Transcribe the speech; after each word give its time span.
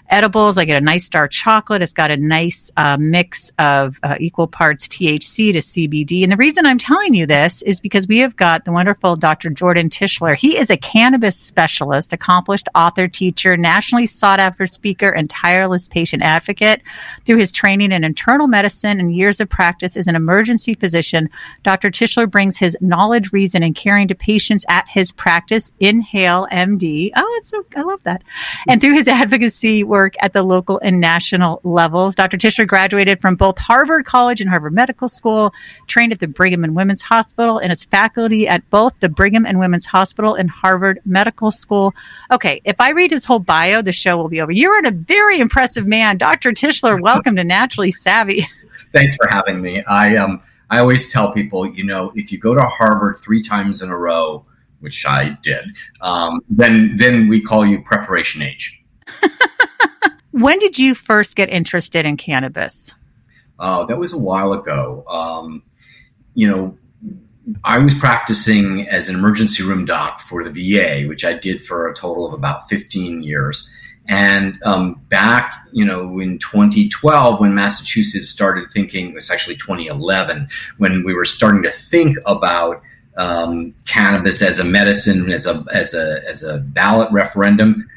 edibles. 0.09 0.57
I 0.57 0.65
get 0.65 0.77
a 0.77 0.85
nice 0.85 1.09
dark 1.09 1.31
chocolate. 1.31 1.81
It's 1.81 1.93
got 1.93 2.11
a 2.11 2.17
nice 2.17 2.71
uh, 2.77 2.97
mix 2.99 3.51
of 3.57 3.99
uh, 4.03 4.17
equal 4.19 4.47
parts 4.47 4.87
THC 4.87 5.53
to 5.53 5.59
CBD. 5.59 6.23
And 6.23 6.31
the 6.31 6.37
reason 6.37 6.65
I'm 6.65 6.77
telling 6.77 7.13
you 7.13 7.25
this 7.25 7.61
is 7.61 7.79
because 7.79 8.07
we 8.07 8.19
have 8.19 8.35
got 8.35 8.65
the 8.65 8.71
wonderful 8.71 9.15
Dr. 9.15 9.49
Jordan 9.49 9.89
Tischler. 9.89 10.35
He 10.35 10.57
is 10.57 10.69
a 10.69 10.77
cannabis 10.77 11.37
specialist, 11.37 12.13
accomplished 12.13 12.69
author, 12.75 13.07
teacher, 13.07 13.57
nationally 13.57 14.05
sought 14.05 14.39
after 14.39 14.67
speaker, 14.67 15.09
and 15.09 15.29
tireless 15.29 15.87
patient 15.87 16.23
advocate. 16.23 16.81
Through 17.25 17.37
his 17.37 17.51
training 17.51 17.91
in 17.91 18.03
internal 18.03 18.47
medicine 18.47 18.99
and 18.99 19.15
years 19.15 19.39
of 19.39 19.49
practice 19.49 19.97
as 19.97 20.07
an 20.07 20.15
emergency 20.15 20.73
physician, 20.73 21.29
Dr. 21.63 21.89
Tischler 21.89 22.29
brings 22.29 22.57
his 22.57 22.77
knowledge, 22.81 23.31
reason, 23.31 23.63
and 23.63 23.75
caring 23.75 24.07
to 24.09 24.15
patients 24.15 24.65
at 24.67 24.85
his 24.89 25.11
practice, 25.11 25.71
Inhale 25.79 26.47
MD. 26.51 27.11
Oh, 27.15 27.35
it's 27.39 27.49
so, 27.49 27.65
I 27.75 27.81
love 27.81 28.03
that. 28.03 28.23
And 28.67 28.81
through 28.81 28.93
his 28.93 29.07
advocacy 29.07 29.83
work, 29.93 30.15
at 30.21 30.33
the 30.33 30.41
local 30.41 30.79
and 30.83 30.99
national 30.99 31.61
levels. 31.63 32.15
Dr. 32.15 32.35
Tischler 32.35 32.65
graduated 32.65 33.21
from 33.21 33.35
both 33.35 33.59
Harvard 33.59 34.05
College 34.05 34.41
and 34.41 34.49
Harvard 34.49 34.73
Medical 34.73 35.07
School, 35.07 35.53
trained 35.85 36.11
at 36.11 36.19
the 36.19 36.27
Brigham 36.27 36.63
and 36.63 36.75
Women's 36.75 37.03
Hospital, 37.03 37.59
and 37.59 37.71
is 37.71 37.83
faculty 37.83 38.47
at 38.47 38.67
both 38.71 38.93
the 39.01 39.09
Brigham 39.09 39.45
and 39.45 39.59
Women's 39.59 39.85
Hospital 39.85 40.33
and 40.33 40.49
Harvard 40.49 40.99
Medical 41.05 41.51
School. 41.51 41.93
Okay, 42.31 42.59
if 42.65 42.81
I 42.81 42.89
read 42.89 43.11
his 43.11 43.23
whole 43.23 43.37
bio, 43.37 43.83
the 43.83 43.91
show 43.91 44.17
will 44.17 44.29
be 44.29 44.41
over. 44.41 44.51
You're 44.51 44.83
a 44.83 44.89
very 44.89 45.39
impressive 45.39 45.85
man. 45.85 46.17
Dr. 46.17 46.53
Tischler, 46.53 46.99
welcome 46.99 47.35
to 47.35 47.43
Naturally 47.43 47.91
Savvy. 47.91 48.47
Thanks 48.91 49.15
for 49.15 49.27
having 49.29 49.61
me. 49.61 49.83
I 49.83 50.15
um 50.15 50.41
I 50.71 50.79
always 50.79 51.11
tell 51.11 51.31
people, 51.31 51.69
you 51.69 51.83
know, 51.83 52.11
if 52.15 52.31
you 52.31 52.39
go 52.39 52.55
to 52.55 52.61
Harvard 52.61 53.17
three 53.17 53.43
times 53.43 53.83
in 53.83 53.89
a 53.89 53.97
row, 53.97 54.43
which 54.79 55.05
I 55.05 55.37
did, 55.43 55.65
um, 56.01 56.41
then 56.49 56.95
then 56.95 57.27
we 57.27 57.41
call 57.41 57.63
you 57.63 57.83
Preparation 57.83 58.41
H. 58.41 58.82
When 60.33 60.57
did 60.57 60.79
you 60.79 60.95
first 60.95 61.35
get 61.35 61.53
interested 61.53 62.07
in 62.07 62.17
cannabis? 62.17 62.91
Uh, 63.59 63.85
that 63.85 63.99
was 63.99 64.13
a 64.13 64.17
while 64.17 64.51
ago. 64.53 65.05
Um, 65.07 65.61
you 66.33 66.47
know, 66.47 66.75
I 67.63 67.77
was 67.77 67.93
practicing 67.93 68.87
as 68.87 69.09
an 69.09 69.15
emergency 69.15 69.61
room 69.61 69.85
doc 69.85 70.21
for 70.21 70.43
the 70.43 70.49
VA, 70.49 71.07
which 71.07 71.23
I 71.23 71.33
did 71.33 71.63
for 71.63 71.87
a 71.87 71.93
total 71.93 72.25
of 72.25 72.33
about 72.33 72.67
15 72.67 73.21
years. 73.21 73.69
And 74.09 74.57
um, 74.65 74.99
back, 75.09 75.53
you 75.71 75.85
know, 75.85 76.17
in 76.17 76.39
2012, 76.39 77.39
when 77.39 77.53
Massachusetts 77.53 78.27
started 78.27 78.71
thinking, 78.71 79.09
it 79.09 79.13
was 79.13 79.29
actually 79.29 79.57
2011, 79.57 80.47
when 80.79 81.03
we 81.05 81.13
were 81.13 81.25
starting 81.25 81.61
to 81.61 81.71
think 81.71 82.17
about 82.25 82.81
um, 83.17 83.75
cannabis 83.85 84.41
as 84.41 84.57
a 84.57 84.63
medicine, 84.63 85.31
as 85.31 85.45
a 85.45 85.63
as 85.71 85.93
a 85.93 86.21
as 86.27 86.41
a 86.41 86.57
ballot 86.57 87.09
referendum, 87.11 87.87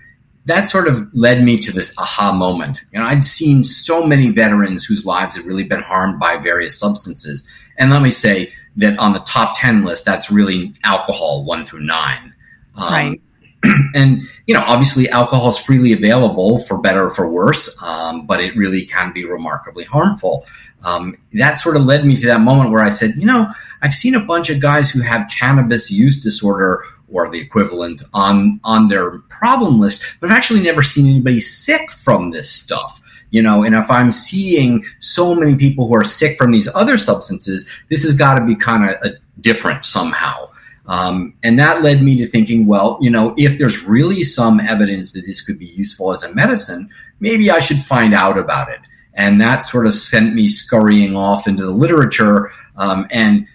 that 0.47 0.63
sort 0.63 0.87
of 0.87 1.13
led 1.13 1.43
me 1.43 1.59
to 1.59 1.73
this 1.73 1.93
aha 1.99 2.33
moment. 2.33 2.85
You 2.93 3.01
know, 3.01 3.05
I'd 3.05 3.25
seen 3.25 3.65
so 3.65 4.07
many 4.07 4.31
veterans 4.31 4.85
whose 4.85 5.05
lives 5.05 5.37
had 5.37 5.45
really 5.45 5.65
been 5.65 5.83
harmed 5.83 6.21
by 6.21 6.37
various 6.37 6.79
substances. 6.79 7.45
And 7.79 7.91
let 7.91 8.01
me 8.01 8.11
say 8.11 8.53
that 8.77 8.97
on 8.99 9.13
the 9.13 9.19
top 9.21 9.59
10 9.59 9.85
list, 9.85 10.05
that's 10.05 10.31
really 10.31 10.73
alcohol, 10.85 11.45
one 11.45 11.67
through 11.67 11.85
nine. 11.85 12.33
Um, 12.77 12.93
right. 12.93 13.21
And, 13.95 14.21
you 14.47 14.55
know, 14.55 14.63
obviously 14.65 15.09
alcohol 15.09 15.49
is 15.49 15.59
freely 15.59 15.93
available 15.93 16.59
for 16.59 16.79
better 16.79 17.07
or 17.07 17.11
for 17.11 17.29
worse, 17.29 17.75
um, 17.83 18.25
but 18.25 18.39
it 18.39 18.55
really 18.57 18.85
can 18.85 19.13
be 19.13 19.25
remarkably 19.25 19.83
harmful. 19.83 20.45
Um, 20.85 21.17
that 21.33 21.59
sort 21.59 21.75
of 21.75 21.83
led 21.83 22.05
me 22.05 22.15
to 22.15 22.27
that 22.27 22.43
moment 22.43 22.71
where 22.71 22.85
I 22.85 22.91
said, 22.91 23.15
you 23.17 23.27
know, 23.27 23.51
I've 23.83 23.95
seen 23.95 24.15
a 24.15 24.21
bunch 24.25 24.51
of 24.51 24.61
guys 24.61 24.91
who 24.91 25.01
have 25.01 25.29
cannabis 25.37 25.91
use 25.91 26.21
disorder 26.21 26.85
or 27.09 27.29
the 27.31 27.41
equivalent 27.41 28.03
on 28.15 28.61
on 28.65 28.89
their 28.89 29.19
problem 29.31 29.81
list, 29.81 30.03
but 30.21 30.31
I've 30.31 30.37
actually 30.37 30.63
never 30.63 30.83
seen 30.83 31.07
anybody 31.07 31.41
sick 31.41 31.91
from 31.91 32.31
this 32.31 32.51
stuff. 32.51 33.01
You 33.31 33.43
know, 33.43 33.65
and 33.65 33.75
if 33.75 33.91
I'm 33.91 34.13
seeing 34.13 34.85
so 35.01 35.35
many 35.35 35.57
people 35.57 35.89
who 35.89 35.95
are 35.97 36.05
sick 36.05 36.39
from 36.39 36.53
these 36.53 36.69
other 36.75 36.97
substances, 36.97 37.69
this 37.91 38.05
has 38.05 38.15
got 38.15 38.39
to 38.39 38.45
be 38.45 38.55
kind 38.55 38.89
of 38.89 39.13
different 39.41 39.85
somehow. 39.85 40.49
Um, 40.87 41.35
and 41.43 41.59
that 41.59 41.83
led 41.83 42.03
me 42.03 42.17
to 42.17 42.27
thinking, 42.27 42.67
well, 42.67 42.99
you 43.01 43.11
know, 43.11 43.35
if 43.37 43.59
there's 43.59 43.83
really 43.83 44.23
some 44.23 44.61
evidence 44.61 45.13
that 45.13 45.27
this 45.27 45.41
could 45.41 45.59
be 45.59 45.67
useful 45.67 46.13
as 46.13 46.23
a 46.23 46.33
medicine, 46.35 46.89
maybe 47.19 47.51
I 47.51 47.59
should 47.59 47.81
find 47.81 48.15
out 48.15 48.39
about 48.39 48.71
it. 48.71 48.81
And 49.15 49.41
that 49.41 49.59
sort 49.65 49.87
of 49.87 49.95
sent 49.95 50.35
me 50.35 50.47
scurrying 50.47 51.17
off 51.17 51.49
into 51.49 51.65
the 51.65 51.73
literature. 51.73 52.53
Um, 52.77 53.07
and 53.11 53.47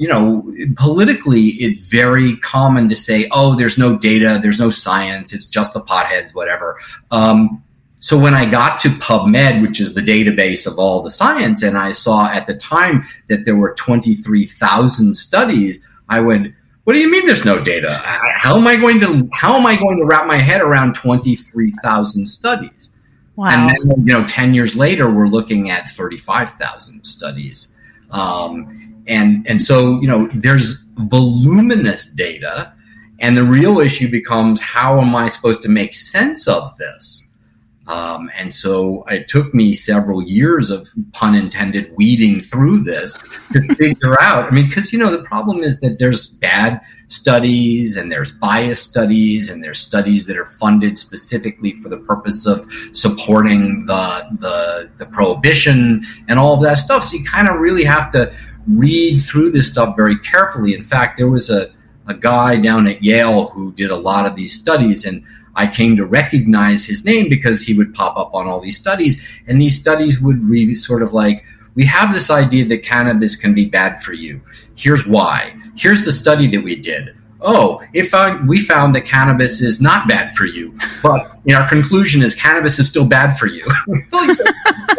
you 0.00 0.08
know, 0.08 0.50
politically, 0.78 1.48
it's 1.60 1.82
very 1.82 2.38
common 2.38 2.88
to 2.88 2.96
say, 2.96 3.28
"Oh, 3.32 3.54
there's 3.54 3.76
no 3.76 3.98
data, 3.98 4.40
there's 4.42 4.58
no 4.58 4.70
science, 4.70 5.34
it's 5.34 5.44
just 5.44 5.74
the 5.74 5.82
potheads, 5.82 6.34
whatever." 6.34 6.78
Um, 7.10 7.62
so 7.98 8.18
when 8.18 8.32
I 8.32 8.46
got 8.46 8.80
to 8.80 8.88
PubMed, 8.88 9.60
which 9.60 9.78
is 9.78 9.92
the 9.92 10.00
database 10.00 10.66
of 10.66 10.78
all 10.78 11.02
the 11.02 11.10
science, 11.10 11.62
and 11.62 11.76
I 11.76 11.92
saw 11.92 12.30
at 12.30 12.46
the 12.46 12.54
time 12.56 13.02
that 13.28 13.44
there 13.44 13.56
were 13.56 13.74
23,000 13.74 15.14
studies, 15.14 15.86
I 16.08 16.20
went, 16.20 16.54
"What 16.84 16.94
do 16.94 16.98
you 16.98 17.10
mean 17.10 17.26
there's 17.26 17.44
no 17.44 17.60
data? 17.60 18.00
How 18.36 18.56
am 18.56 18.66
I 18.66 18.76
going 18.76 19.00
to 19.00 19.28
how 19.34 19.54
am 19.58 19.66
I 19.66 19.76
going 19.76 19.98
to 19.98 20.06
wrap 20.06 20.26
my 20.26 20.38
head 20.38 20.62
around 20.62 20.94
23,000 20.94 22.24
studies?" 22.24 22.88
Wow. 23.36 23.48
And 23.48 23.68
then, 23.68 24.06
you 24.06 24.14
know, 24.14 24.24
10 24.24 24.54
years 24.54 24.76
later, 24.76 25.10
we're 25.10 25.28
looking 25.28 25.70
at 25.70 25.90
35,000 25.90 27.04
studies. 27.04 27.76
Um, 28.10 28.89
and 29.06 29.46
and 29.48 29.60
so 29.60 30.00
you 30.00 30.08
know 30.08 30.28
there's 30.34 30.84
voluminous 30.96 32.06
data 32.06 32.72
and 33.20 33.36
the 33.36 33.44
real 33.44 33.80
issue 33.80 34.10
becomes 34.10 34.60
how 34.60 35.00
am 35.00 35.14
i 35.14 35.28
supposed 35.28 35.62
to 35.62 35.68
make 35.68 35.92
sense 35.94 36.46
of 36.46 36.76
this 36.76 37.26
um, 37.90 38.30
and 38.38 38.54
so 38.54 39.02
it 39.08 39.26
took 39.26 39.52
me 39.52 39.74
several 39.74 40.22
years 40.22 40.70
of 40.70 40.88
pun 41.12 41.34
intended 41.34 41.92
weeding 41.96 42.38
through 42.38 42.80
this 42.80 43.18
to 43.52 43.62
figure 43.74 44.20
out. 44.20 44.46
I 44.46 44.50
mean, 44.50 44.68
because 44.68 44.92
you 44.92 44.98
know 44.98 45.10
the 45.10 45.24
problem 45.24 45.58
is 45.58 45.80
that 45.80 45.98
there's 45.98 46.28
bad 46.28 46.80
studies 47.08 47.96
and 47.96 48.12
there's 48.12 48.30
biased 48.30 48.84
studies 48.84 49.50
and 49.50 49.64
there's 49.64 49.80
studies 49.80 50.26
that 50.26 50.36
are 50.36 50.46
funded 50.46 50.98
specifically 50.98 51.72
for 51.72 51.88
the 51.88 51.96
purpose 51.96 52.46
of 52.46 52.64
supporting 52.92 53.86
the 53.86 54.26
the, 54.38 54.90
the 54.98 55.06
prohibition 55.06 56.02
and 56.28 56.38
all 56.38 56.54
of 56.54 56.62
that 56.62 56.78
stuff. 56.78 57.02
So 57.02 57.16
you 57.16 57.24
kind 57.24 57.48
of 57.48 57.58
really 57.58 57.84
have 57.84 58.10
to 58.12 58.32
read 58.68 59.18
through 59.20 59.50
this 59.50 59.68
stuff 59.68 59.96
very 59.96 60.18
carefully. 60.18 60.74
In 60.74 60.82
fact, 60.82 61.16
there 61.16 61.28
was 61.28 61.50
a, 61.50 61.70
a 62.06 62.14
guy 62.14 62.56
down 62.56 62.86
at 62.86 63.02
Yale 63.02 63.48
who 63.48 63.72
did 63.72 63.90
a 63.90 63.96
lot 63.96 64.26
of 64.26 64.34
these 64.34 64.52
studies, 64.52 65.04
and 65.04 65.24
I 65.54 65.66
came 65.66 65.96
to 65.96 66.06
recognize 66.06 66.84
his 66.84 67.04
name 67.04 67.28
because 67.28 67.62
he 67.62 67.74
would 67.74 67.94
pop 67.94 68.16
up 68.16 68.34
on 68.34 68.46
all 68.46 68.60
these 68.60 68.78
studies, 68.78 69.26
and 69.46 69.60
these 69.60 69.78
studies 69.78 70.20
would 70.20 70.42
sort 70.76 71.02
of 71.02 71.12
like, 71.12 71.44
we 71.74 71.84
have 71.84 72.12
this 72.12 72.30
idea 72.30 72.64
that 72.66 72.82
cannabis 72.82 73.36
can 73.36 73.54
be 73.54 73.66
bad 73.66 74.02
for 74.02 74.12
you. 74.12 74.40
Here's 74.74 75.06
why. 75.06 75.54
Here's 75.76 76.04
the 76.04 76.12
study 76.12 76.46
that 76.48 76.62
we 76.62 76.76
did. 76.76 77.14
Oh, 77.42 77.80
if 77.94 78.10
found 78.10 78.48
we 78.48 78.60
found 78.60 78.94
that 78.94 79.02
cannabis 79.04 79.60
is 79.60 79.80
not 79.80 80.06
bad 80.08 80.34
for 80.34 80.44
you, 80.44 80.74
but 81.02 81.26
in 81.46 81.54
our 81.54 81.68
conclusion 81.68 82.22
is 82.22 82.34
cannabis 82.34 82.78
is 82.78 82.86
still 82.86 83.06
bad 83.06 83.38
for 83.38 83.46
you. 83.46 83.66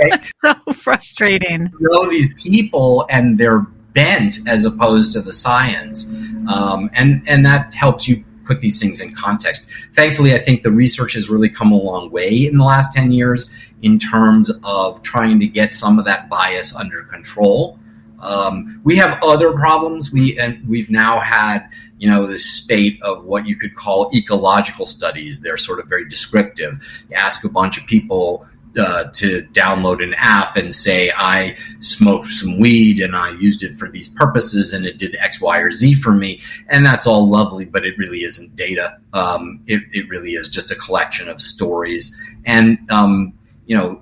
It's 0.03 0.31
so 0.43 0.55
frustrating. 0.73 1.71
You 1.79 1.89
know 1.91 2.09
these 2.09 2.33
people 2.41 3.05
and 3.11 3.37
their 3.37 3.59
bent 3.93 4.39
as 4.47 4.65
opposed 4.65 5.11
to 5.11 5.21
the 5.21 5.31
science, 5.31 6.11
um, 6.51 6.89
and 6.93 7.23
and 7.27 7.45
that 7.45 7.75
helps 7.75 8.07
you 8.07 8.23
put 8.45 8.59
these 8.61 8.79
things 8.79 8.99
in 8.99 9.13
context. 9.13 9.67
Thankfully, 9.93 10.33
I 10.33 10.39
think 10.39 10.63
the 10.63 10.71
research 10.71 11.13
has 11.13 11.29
really 11.29 11.49
come 11.49 11.71
a 11.71 11.77
long 11.77 12.09
way 12.09 12.47
in 12.47 12.57
the 12.57 12.63
last 12.63 12.93
10 12.93 13.11
years 13.11 13.49
in 13.81 13.99
terms 13.99 14.51
of 14.63 15.01
trying 15.03 15.39
to 15.39 15.47
get 15.47 15.71
some 15.71 15.99
of 15.99 16.05
that 16.05 16.29
bias 16.29 16.75
under 16.75 17.03
control. 17.03 17.77
Um, 18.19 18.81
we 18.83 18.95
have 18.97 19.19
other 19.23 19.53
problems. 19.53 20.11
We 20.11 20.37
and 20.39 20.67
we've 20.67 20.89
now 20.89 21.19
had 21.19 21.67
you 22.01 22.09
know 22.09 22.25
this 22.25 22.45
spate 22.45 22.99
of 23.03 23.25
what 23.25 23.47
you 23.47 23.55
could 23.55 23.75
call 23.75 24.09
ecological 24.11 24.87
studies. 24.87 25.39
They're 25.39 25.55
sort 25.55 25.79
of 25.79 25.87
very 25.87 26.09
descriptive. 26.09 26.81
You 27.09 27.15
ask 27.15 27.43
a 27.43 27.49
bunch 27.49 27.79
of 27.79 27.85
people 27.85 28.47
uh, 28.75 29.03
to 29.13 29.43
download 29.51 30.01
an 30.01 30.15
app 30.17 30.57
and 30.57 30.73
say 30.73 31.11
I 31.15 31.55
smoked 31.79 32.25
some 32.27 32.57
weed 32.57 32.99
and 33.01 33.15
I 33.15 33.33
used 33.33 33.61
it 33.61 33.75
for 33.75 33.87
these 33.87 34.09
purposes 34.09 34.73
and 34.73 34.83
it 34.83 34.97
did 34.97 35.15
X, 35.19 35.39
Y, 35.39 35.59
or 35.59 35.71
Z 35.71 35.93
for 35.93 36.11
me, 36.11 36.41
and 36.69 36.83
that's 36.83 37.05
all 37.05 37.29
lovely, 37.29 37.65
but 37.65 37.85
it 37.85 37.95
really 37.99 38.23
isn't 38.23 38.55
data. 38.55 38.97
Um, 39.13 39.61
it, 39.67 39.83
it 39.91 40.09
really 40.09 40.31
is 40.31 40.49
just 40.49 40.71
a 40.71 40.75
collection 40.75 41.29
of 41.29 41.39
stories 41.39 42.15
and 42.47 42.79
um, 42.89 43.33
you 43.71 43.77
know, 43.77 44.01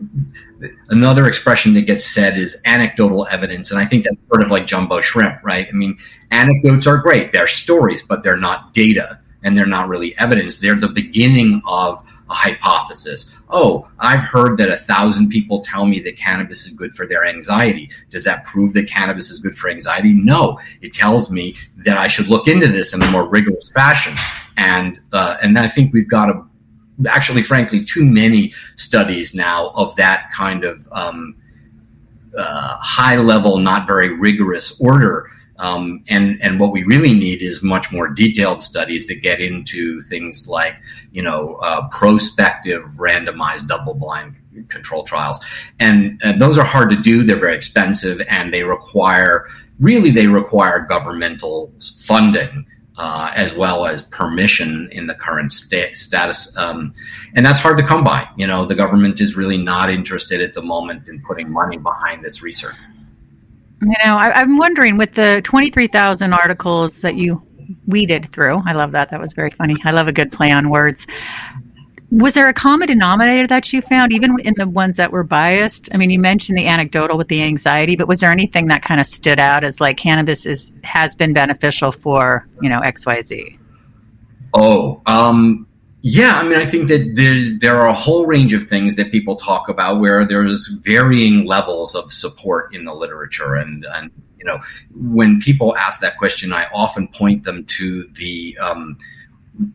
another 0.89 1.27
expression 1.27 1.75
that 1.75 1.83
gets 1.83 2.03
said 2.03 2.39
is 2.39 2.59
anecdotal 2.65 3.27
evidence. 3.27 3.69
And 3.69 3.79
I 3.79 3.85
think 3.85 4.03
that's 4.03 4.17
sort 4.27 4.43
of 4.43 4.49
like 4.49 4.65
jumbo 4.65 4.99
shrimp, 4.99 5.43
right? 5.43 5.67
I 5.69 5.71
mean, 5.73 5.95
anecdotes 6.31 6.87
are 6.87 6.97
great. 6.97 7.31
They're 7.31 7.45
stories, 7.45 8.01
but 8.01 8.23
they're 8.23 8.35
not 8.35 8.73
data 8.73 9.19
and 9.43 9.55
they're 9.55 9.67
not 9.67 9.87
really 9.87 10.17
evidence. 10.17 10.57
They're 10.57 10.73
the 10.73 10.89
beginning 10.89 11.61
of 11.67 12.01
a 12.31 12.33
hypothesis. 12.33 13.31
Oh, 13.51 13.87
I've 13.99 14.23
heard 14.23 14.57
that 14.57 14.69
a 14.69 14.75
thousand 14.75 15.29
people 15.29 15.61
tell 15.61 15.85
me 15.85 15.99
that 15.99 16.17
cannabis 16.17 16.65
is 16.65 16.71
good 16.71 16.95
for 16.95 17.05
their 17.05 17.23
anxiety. 17.23 17.91
Does 18.09 18.23
that 18.23 18.45
prove 18.45 18.73
that 18.73 18.89
cannabis 18.89 19.29
is 19.29 19.37
good 19.37 19.53
for 19.53 19.69
anxiety? 19.69 20.15
No. 20.15 20.57
It 20.81 20.93
tells 20.93 21.29
me 21.29 21.55
that 21.85 21.95
I 21.95 22.07
should 22.07 22.27
look 22.27 22.47
into 22.47 22.69
this 22.69 22.95
in 22.95 23.03
a 23.03 23.11
more 23.11 23.29
rigorous 23.29 23.71
fashion. 23.75 24.15
And, 24.57 24.99
uh, 25.13 25.37
and 25.43 25.59
I 25.59 25.67
think 25.67 25.93
we've 25.93 26.09
got 26.09 26.25
to 26.25 26.48
actually, 27.07 27.41
frankly, 27.41 27.83
too 27.83 28.05
many 28.05 28.51
studies 28.75 29.33
now 29.33 29.71
of 29.75 29.95
that 29.95 30.31
kind 30.31 30.63
of 30.63 30.87
um, 30.91 31.35
uh, 32.37 32.77
high 32.79 33.17
level, 33.17 33.57
not 33.57 33.87
very 33.87 34.09
rigorous 34.09 34.79
order. 34.79 35.29
Um, 35.57 36.03
and 36.09 36.41
and 36.41 36.57
what 36.57 36.71
we 36.71 36.83
really 36.83 37.13
need 37.13 37.41
is 37.41 37.61
much 37.61 37.91
more 37.91 38.07
detailed 38.07 38.63
studies 38.63 39.07
that 39.07 39.21
get 39.21 39.41
into 39.41 39.99
things 40.01 40.47
like 40.47 40.77
you 41.11 41.21
know 41.21 41.55
uh, 41.61 41.85
prospective 41.89 42.83
randomized 42.95 43.67
double 43.67 43.93
blind 43.93 44.35
control 44.69 45.03
trials. 45.03 45.39
And, 45.79 46.19
and 46.23 46.39
those 46.41 46.57
are 46.57 46.65
hard 46.65 46.89
to 46.89 46.95
do. 46.95 47.23
They're 47.23 47.35
very 47.35 47.55
expensive 47.55 48.21
and 48.29 48.53
they 48.53 48.63
require 48.63 49.47
really 49.79 50.11
they 50.11 50.27
require 50.27 50.79
governmental 50.81 51.71
funding 51.99 52.65
uh, 52.99 53.31
as 53.33 53.55
well 53.55 53.85
as 53.85 54.03
permission 54.03 54.89
in 54.91 55.07
the 55.07 55.15
current 55.15 55.53
sta- 55.53 55.93
status. 55.93 56.55
Um, 56.57 56.93
and 57.33 57.45
that's 57.45 57.57
hard 57.57 57.77
to 57.77 57.83
come 57.83 58.03
by. 58.03 58.27
You 58.35 58.45
know, 58.45 58.65
the 58.65 58.75
government 58.75 59.21
is 59.21 59.37
really 59.37 59.57
not 59.57 59.89
interested 59.89 60.41
at 60.41 60.53
the 60.53 60.61
moment 60.61 61.07
in 61.07 61.21
putting 61.21 61.49
money 61.49 61.77
behind 61.77 62.25
this 62.25 62.43
research. 62.43 62.75
You 63.81 63.95
know, 64.03 64.17
I, 64.17 64.41
am 64.41 64.57
wondering 64.57 64.97
with 64.97 65.13
the 65.13 65.39
23,000 65.45 66.33
articles 66.33 66.99
that 66.99 67.15
you 67.15 67.41
weeded 67.87 68.33
through, 68.33 68.61
I 68.65 68.73
love 68.73 68.91
that. 68.91 69.11
That 69.11 69.21
was 69.21 69.31
very 69.31 69.51
funny. 69.51 69.75
I 69.85 69.91
love 69.91 70.09
a 70.09 70.11
good 70.11 70.33
play 70.33 70.51
on 70.51 70.69
words. 70.69 71.07
Was 72.11 72.33
there 72.33 72.49
a 72.49 72.53
common 72.53 72.87
denominator 72.87 73.45
that 73.47 73.71
you 73.71 73.81
found, 73.81 74.11
even 74.11 74.39
in 74.39 74.55
the 74.57 74.67
ones 74.67 74.97
that 74.97 75.11
were 75.11 75.23
biased? 75.23 75.89
I 75.93 75.97
mean, 75.97 76.09
you 76.09 76.19
mentioned 76.19 76.57
the 76.57 76.65
anecdotal 76.65 77.17
with 77.17 77.27
the 77.27 77.43
anxiety, 77.43 77.95
but 77.95 78.07
was 78.07 78.19
there 78.19 78.31
anything 78.31 78.67
that 78.67 78.81
kind 78.81 78.99
of 78.99 79.05
stood 79.05 79.39
out 79.39 79.63
as 79.63 79.79
like 79.79 79.97
cannabis 79.97 80.45
is 80.47 80.71
has 80.83 81.15
been 81.15 81.33
beneficial 81.33 81.91
for 81.91 82.47
you 82.61 82.69
know 82.69 82.79
X 82.79 83.05
Y 83.05 83.21
Z? 83.21 83.59
Oh, 84.55 85.01
um, 85.05 85.67
yeah. 86.01 86.33
I 86.33 86.43
mean, 86.43 86.57
I 86.57 86.65
think 86.65 86.87
that 86.87 87.13
there 87.13 87.57
there 87.59 87.79
are 87.79 87.87
a 87.87 87.93
whole 87.93 88.25
range 88.25 88.53
of 88.53 88.63
things 88.63 88.95
that 88.95 89.11
people 89.11 89.35
talk 89.35 89.69
about 89.69 89.99
where 89.99 90.25
there's 90.25 90.67
varying 90.83 91.45
levels 91.45 91.93
of 91.93 92.11
support 92.11 92.73
in 92.73 92.85
the 92.85 92.93
literature, 92.93 93.53
and 93.53 93.85
and 93.93 94.09
you 94.39 94.45
know, 94.45 94.59
when 94.95 95.39
people 95.39 95.75
ask 95.77 96.01
that 96.01 96.17
question, 96.17 96.53
I 96.53 96.67
often 96.73 97.07
point 97.09 97.43
them 97.43 97.65
to 97.65 98.03
the 98.13 98.57
um, 98.59 98.97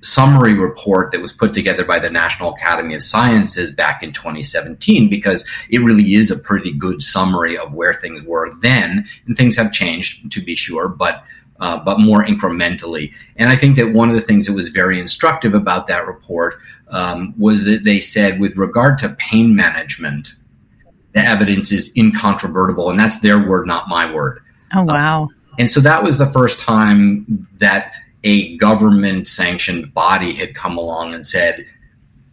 summary 0.01 0.55
report 0.55 1.13
that 1.13 1.21
was 1.21 1.33
put 1.33 1.53
together 1.53 1.85
by 1.85 1.99
the 1.99 2.11
National 2.11 2.53
Academy 2.53 2.95
of 2.95 3.03
Sciences 3.03 3.71
back 3.71 4.03
in 4.03 4.13
2017 4.13 5.09
because 5.09 5.49
it 5.69 5.81
really 5.81 6.15
is 6.15 6.31
a 6.31 6.39
pretty 6.39 6.73
good 6.73 7.03
summary 7.03 7.57
of 7.59 7.73
where 7.73 7.93
things 7.93 8.23
were 8.23 8.53
then, 8.61 9.05
and 9.27 9.37
things 9.37 9.57
have 9.57 9.73
changed 9.73 10.31
to 10.33 10.41
be 10.41 10.55
sure, 10.55 10.89
but 10.89 11.25
uh, 11.61 11.79
but 11.85 12.01
more 12.01 12.25
incrementally. 12.25 13.15
And 13.37 13.49
I 13.49 13.57
think 13.57 13.77
that 13.77 13.93
one 13.93 14.09
of 14.09 14.17
the 14.17 14.21
things 14.21 14.47
that 14.47 14.55
was 14.55 14.69
very 14.69 14.99
instructive 14.99 15.55
about 15.55 15.87
that 15.87 16.07
report 16.07 16.57
um, 16.89 17.33
was 17.39 17.65
that 17.65 17.85
they 17.85 18.01
said, 18.01 18.41
with 18.41 18.57
regard 18.57 18.99
to 18.99 19.11
pain 19.11 19.55
management, 19.55 20.35
the 21.13 21.21
evidence 21.29 21.71
is 21.71 21.93
incontrovertible, 21.97 22.91
and 22.91 22.99
that's 22.99 23.21
their 23.21 23.39
word, 23.39 23.67
not 23.67 23.89
my 23.89 24.13
word. 24.13 24.41
Oh 24.75 24.83
wow! 24.83 25.29
And 25.59 25.71
so 25.71 25.81
that 25.81 26.03
was 26.03 26.19
the 26.19 26.27
first 26.27 26.59
time 26.59 27.47
that 27.59 27.93
a 28.25 28.57
government 28.57 29.29
sanctioned 29.29 29.95
body 29.95 30.33
had 30.33 30.55
come 30.55 30.79
along 30.79 31.13
and 31.13 31.25
said, 31.25 31.67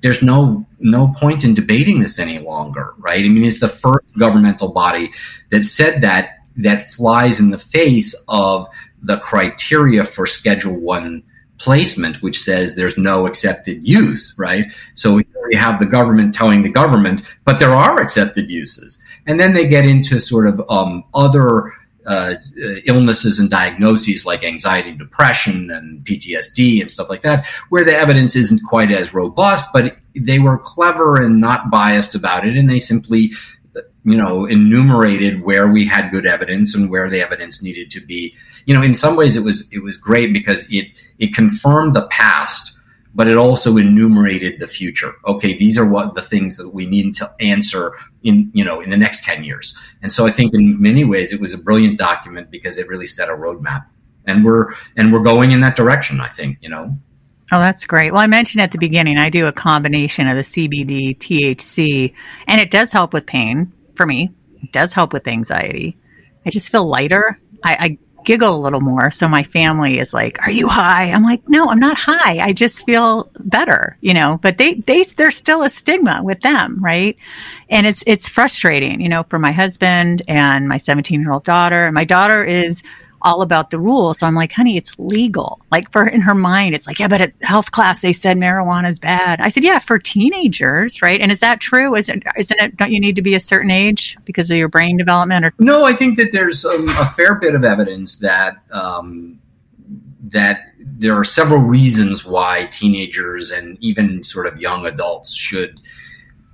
there's 0.02 0.24
no 0.24 0.66
no 0.80 1.10
point 1.10 1.44
in 1.44 1.54
debating 1.54 2.00
this 2.00 2.18
any 2.18 2.40
longer, 2.40 2.96
right? 2.98 3.24
I 3.24 3.28
mean, 3.28 3.44
it's 3.44 3.60
the 3.60 3.68
first 3.68 4.18
governmental 4.18 4.72
body 4.72 5.12
that 5.52 5.64
said 5.64 6.02
that 6.02 6.40
that 6.58 6.88
flies 6.90 7.40
in 7.40 7.52
the 7.52 7.58
face 7.58 8.16
of 8.28 8.68
the 9.04 9.18
criteria 9.18 10.04
for 10.04 10.26
Schedule 10.26 10.76
One 10.76 11.24
placement, 11.60 12.24
which 12.24 12.40
says 12.40 12.74
there's 12.74 12.98
no 12.98 13.28
accepted 13.28 13.86
use, 13.88 14.34
right? 14.40 14.66
So 14.96 15.14
we 15.14 15.26
have 15.54 15.80
the 15.80 15.86
government 15.86 16.34
telling 16.34 16.64
the 16.64 16.72
government, 16.72 17.22
but 17.46 17.60
there 17.60 17.74
are 17.74 18.00
accepted 18.00 18.50
uses, 18.50 18.98
and 19.28 19.40
then 19.40 19.54
they 19.54 19.68
get 19.68 19.86
into 19.86 20.20
sort 20.20 20.48
of 20.48 20.62
um, 20.70 21.04
other 21.14 21.72
uh, 22.06 22.36
illnesses 22.86 23.40
and 23.40 23.50
diagnoses 23.50 24.26
like 24.26 24.44
anxiety 24.44 24.90
and 24.90 25.00
depression 25.00 25.70
and 25.72 26.04
PTSD 26.06 26.82
and 26.82 26.90
stuff 26.90 27.10
like 27.10 27.22
that, 27.22 27.46
where 27.70 27.84
the 27.84 27.94
evidence 27.94 28.36
isn't 28.36 28.62
quite 28.64 28.92
as 28.92 29.14
robust, 29.14 29.68
but 29.74 29.98
they 30.16 30.40
were 30.40 30.58
clever 30.58 31.22
and 31.22 31.40
not 31.40 31.70
biased 31.70 32.16
about 32.16 32.48
it, 32.48 32.58
and 32.58 32.70
they 32.70 32.80
simply 32.80 33.32
you 34.04 34.18
know 34.18 34.46
enumerated 34.46 35.42
where 35.44 35.68
we 35.68 35.86
had 35.86 36.12
good 36.12 36.26
evidence 36.26 36.76
and 36.76 36.90
where 36.90 37.10
the 37.10 37.22
evidence 37.22 37.62
needed 37.62 37.92
to 37.92 38.02
be. 38.02 38.34
You 38.66 38.74
know 38.74 38.82
in 38.82 38.96
some 38.96 39.16
ways 39.16 39.38
it 39.38 39.44
was 39.44 39.68
it 39.72 39.84
was 39.84 39.98
great 39.98 40.34
because 40.34 40.66
it 40.70 40.88
it 41.20 41.34
confirmed 41.34 41.94
the 41.94 42.08
past 42.08 42.78
but 43.14 43.28
it 43.28 43.38
also 43.38 43.78
enumerated 43.78 44.60
the 44.60 44.68
future. 44.68 45.14
Okay, 45.26 45.58
these 45.58 45.78
are 45.78 45.88
what 45.88 46.16
the 46.16 46.22
things 46.22 46.58
that 46.58 46.70
we 46.70 46.86
need 46.86 47.16
to 47.16 47.34
answer 47.40 47.94
in 48.24 48.52
you 48.54 48.64
know 48.64 48.82
in 48.82 48.90
the 48.90 48.98
next 48.98 49.24
ten 49.24 49.44
years. 49.44 49.78
And 50.02 50.12
so 50.12 50.26
I 50.26 50.32
think 50.32 50.54
in 50.54 50.82
many 50.82 51.04
ways 51.04 51.34
it 51.34 51.42
was 51.42 51.54
a 51.54 51.58
brilliant 51.58 51.98
document 51.98 52.52
because 52.52 52.78
it 52.78 52.88
really 52.88 53.06
set 53.06 53.30
a 53.30 53.34
roadmap, 53.34 53.86
and 54.26 54.46
we're 54.46 54.74
and 54.96 55.12
we're 55.12 55.24
going 55.24 55.52
in 55.52 55.62
that 55.62 55.76
direction. 55.76 56.20
I 56.20 56.30
think 56.30 56.58
you 56.62 56.70
know. 56.70 56.98
Oh, 57.54 57.60
that's 57.60 57.86
great. 57.86 58.12
Well, 58.12 58.22
I 58.22 58.28
mentioned 58.28 58.62
at 58.62 58.72
the 58.72 58.78
beginning 58.78 59.18
I 59.18 59.30
do 59.30 59.46
a 59.46 59.52
combination 59.52 60.28
of 60.30 60.38
the 60.38 60.42
CBD, 60.42 61.18
THC, 61.18 62.14
and 62.48 62.62
it 62.62 62.72
does 62.72 62.94
help 62.94 63.12
with 63.12 63.26
pain 63.26 63.74
for 63.96 64.06
me. 64.06 64.32
It 64.64 64.72
does 64.72 64.94
help 64.94 65.12
with 65.12 65.28
anxiety. 65.28 65.98
I 66.46 66.50
just 66.50 66.72
feel 66.72 66.86
lighter. 66.88 67.40
I, 67.64 67.74
I 67.74 67.98
giggle 68.24 68.56
a 68.56 68.62
little 68.62 68.82
more. 68.82 69.12
So 69.12 69.28
my 69.28 69.44
family 69.44 70.00
is 70.00 70.14
like, 70.14 70.40
"Are 70.46 70.52
you 70.52 70.68
high?" 70.68 71.12
I'm 71.12 71.24
like, 71.24 71.48
"No, 71.48 71.70
I'm 71.70 71.80
not 71.80 71.98
high. 71.98 72.40
I 72.40 72.54
just 72.54 72.86
feel 72.86 73.30
better." 73.40 73.98
You 74.02 74.14
know, 74.14 74.40
but 74.42 74.58
they 74.58 74.76
they 74.76 75.04
there's 75.04 75.36
still 75.36 75.64
a 75.64 75.70
stigma 75.70 76.22
with 76.24 76.42
them, 76.42 76.80
right? 76.82 77.18
And 77.70 77.88
it's 77.88 78.04
it's 78.08 78.30
frustrating, 78.30 79.02
you 79.02 79.10
know, 79.10 79.24
for 79.24 79.40
my 79.40 79.52
husband 79.52 80.22
and 80.28 80.68
my 80.68 80.78
17 80.78 81.22
year 81.22 81.32
old 81.32 81.44
daughter. 81.44 81.92
My 81.92 82.06
daughter 82.06 82.44
is 82.44 82.84
all 83.22 83.42
about 83.42 83.70
the 83.70 83.80
rules. 83.80 84.20
So 84.20 84.28
I'm 84.28 84.36
like, 84.36 84.52
honey, 84.52 84.78
it's 84.78 84.98
legal. 84.98 85.62
Like 85.72 85.92
for 85.92 86.08
in 86.08 86.22
her 86.22 86.36
mind, 86.36 86.76
it's 86.76 86.88
like, 86.88 87.00
yeah, 87.00 87.08
but 87.08 87.22
at 87.22 87.34
health 87.42 87.72
class 87.72 88.02
they 88.02 88.14
said 88.14 88.38
marijuana 88.38 88.90
is 88.90 89.00
bad. 89.00 89.42
I 89.42 89.50
said, 89.50 89.64
yeah, 89.64 89.80
for 89.80 90.00
teenagers, 90.00 91.02
right? 91.02 91.22
And 91.22 91.32
is 91.32 91.40
that 91.42 91.60
true? 91.60 91.96
Is 91.96 92.10
it, 92.10 92.24
isn't 92.38 92.62
it? 92.62 92.78
Don't 92.78 92.92
you 92.92 93.00
need 93.00 93.16
to 93.16 93.22
be 93.22 93.36
a 93.36 93.40
certain 93.40 93.72
age 93.72 94.18
because 94.26 94.50
of 94.50 94.58
your 94.58 94.70
brain 94.70 94.98
development? 94.98 95.46
Or 95.46 95.54
no, 95.60 95.86
I 95.86 95.94
think 95.94 96.18
that 96.18 96.32
there's 96.32 96.66
um, 96.66 96.90
a 96.90 97.06
fair 97.06 97.36
bit 97.36 97.56
of 97.56 97.64
evidence 97.64 98.18
that 98.20 98.58
um, 98.72 99.40
that 100.24 100.68
there 100.80 101.16
are 101.16 101.24
several 101.24 101.62
reasons 101.62 102.26
why 102.26 102.66
teenagers 102.72 103.52
and 103.52 103.78
even 103.82 104.24
sort 104.24 104.48
of 104.48 104.60
young 104.60 104.86
adults 104.86 105.36
should. 105.36 105.80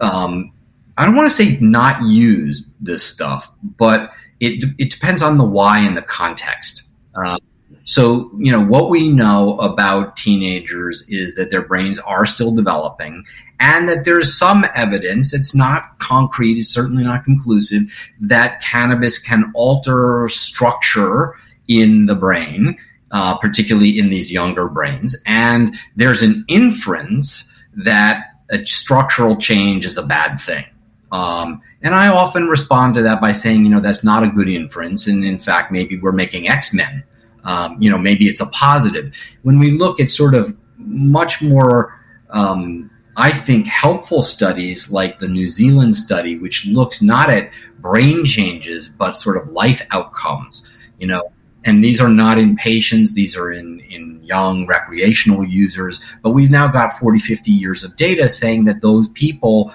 Um, 0.01 0.51
I 0.97 1.05
don't 1.05 1.15
want 1.15 1.29
to 1.29 1.35
say 1.35 1.57
not 1.61 2.03
use 2.03 2.65
this 2.79 3.03
stuff, 3.03 3.51
but 3.61 4.11
it 4.39 4.63
it 4.77 4.91
depends 4.91 5.21
on 5.21 5.37
the 5.37 5.45
why 5.45 5.79
and 5.79 5.97
the 5.97 6.01
context. 6.01 6.83
Uh, 7.15 7.37
so, 7.87 8.29
you 8.37 8.51
know, 8.51 8.61
what 8.61 8.89
we 8.89 9.07
know 9.07 9.57
about 9.59 10.17
teenagers 10.17 11.07
is 11.07 11.35
that 11.35 11.51
their 11.51 11.61
brains 11.61 11.99
are 11.99 12.25
still 12.25 12.51
developing 12.51 13.23
and 13.61 13.87
that 13.87 14.03
there's 14.03 14.37
some 14.37 14.65
evidence, 14.75 15.33
it's 15.33 15.55
not 15.55 15.97
concrete, 15.99 16.57
it's 16.57 16.67
certainly 16.67 17.03
not 17.03 17.23
conclusive, 17.23 17.83
that 18.19 18.61
cannabis 18.61 19.17
can 19.17 19.53
alter 19.55 20.27
structure 20.27 21.33
in 21.69 22.07
the 22.07 22.15
brain, 22.15 22.77
uh, 23.11 23.37
particularly 23.37 23.97
in 23.97 24.09
these 24.09 24.33
younger 24.33 24.67
brains. 24.67 25.15
And 25.25 25.73
there's 25.95 26.21
an 26.21 26.43
inference 26.49 27.49
that 27.73 28.33
a 28.51 28.65
structural 28.65 29.37
change 29.37 29.85
is 29.85 29.97
a 29.97 30.03
bad 30.03 30.41
thing. 30.41 30.65
Um, 31.11 31.61
and 31.81 31.95
I 31.95 32.09
often 32.09 32.47
respond 32.47 32.93
to 32.95 33.01
that 33.03 33.21
by 33.21 33.31
saying, 33.31 33.63
you 33.63 33.71
know, 33.71 33.79
that's 33.79 34.03
not 34.03 34.23
a 34.23 34.29
good 34.29 34.49
inference. 34.49 35.07
And 35.07 35.23
in 35.23 35.37
fact, 35.37 35.71
maybe 35.71 35.97
we're 35.97 36.11
making 36.11 36.49
X 36.49 36.73
Men. 36.73 37.03
Um, 37.43 37.77
you 37.81 37.89
know, 37.89 37.97
maybe 37.97 38.25
it's 38.25 38.41
a 38.41 38.47
positive. 38.47 39.13
When 39.43 39.57
we 39.59 39.71
look 39.71 39.99
at 39.99 40.09
sort 40.09 40.35
of 40.35 40.55
much 40.77 41.41
more, 41.41 41.97
um, 42.31 42.91
I 43.15 43.31
think, 43.31 43.67
helpful 43.67 44.21
studies 44.21 44.91
like 44.91 45.19
the 45.19 45.29
New 45.29 45.47
Zealand 45.47 45.95
study, 45.95 46.37
which 46.37 46.65
looks 46.65 47.01
not 47.01 47.29
at 47.29 47.51
brain 47.79 48.25
changes, 48.25 48.89
but 48.89 49.15
sort 49.15 49.37
of 49.37 49.47
life 49.47 49.81
outcomes, 49.91 50.69
you 50.99 51.07
know, 51.07 51.31
and 51.65 51.83
these 51.83 51.99
are 51.99 52.09
not 52.09 52.37
in 52.37 52.55
patients, 52.55 53.13
these 53.13 53.35
are 53.35 53.51
in, 53.51 53.79
in 53.81 54.21
young 54.23 54.67
recreational 54.67 55.45
users. 55.45 55.99
But 56.21 56.31
we've 56.31 56.49
now 56.49 56.67
got 56.67 56.97
40, 56.97 57.19
50 57.19 57.51
years 57.51 57.83
of 57.83 57.95
data 57.95 58.29
saying 58.29 58.65
that 58.65 58.81
those 58.81 59.09
people 59.09 59.73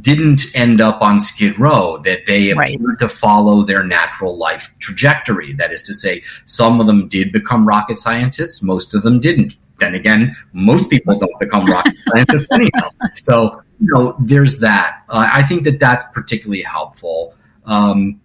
didn't 0.00 0.46
end 0.54 0.80
up 0.80 1.00
on 1.00 1.20
Skid 1.20 1.58
Row, 1.58 1.98
that 1.98 2.26
they 2.26 2.52
right. 2.52 2.74
appeared 2.74 2.98
to 3.00 3.08
follow 3.08 3.62
their 3.62 3.84
natural 3.84 4.36
life 4.36 4.72
trajectory. 4.78 5.52
That 5.54 5.72
is 5.72 5.82
to 5.82 5.94
say, 5.94 6.22
some 6.44 6.80
of 6.80 6.86
them 6.86 7.08
did 7.08 7.32
become 7.32 7.66
rocket 7.66 7.98
scientists, 7.98 8.62
most 8.62 8.94
of 8.94 9.02
them 9.02 9.20
didn't. 9.20 9.56
Then 9.78 9.94
again, 9.94 10.34
most 10.52 10.88
people 10.88 11.14
don't 11.14 11.38
become 11.38 11.66
rocket 11.66 11.94
scientists 12.08 12.48
anyhow. 12.52 12.90
So, 13.14 13.62
you 13.78 13.88
know, 13.94 14.16
there's 14.20 14.58
that. 14.60 15.02
Uh, 15.08 15.28
I 15.30 15.42
think 15.42 15.64
that 15.64 15.78
that's 15.78 16.06
particularly 16.12 16.62
helpful. 16.62 17.34
Um, 17.66 18.20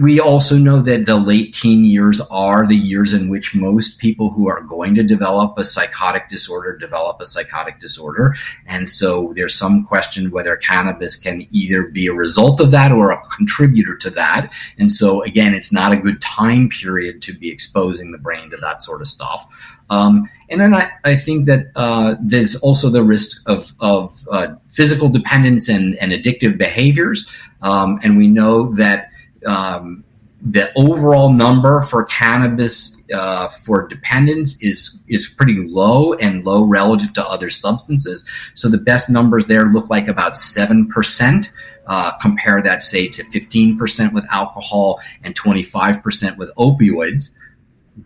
we 0.00 0.20
also 0.20 0.58
know 0.58 0.80
that 0.82 1.06
the 1.06 1.16
late 1.16 1.54
teen 1.54 1.84
years 1.84 2.20
are 2.30 2.66
the 2.66 2.76
years 2.76 3.14
in 3.14 3.28
which 3.28 3.54
most 3.54 3.98
people 3.98 4.30
who 4.30 4.48
are 4.48 4.60
going 4.60 4.94
to 4.94 5.02
develop 5.02 5.58
a 5.58 5.64
psychotic 5.64 6.28
disorder 6.28 6.76
develop 6.76 7.20
a 7.20 7.26
psychotic 7.26 7.78
disorder. 7.78 8.34
And 8.66 8.88
so 8.88 9.32
there's 9.34 9.54
some 9.54 9.84
question 9.84 10.30
whether 10.30 10.56
cannabis 10.56 11.16
can 11.16 11.46
either 11.50 11.84
be 11.84 12.06
a 12.06 12.12
result 12.12 12.60
of 12.60 12.70
that 12.72 12.92
or 12.92 13.10
a 13.10 13.22
contributor 13.28 13.96
to 13.98 14.10
that. 14.10 14.52
And 14.78 14.92
so 14.92 15.22
again, 15.22 15.54
it's 15.54 15.72
not 15.72 15.92
a 15.92 15.96
good 15.96 16.20
time 16.20 16.68
period 16.68 17.22
to 17.22 17.32
be 17.32 17.50
exposing 17.50 18.10
the 18.10 18.18
brain 18.18 18.50
to 18.50 18.56
that 18.58 18.82
sort 18.82 19.00
of 19.00 19.06
stuff. 19.06 19.46
Um, 19.90 20.28
and 20.50 20.60
then 20.60 20.74
I, 20.74 20.90
I 21.04 21.16
think 21.16 21.46
that 21.46 21.68
uh, 21.74 22.16
there's 22.20 22.56
also 22.56 22.90
the 22.90 23.02
risk 23.02 23.48
of, 23.48 23.72
of 23.80 24.14
uh, 24.30 24.48
physical 24.68 25.08
dependence 25.08 25.68
and, 25.68 25.96
and 25.96 26.12
addictive 26.12 26.58
behaviors. 26.58 27.30
Um, 27.62 27.98
and 28.02 28.18
we 28.18 28.28
know 28.28 28.74
that 28.74 29.07
um, 29.48 30.04
the 30.40 30.70
overall 30.76 31.32
number 31.32 31.82
for 31.82 32.04
cannabis 32.04 32.96
uh, 33.12 33.48
for 33.48 33.88
dependence 33.88 34.62
is 34.62 35.02
is 35.08 35.26
pretty 35.26 35.56
low 35.68 36.12
and 36.14 36.44
low 36.44 36.64
relative 36.64 37.12
to 37.14 37.26
other 37.26 37.50
substances. 37.50 38.24
So 38.54 38.68
the 38.68 38.78
best 38.78 39.10
numbers 39.10 39.46
there 39.46 39.64
look 39.64 39.90
like 39.90 40.06
about 40.06 40.36
seven 40.36 40.88
percent. 40.88 41.50
Uh, 41.88 42.12
compare 42.18 42.60
that, 42.62 42.82
say, 42.82 43.08
to 43.08 43.24
fifteen 43.24 43.76
percent 43.76 44.12
with 44.12 44.24
alcohol 44.30 45.00
and 45.24 45.34
twenty 45.34 45.62
five 45.62 46.02
percent 46.02 46.36
with 46.38 46.54
opioids. 46.56 47.34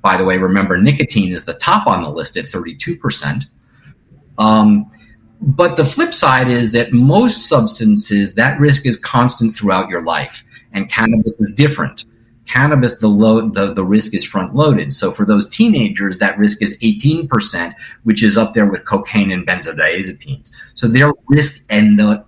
By 0.01 0.17
the 0.17 0.25
way, 0.25 0.39
remember 0.39 0.79
nicotine 0.79 1.33
is 1.33 1.45
the 1.45 1.55
top 1.55 1.87
on 1.87 2.03
the 2.03 2.11
list 2.11 2.37
at 2.37 2.47
thirty 2.47 2.75
two 2.75 2.97
percent. 2.97 3.47
Um, 4.39 4.91
but 5.41 5.77
the 5.77 5.85
flip 5.85 6.15
side 6.15 6.49
is 6.49 6.71
that 6.71 6.93
most 6.93 7.49
substances 7.49 8.37
that 8.37 8.59
risk 8.61 8.87
is 8.87 8.97
constant 8.97 9.55
throughout 9.55 9.91
your 9.91 10.03
life 10.03 10.45
and 10.75 10.89
cannabis 10.89 11.37
is 11.39 11.53
different. 11.55 12.07
Cannabis, 12.47 12.99
the 12.99 13.09
load, 13.09 13.55
the, 13.55 13.73
the 13.73 13.85
risk 13.85 14.15
is 14.15 14.25
front 14.25 14.55
loaded. 14.55 14.93
So 14.93 15.13
for 15.13 15.25
those 15.25 15.49
teenagers, 15.49 16.19
that 16.19 16.37
risk 16.39 16.61
is 16.61 16.77
18%, 16.79 17.73
which 18.03 18.23
is 18.23 18.37
up 18.37 18.53
there 18.53 18.67
with 18.67 18.85
cocaine 18.85 19.31
and 19.31 19.47
benzodiazepines. 19.47 20.51
So 20.75 20.89
their 20.89 21.13
risk 21.29 21.65
and 21.71 21.99
the 21.99 22.25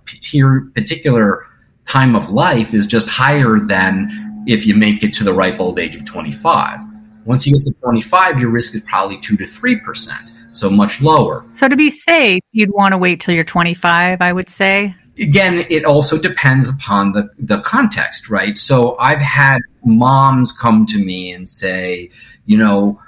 particular 0.73 1.45
time 1.83 2.15
of 2.15 2.29
life 2.29 2.73
is 2.73 2.87
just 2.87 3.09
higher 3.09 3.59
than 3.59 4.43
if 4.47 4.65
you 4.65 4.75
make 4.75 5.03
it 5.03 5.13
to 5.13 5.23
the 5.23 5.33
ripe 5.33 5.59
old 5.59 5.79
age 5.79 5.95
of 5.95 6.05
25. 6.05 6.79
Once 7.25 7.45
you 7.45 7.57
get 7.57 7.65
to 7.65 7.73
25, 7.81 8.39
your 8.39 8.51
risk 8.51 8.75
is 8.75 8.81
probably 8.81 9.17
2 9.17 9.35
to 9.35 9.43
3%, 9.43 10.31
so 10.55 10.69
much 10.69 11.01
lower. 11.01 11.43
So 11.53 11.67
to 11.67 11.75
be 11.75 11.89
safe, 11.89 12.41
you'd 12.51 12.71
want 12.71 12.93
to 12.93 12.97
wait 12.97 13.19
till 13.19 13.33
you're 13.33 13.43
25, 13.43 14.21
I 14.21 14.31
would 14.31 14.49
say 14.49 14.95
again, 15.21 15.65
it 15.69 15.85
also 15.85 16.17
depends 16.17 16.69
upon 16.69 17.13
the, 17.13 17.29
the 17.37 17.59
context, 17.61 18.29
right? 18.29 18.57
So 18.57 18.97
I've 18.97 19.21
had 19.21 19.59
moms 19.83 20.51
come 20.51 20.85
to 20.87 20.97
me 20.97 21.31
and 21.31 21.47
say, 21.47 22.09
you 22.45 22.57
know, 22.57 22.99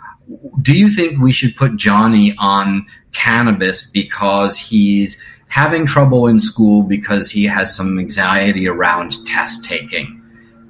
do 0.61 0.73
you 0.73 0.89
think 0.89 1.21
we 1.21 1.31
should 1.31 1.55
put 1.55 1.77
Johnny 1.77 2.33
on 2.37 2.85
cannabis 3.13 3.83
because 3.89 4.59
he's 4.59 5.21
having 5.47 5.85
trouble 5.85 6.27
in 6.27 6.39
school 6.39 6.83
because 6.83 7.31
he 7.31 7.45
has 7.45 7.73
some 7.75 7.97
anxiety 7.97 8.67
around 8.67 9.25
test 9.25 9.63
taking? 9.63 10.21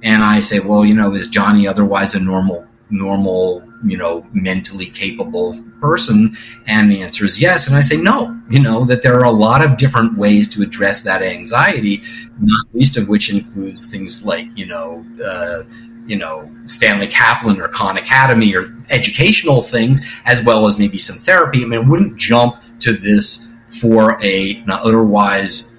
And 0.02 0.22
I 0.22 0.38
say, 0.40 0.60
well, 0.60 0.84
you 0.84 0.94
know, 0.94 1.12
is 1.12 1.26
Johnny 1.26 1.66
otherwise 1.66 2.14
a 2.14 2.20
normal 2.20 2.68
normal, 2.90 3.62
you 3.84 3.96
know, 3.96 4.26
mentally 4.32 4.86
capable 4.86 5.56
person? 5.80 6.34
And 6.66 6.90
the 6.90 7.02
answer 7.02 7.24
is 7.24 7.40
yes. 7.40 7.66
And 7.66 7.76
I 7.76 7.80
say 7.80 7.96
no, 7.96 8.38
you 8.50 8.60
know, 8.60 8.84
that 8.84 9.02
there 9.02 9.18
are 9.18 9.24
a 9.24 9.30
lot 9.30 9.64
of 9.64 9.76
different 9.76 10.16
ways 10.16 10.48
to 10.48 10.62
address 10.62 11.02
that 11.02 11.22
anxiety, 11.22 12.02
not 12.40 12.66
least 12.74 12.96
of 12.96 13.08
which 13.08 13.30
includes 13.30 13.86
things 13.90 14.24
like, 14.24 14.46
you 14.54 14.66
know, 14.66 15.04
uh, 15.24 15.62
you 16.06 16.16
know, 16.16 16.50
Stanley 16.64 17.06
Kaplan 17.06 17.60
or 17.60 17.68
Khan 17.68 17.98
Academy 17.98 18.54
or 18.56 18.64
educational 18.90 19.60
things, 19.60 20.00
as 20.24 20.42
well 20.42 20.66
as 20.66 20.78
maybe 20.78 20.96
some 20.96 21.18
therapy. 21.18 21.62
I 21.62 21.66
mean, 21.66 21.84
I 21.84 21.88
wouldn't 21.88 22.16
jump 22.16 22.62
to 22.80 22.94
this 22.94 23.46
for 23.80 24.18
a 24.22 24.64
otherwise 24.68 25.70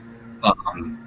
um, 0.44 0.98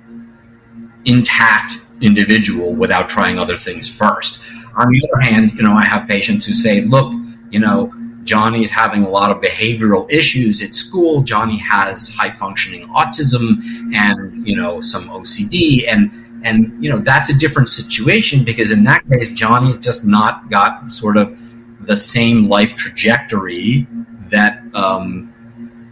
intact 1.05 1.77
individual 2.01 2.75
without 2.75 3.09
trying 3.09 3.39
other 3.39 3.57
things 3.57 3.93
first. 3.93 4.43
On 4.77 4.91
the 4.91 5.09
other 5.13 5.29
hand, 5.29 5.53
you 5.53 5.63
know, 5.63 5.75
I 5.75 5.85
have 5.85 6.09
patients 6.09 6.47
who 6.47 6.55
say, 6.55 6.83
look, 6.83 7.13
you 7.51 7.61
know, 7.61 7.93
Johnny's 8.25 8.71
having 8.71 9.03
a 9.03 9.09
lot 9.09 9.31
of 9.31 9.43
behavioral 9.43 10.11
issues 10.11 10.63
at 10.63 10.75
school. 10.75 11.23
Johnny 11.23 11.59
has 11.59 12.15
high 12.15 12.31
functioning 12.31 12.89
autism 12.89 13.63
and, 13.95 14.47
you 14.47 14.57
know, 14.57 14.81
some 14.81 15.09
OCD 15.09 15.85
and 15.89 16.11
and 16.45 16.73
you 16.83 16.91
know, 16.91 16.99
that's 16.99 17.31
a 17.31 17.35
different 17.35 17.69
situation 17.69 18.45
because 18.45 18.73
in 18.73 18.83
that 18.85 19.03
case 19.09 19.31
Johnny's 19.31 19.79
just 19.79 20.05
not 20.05 20.51
got 20.51 20.91
sort 20.91 21.17
of 21.17 21.39
the 21.81 21.97
same 21.97 22.49
life 22.49 22.75
trajectory 22.75 23.87
that 24.31 24.63
um, 24.75 25.32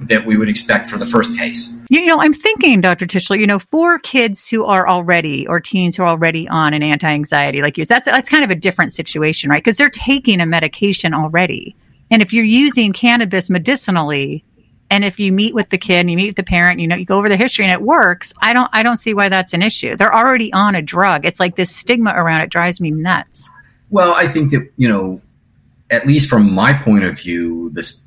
that 0.03 0.25
we 0.25 0.37
would 0.37 0.49
expect 0.49 0.89
for 0.89 0.97
the 0.97 1.07
first 1.07 1.37
case. 1.37 1.75
You 1.91 2.07
know, 2.07 2.21
I'm 2.21 2.33
thinking, 2.33 2.81
Dr. 2.81 3.07
Tischler, 3.07 3.39
you 3.39 3.47
know, 3.47 3.59
for 3.59 3.99
kids 3.99 4.49
who 4.49 4.65
are 4.65 4.89
already 4.89 5.47
or 5.47 5.61
teens 5.61 5.97
who 5.97 6.03
are 6.03 6.09
already 6.09 6.49
on 6.49 6.73
an 6.73 6.83
anti-anxiety 6.83 7.61
like 7.61 7.77
you, 7.77 7.85
that's 7.85 8.07
that's 8.07 8.29
kind 8.29 8.45
of 8.45 8.51
a 8.51 8.55
different 8.55 8.93
situation, 8.95 9.51
right? 9.51 9.63
Because 9.63 9.77
they're 9.77 9.91
taking 9.91 10.41
a 10.41 10.47
medication 10.47 11.13
already. 11.13 11.77
And 12.11 12.23
if 12.23 12.33
you're 12.33 12.45
using 12.45 12.93
cannabis 12.93 13.51
medicinally, 13.51 14.45
and 14.91 15.05
if 15.05 15.21
you 15.21 15.33
meet 15.33 15.55
with 15.55 15.69
the 15.69 15.79
kid 15.79 16.01
and 16.01 16.11
you 16.11 16.17
meet 16.17 16.31
with 16.31 16.37
the 16.37 16.43
parent, 16.43 16.81
you 16.81 16.89
know, 16.89 16.97
you 16.97 17.05
go 17.05 17.19
over 17.19 17.29
the 17.29 17.37
history 17.37 17.65
and 17.65 17.73
it 17.73 17.83
works, 17.83 18.33
I 18.41 18.53
don't 18.53 18.69
I 18.73 18.83
don't 18.83 18.97
see 18.97 19.15
why 19.15 19.29
that's 19.29 19.53
an 19.53 19.63
issue. 19.63 19.97
They're 19.97 20.15
already 20.15 20.53
on 20.53 20.75
a 20.75 20.83
drug. 20.83 21.25
It's 21.25 21.39
like 21.39 21.57
this 21.57 21.75
stigma 21.75 22.13
around 22.17 22.41
it 22.41 22.51
drives 22.51 22.81
me 22.81 22.91
nuts. 22.91 23.49
Well, 23.91 24.15
I 24.15 24.29
think 24.29 24.51
that, 24.51 24.69
you 24.77 24.89
know, 24.89 25.21
at 25.91 26.07
least 26.07 26.29
from 26.29 26.53
my 26.53 26.73
point 26.73 27.05
of 27.05 27.19
view, 27.19 27.71
this 27.71 28.07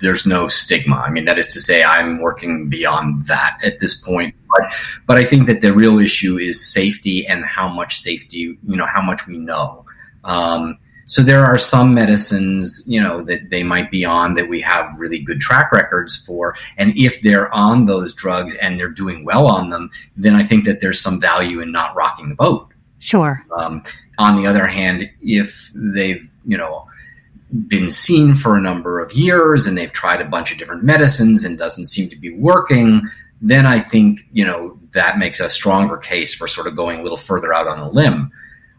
there's 0.00 0.26
no 0.26 0.48
stigma. 0.48 0.96
I 0.96 1.10
mean, 1.10 1.24
that 1.26 1.38
is 1.38 1.46
to 1.48 1.60
say, 1.60 1.82
I'm 1.82 2.20
working 2.20 2.68
beyond 2.68 3.26
that 3.26 3.58
at 3.62 3.78
this 3.78 3.94
point. 3.94 4.34
But, 4.48 4.74
but 5.06 5.16
I 5.16 5.24
think 5.24 5.46
that 5.46 5.60
the 5.60 5.72
real 5.72 5.98
issue 5.98 6.38
is 6.38 6.72
safety 6.72 7.26
and 7.26 7.44
how 7.44 7.68
much 7.68 7.98
safety, 7.98 8.58
you 8.66 8.76
know, 8.76 8.86
how 8.86 9.02
much 9.02 9.26
we 9.26 9.38
know. 9.38 9.84
Um, 10.24 10.78
So 11.06 11.22
there 11.24 11.44
are 11.44 11.58
some 11.58 11.92
medicines, 11.92 12.84
you 12.86 13.02
know, 13.02 13.22
that 13.24 13.50
they 13.50 13.64
might 13.64 13.90
be 13.90 14.04
on 14.04 14.34
that 14.34 14.48
we 14.48 14.60
have 14.60 14.94
really 14.96 15.18
good 15.18 15.40
track 15.40 15.72
records 15.72 16.14
for. 16.14 16.54
And 16.78 16.96
if 16.96 17.20
they're 17.20 17.52
on 17.52 17.86
those 17.86 18.14
drugs 18.14 18.54
and 18.54 18.78
they're 18.78 18.94
doing 18.94 19.24
well 19.24 19.48
on 19.48 19.70
them, 19.70 19.90
then 20.16 20.36
I 20.36 20.44
think 20.44 20.64
that 20.66 20.80
there's 20.80 21.00
some 21.00 21.20
value 21.20 21.60
in 21.60 21.72
not 21.72 21.96
rocking 21.96 22.28
the 22.28 22.36
boat. 22.36 22.68
Sure. 23.00 23.44
Um, 23.58 23.82
on 24.18 24.36
the 24.36 24.46
other 24.46 24.68
hand, 24.68 25.10
if 25.20 25.72
they've, 25.74 26.30
you 26.46 26.56
know, 26.56 26.86
been 27.52 27.90
seen 27.90 28.34
for 28.34 28.56
a 28.56 28.60
number 28.60 29.00
of 29.00 29.12
years 29.12 29.66
and 29.66 29.76
they've 29.76 29.92
tried 29.92 30.20
a 30.20 30.24
bunch 30.24 30.52
of 30.52 30.58
different 30.58 30.84
medicines 30.84 31.44
and 31.44 31.58
doesn't 31.58 31.86
seem 31.86 32.08
to 32.08 32.16
be 32.16 32.30
working, 32.30 33.02
then 33.40 33.66
I 33.66 33.80
think, 33.80 34.20
you 34.32 34.44
know, 34.44 34.78
that 34.92 35.18
makes 35.18 35.40
a 35.40 35.50
stronger 35.50 35.96
case 35.96 36.34
for 36.34 36.46
sort 36.46 36.66
of 36.66 36.76
going 36.76 37.00
a 37.00 37.02
little 37.02 37.16
further 37.16 37.52
out 37.52 37.66
on 37.66 37.78
a 37.78 37.88
limb. 37.88 38.30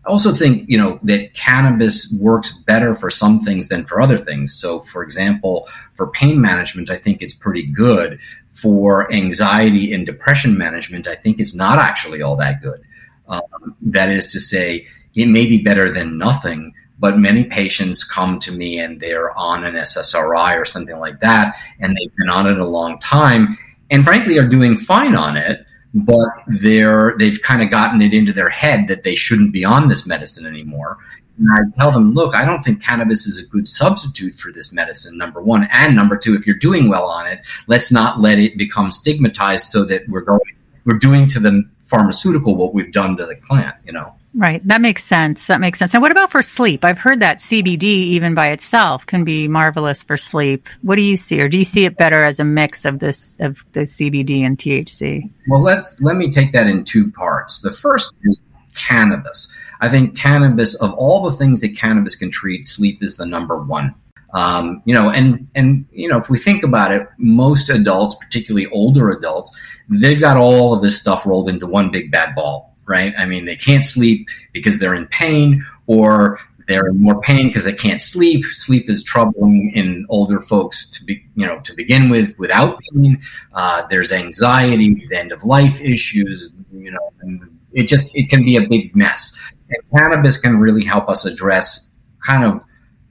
I 0.06 0.10
also 0.10 0.34
think, 0.34 0.64
you 0.68 0.78
know, 0.78 1.00
that 1.04 1.34
cannabis 1.34 2.12
works 2.20 2.52
better 2.52 2.96
for 2.96 3.12
some 3.12 3.40
things 3.40 3.68
than 3.68 3.86
for 3.86 4.02
other 4.02 4.18
things. 4.18 4.54
So, 4.54 4.80
for 4.80 5.04
example, 5.04 5.68
for 5.94 6.08
pain 6.08 6.42
management, 6.42 6.90
I 6.90 6.98
think 6.98 7.22
it's 7.22 7.36
pretty 7.36 7.68
good. 7.72 8.20
For 8.50 9.12
anxiety 9.14 9.94
and 9.94 10.06
depression 10.06 10.58
management, 10.58 11.08
I 11.08 11.16
think 11.16 11.40
it's 11.40 11.54
not 11.54 11.78
actually 11.78 12.22
all 12.22 12.36
that 12.38 12.62
good. 12.62 12.82
Um, 13.28 13.76
that 13.84 14.10
is 14.10 14.28
to 14.28 14.40
say, 14.40 14.88
it 15.14 15.28
may 15.28 15.46
be 15.46 15.62
better 15.62 15.92
than 15.92 16.18
nothing, 16.18 16.74
but 17.02 17.18
many 17.18 17.44
patients 17.44 18.06
come 18.06 18.40
to 18.40 18.54
me 18.54 18.80
and 18.80 19.02
they're 19.02 19.38
on 19.38 19.66
an 19.66 19.76
SSRI 19.76 20.58
or 20.58 20.64
something 20.64 20.98
like 20.98 21.20
that, 21.20 21.58
and 21.82 21.98
they've 21.98 22.16
been 22.16 22.30
on 22.30 22.48
it 22.48 22.58
a 22.58 22.66
long 22.66 22.98
time, 23.00 23.58
and 23.90 24.06
frankly 24.06 24.40
are 24.40 24.48
doing 24.48 24.78
fine 24.78 25.16
on 25.16 25.36
it 25.36 25.66
but 25.94 26.30
they're 26.48 27.16
they've 27.18 27.42
kind 27.42 27.62
of 27.62 27.70
gotten 27.70 28.02
it 28.02 28.14
into 28.14 28.32
their 28.32 28.50
head 28.50 28.88
that 28.88 29.04
they 29.04 29.16
shouldn't 29.16 29.52
be 29.52 29.66
on 29.66 29.88
this 29.88 30.06
medicine 30.08 30.46
anymore. 30.46 30.98
And 31.38 31.48
I 31.52 31.80
tell 31.80 31.92
them, 31.92 32.14
look, 32.14 32.36
I 32.36 32.46
don't 32.46 32.62
think 32.62 32.84
cannabis 32.84 33.26
is 33.26 33.42
a 33.42 33.46
good 33.48 33.68
substitute 33.68 34.36
for 34.36 34.52
this 34.52 34.72
medicine. 34.72 35.18
Number 35.18 35.42
one, 35.42 35.68
and 35.72 35.96
number 35.96 36.18
two, 36.18 36.36
if 36.36 36.46
you're 36.46 36.58
doing 36.58 36.88
well 36.88 37.06
on 37.08 37.26
it, 37.26 37.46
let's 37.68 37.92
not 37.92 38.20
let 38.20 38.38
it 38.38 38.58
become 38.58 38.92
stigmatized 38.92 39.66
so 39.66 39.84
that 39.86 40.08
we're 40.08 40.22
going 40.22 40.40
we're 40.86 40.98
doing 40.98 41.28
to 41.28 41.40
the 41.40 41.64
pharmaceutical 41.80 42.56
what 42.56 42.74
we've 42.74 42.92
done 42.92 43.18
to 43.18 43.26
the 43.26 43.36
plant. 43.48 43.76
You 43.86 43.94
know. 43.94 44.16
Right. 44.34 44.66
That 44.66 44.80
makes 44.80 45.04
sense. 45.04 45.48
That 45.48 45.60
makes 45.60 45.78
sense. 45.78 45.94
Now, 45.94 46.00
what 46.00 46.12
about 46.12 46.32
for 46.32 46.42
sleep? 46.42 46.86
I've 46.86 47.00
heard 47.00 47.20
that 47.20 47.40
CBD, 47.40 47.84
even 47.84 48.34
by 48.34 48.48
itself, 48.52 49.06
can 49.06 49.26
be 49.26 49.50
marvelous 49.50 50.04
for 50.04 50.16
sleep. 50.16 50.70
What 50.82 50.96
do 50.96 51.02
you 51.02 51.18
see, 51.18 51.42
or 51.42 51.50
do 51.50 51.58
you 51.58 51.66
see 51.66 51.84
it 51.84 51.98
better 51.98 52.24
as 52.24 52.40
a 52.40 52.46
mix 52.46 52.86
of 52.86 53.00
this 53.00 53.36
of 53.42 53.66
the 53.74 53.82
CBD 53.82 54.42
and 54.42 54.58
THC? 54.58 55.30
Well, 55.50 55.62
let's 55.62 56.00
let 56.00 56.16
me 56.16 56.32
take 56.32 56.54
that 56.54 56.68
in 56.68 56.86
two 56.86 57.12
parts. 57.12 57.60
The 57.60 57.74
first 57.74 58.14
is 58.24 58.42
cannabis. 58.74 59.50
I 59.82 59.90
think 59.90 60.18
cannabis, 60.18 60.76
of 60.76 60.94
all 60.94 61.30
the 61.30 61.36
things 61.36 61.60
that 61.62 61.76
cannabis 61.76 62.16
can 62.16 62.32
treat, 62.32 62.66
sleep 62.66 63.04
is 63.04 63.18
the 63.18 63.26
number 63.26 63.62
one. 63.62 63.94
Um, 64.34 64.82
you 64.86 64.94
know, 64.94 65.10
and 65.10 65.52
and 65.56 65.86
you 65.92 66.08
know, 66.08 66.18
if 66.18 66.30
we 66.30 66.38
think 66.38 66.64
about 66.64 66.94
it, 66.94 67.06
most 67.18 67.70
adults, 67.70 68.16
particularly 68.16 68.68
older 68.68 69.10
adults, 69.10 69.60
they've 69.90 70.22
got 70.22 70.38
all 70.38 70.74
of 70.74 70.82
this 70.82 70.98
stuff 70.98 71.26
rolled 71.26 71.50
into 71.50 71.68
one 71.68 71.92
big 71.92 72.12
bad 72.12 72.34
ball 72.34 72.71
right? 72.92 73.14
I 73.18 73.26
mean, 73.26 73.46
they 73.46 73.56
can't 73.56 73.86
sleep 73.86 74.28
because 74.52 74.78
they're 74.78 74.94
in 74.94 75.08
pain 75.08 75.66
or 75.88 76.40
they're 76.68 76.88
in 76.88 77.02
more 77.02 77.20
pain 77.22 77.48
because 77.48 77.64
they 77.64 77.74
can't 77.74 78.02
sleep. 78.02 78.46
Sleep 78.46 78.90
is 78.90 79.02
troubling 79.04 79.72
in 79.74 80.06
older 80.10 80.40
folks 80.42 80.90
to 80.92 81.04
be, 81.06 81.26
you 81.36 81.46
know, 81.46 81.60
to 81.62 81.74
begin 81.74 82.10
with 82.10 82.38
without 82.38 82.80
pain. 82.94 83.22
Uh, 83.54 83.88
there's 83.90 84.12
anxiety, 84.12 85.08
the 85.10 85.18
end 85.18 85.32
of 85.32 85.44
life 85.44 85.82
issues, 85.82 86.52
you 86.72 86.92
know, 86.92 87.40
it 87.74 87.88
just, 87.88 88.12
it 88.14 88.30
can 88.30 88.44
be 88.44 88.58
a 88.58 88.68
big 88.68 88.96
mess. 88.96 89.34
And 89.70 90.00
cannabis 90.00 90.38
can 90.38 90.58
really 90.60 90.84
help 90.84 91.10
us 91.10 91.26
address 91.26 91.90
kind 92.26 92.44
of 92.44 92.64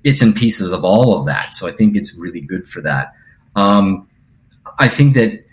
bits 0.02 0.22
and 0.22 0.34
pieces 0.34 0.72
of 0.72 0.84
all 0.84 1.18
of 1.18 1.26
that. 1.26 1.54
So 1.54 1.66
I 1.66 1.72
think 1.72 1.96
it's 1.96 2.14
really 2.14 2.40
good 2.40 2.68
for 2.68 2.80
that. 2.82 3.14
Um, 3.56 4.08
I 4.78 4.88
think 4.88 5.14
that 5.14 5.44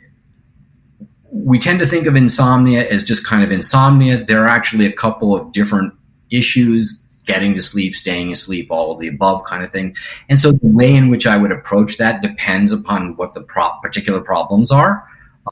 we 1.31 1.59
tend 1.59 1.79
to 1.79 1.87
think 1.87 2.07
of 2.07 2.15
insomnia 2.15 2.89
as 2.89 3.03
just 3.03 3.25
kind 3.25 3.43
of 3.43 3.51
insomnia. 3.51 4.23
There 4.23 4.43
are 4.43 4.47
actually 4.47 4.85
a 4.85 4.91
couple 4.91 5.35
of 5.35 5.51
different 5.51 5.93
issues 6.29 7.03
getting 7.25 7.53
to 7.55 7.61
sleep, 7.61 7.93
staying 7.93 8.31
asleep, 8.31 8.67
all 8.71 8.91
of 8.91 8.99
the 8.99 9.09
above 9.09 9.43
kind 9.43 9.63
of 9.63 9.71
thing. 9.71 9.93
And 10.29 10.39
so 10.39 10.53
the 10.53 10.59
way 10.67 10.95
in 10.95 11.09
which 11.09 11.27
I 11.27 11.37
would 11.37 11.51
approach 11.51 11.97
that 11.97 12.21
depends 12.21 12.71
upon 12.71 13.15
what 13.17 13.33
the 13.33 13.41
particular 13.81 14.21
problems 14.21 14.71
are. 14.71 15.05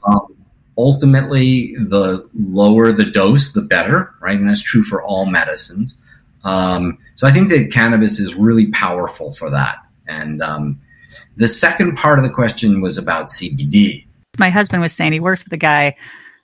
Um, 0.04 0.34
ultimately, 0.78 1.74
the 1.76 2.28
lower 2.34 2.92
the 2.92 3.04
dose, 3.04 3.52
the 3.52 3.62
better, 3.62 4.14
right? 4.20 4.38
And 4.38 4.48
that's 4.48 4.62
true 4.62 4.82
for 4.82 5.02
all 5.02 5.26
medicines. 5.26 5.98
Um, 6.44 6.98
so 7.14 7.26
I 7.26 7.32
think 7.32 7.48
that 7.50 7.72
cannabis 7.72 8.18
is 8.18 8.34
really 8.34 8.68
powerful 8.68 9.32
for 9.32 9.50
that. 9.50 9.76
And 10.08 10.40
um, 10.42 10.80
the 11.36 11.48
second 11.48 11.96
part 11.96 12.18
of 12.18 12.24
the 12.24 12.30
question 12.30 12.80
was 12.80 12.96
about 12.96 13.26
CBD 13.26 14.05
my 14.38 14.50
husband 14.50 14.82
was 14.82 14.92
saying 14.92 15.12
he 15.12 15.20
works 15.20 15.44
with 15.44 15.52
a 15.52 15.58
guy 15.58 15.96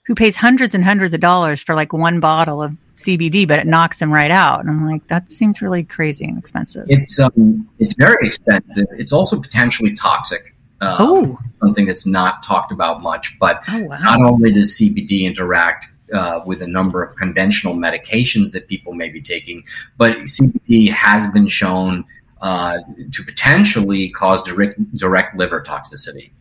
who 0.05 0.15
pays 0.15 0.37
hundreds 0.37 0.75
and 0.75 0.85
hundreds 0.85 1.15
of 1.15 1.21
dollars 1.21 1.63
for 1.63 1.75
like 1.75 1.93
one 1.93 2.21
bottle 2.21 2.63
of 2.63 2.77
CBD, 2.97 3.47
but 3.47 3.59
it 3.59 3.67
knocks 3.67 4.01
him 4.01 4.13
right 4.13 4.31
out. 4.31 4.61
And 4.61 4.71
I'm 4.71 4.87
like, 4.87 5.07
that 5.09 5.31
seems 5.31 5.63
really 5.63 5.85
crazy 5.85 6.25
and 6.25 6.39
expensive. 6.39 6.87
It's 6.89 7.19
um, 7.19 7.69
it's 7.79 7.95
very 7.95 8.27
expensive. 8.27 8.87
It's 8.99 9.13
also 9.13 9.41
potentially 9.41 9.93
toxic. 9.93 10.55
Um, 10.81 10.97
oh, 10.99 11.39
something 11.55 11.87
that's 11.87 12.07
not 12.07 12.43
talked 12.43 12.73
about 12.73 13.03
much. 13.03 13.39
But 13.39 13.65
oh, 13.71 13.85
wow. 13.85 13.99
not 13.99 14.21
only 14.23 14.53
does 14.53 14.77
CBD 14.77 15.23
interact 15.23 15.89
uh, 16.13 16.41
with 16.45 16.63
a 16.63 16.67
number 16.67 17.03
of 17.03 17.17
conventional 17.17 17.75
medications 17.75 18.53
that 18.53 18.69
people 18.69 18.93
may 18.93 19.09
be 19.09 19.21
taking, 19.21 19.65
but 19.97 20.17
CBD 20.23 20.91
has 20.91 21.29
been 21.29 21.47
shown 21.47 22.05
uh, 22.41 22.79
to 23.13 23.23
potentially 23.23 24.11
cause 24.11 24.43
direct 24.43 24.75
direct 24.95 25.37
liver 25.37 25.63
toxicity. 25.63 26.33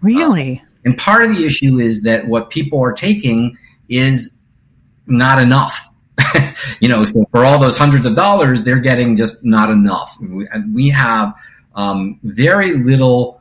Really? 0.00 0.62
And 0.84 0.96
part 0.96 1.22
of 1.22 1.34
the 1.34 1.44
issue 1.44 1.78
is 1.78 2.02
that 2.02 2.26
what 2.26 2.50
people 2.50 2.80
are 2.82 2.92
taking 2.92 3.56
is 3.88 4.36
not 5.06 5.40
enough. 5.40 5.80
you 6.80 6.88
know, 6.88 7.04
so 7.04 7.24
for 7.30 7.44
all 7.44 7.58
those 7.58 7.76
hundreds 7.76 8.06
of 8.06 8.14
dollars, 8.14 8.62
they're 8.62 8.78
getting 8.78 9.16
just 9.16 9.44
not 9.44 9.70
enough. 9.70 10.16
We 10.72 10.88
have 10.90 11.34
um, 11.74 12.18
very 12.22 12.72
little 12.74 13.40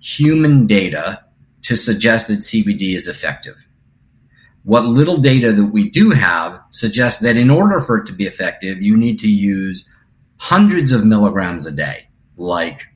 human 0.00 0.66
data 0.66 1.22
to 1.62 1.76
suggest 1.76 2.28
that 2.28 2.38
CBD 2.38 2.94
is 2.94 3.08
effective. 3.08 3.66
What 4.62 4.84
little 4.84 5.16
data 5.16 5.52
that 5.52 5.66
we 5.66 5.90
do 5.90 6.10
have 6.10 6.60
suggests 6.70 7.20
that 7.20 7.36
in 7.36 7.50
order 7.50 7.80
for 7.80 7.98
it 7.98 8.06
to 8.06 8.12
be 8.12 8.24
effective, 8.24 8.82
you 8.82 8.96
need 8.96 9.18
to 9.20 9.28
use 9.28 9.88
hundreds 10.38 10.92
of 10.92 11.04
milligrams 11.04 11.66
a 11.66 11.72
day, 11.72 12.08
like 12.36 12.86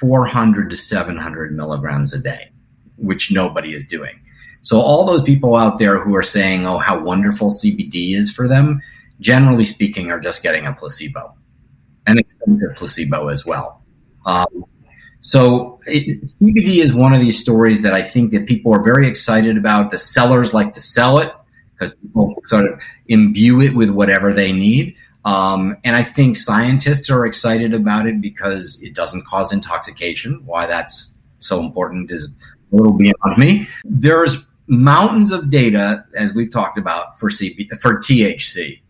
400 0.00 0.70
to 0.70 0.76
700 0.76 1.54
milligrams 1.54 2.12
a 2.14 2.18
day, 2.18 2.50
which 2.96 3.30
nobody 3.30 3.74
is 3.74 3.84
doing. 3.86 4.20
So, 4.62 4.80
all 4.80 5.06
those 5.06 5.22
people 5.22 5.56
out 5.56 5.78
there 5.78 5.98
who 5.98 6.14
are 6.16 6.22
saying, 6.22 6.66
oh, 6.66 6.78
how 6.78 7.02
wonderful 7.02 7.48
CBD 7.48 8.14
is 8.14 8.30
for 8.30 8.48
them, 8.48 8.80
generally 9.20 9.64
speaking, 9.64 10.10
are 10.10 10.20
just 10.20 10.42
getting 10.42 10.66
a 10.66 10.72
placebo, 10.72 11.34
an 12.06 12.18
expensive 12.18 12.74
placebo 12.76 13.28
as 13.28 13.46
well. 13.46 13.82
Um, 14.26 14.64
so, 15.20 15.78
it, 15.86 16.22
CBD 16.22 16.82
is 16.82 16.92
one 16.92 17.14
of 17.14 17.20
these 17.20 17.38
stories 17.38 17.82
that 17.82 17.94
I 17.94 18.02
think 18.02 18.32
that 18.32 18.46
people 18.46 18.74
are 18.74 18.82
very 18.82 19.08
excited 19.08 19.56
about. 19.56 19.90
The 19.90 19.98
sellers 19.98 20.52
like 20.52 20.72
to 20.72 20.80
sell 20.80 21.18
it 21.18 21.32
because 21.72 21.94
people 21.94 22.34
sort 22.46 22.64
of 22.64 22.82
imbue 23.06 23.60
it 23.60 23.74
with 23.74 23.90
whatever 23.90 24.32
they 24.32 24.52
need. 24.52 24.96
Um, 25.24 25.76
and 25.84 25.96
I 25.96 26.02
think 26.02 26.36
scientists 26.36 27.10
are 27.10 27.26
excited 27.26 27.74
about 27.74 28.06
it 28.06 28.20
because 28.20 28.80
it 28.82 28.94
doesn't 28.94 29.26
cause 29.26 29.52
intoxication. 29.52 30.42
Why 30.46 30.66
that's 30.66 31.12
so 31.38 31.60
important 31.60 32.10
is 32.10 32.32
a 32.72 32.76
little 32.76 32.92
beyond 32.92 33.38
me. 33.38 33.66
There's 33.84 34.46
mountains 34.68 35.32
of 35.32 35.50
data, 35.50 36.04
as 36.16 36.34
we've 36.34 36.50
talked 36.50 36.78
about, 36.78 37.18
for 37.18 37.30
for 37.30 37.98
THC, 37.98 38.80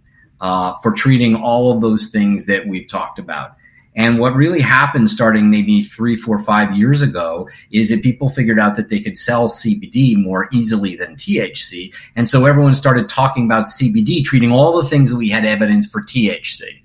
uh, 0.41 0.75
for 0.83 0.93
treating 0.93 1.35
all 1.35 1.73
of 1.73 1.81
those 1.81 2.09
things 2.09 2.47
that 2.47 2.67
we've 2.67 2.89
talked 2.89 3.19
about. 3.19 3.57
And 3.97 4.19
what 4.19 4.35
really 4.35 4.61
happened 4.61 5.11
starting 5.11 5.51
maybe 5.51 5.83
three, 5.83 6.15
four, 6.15 6.39
five 6.39 6.77
years 6.77 7.03
ago 7.03 7.49
is 7.71 7.89
that 7.89 8.03
people 8.03 8.29
figured 8.29 8.61
out 8.61 8.77
that 8.77 8.89
they 8.89 9.01
could 9.01 9.17
sell 9.17 9.49
CBD 9.49 10.17
more 10.17 10.49
easily 10.53 10.95
than 10.95 11.17
THC. 11.17 11.95
And 12.15 12.29
so 12.29 12.47
everyone 12.47 12.75
started 12.75 13.09
talking 13.09 13.45
about 13.45 13.65
CBD, 13.65 14.25
treating 14.25 14.53
all 14.53 14.81
the 14.81 14.89
things 14.89 15.11
that 15.11 15.17
we 15.17 15.29
had 15.29 15.45
evidence 15.45 15.87
for 15.87 16.03
THC. 16.03 16.83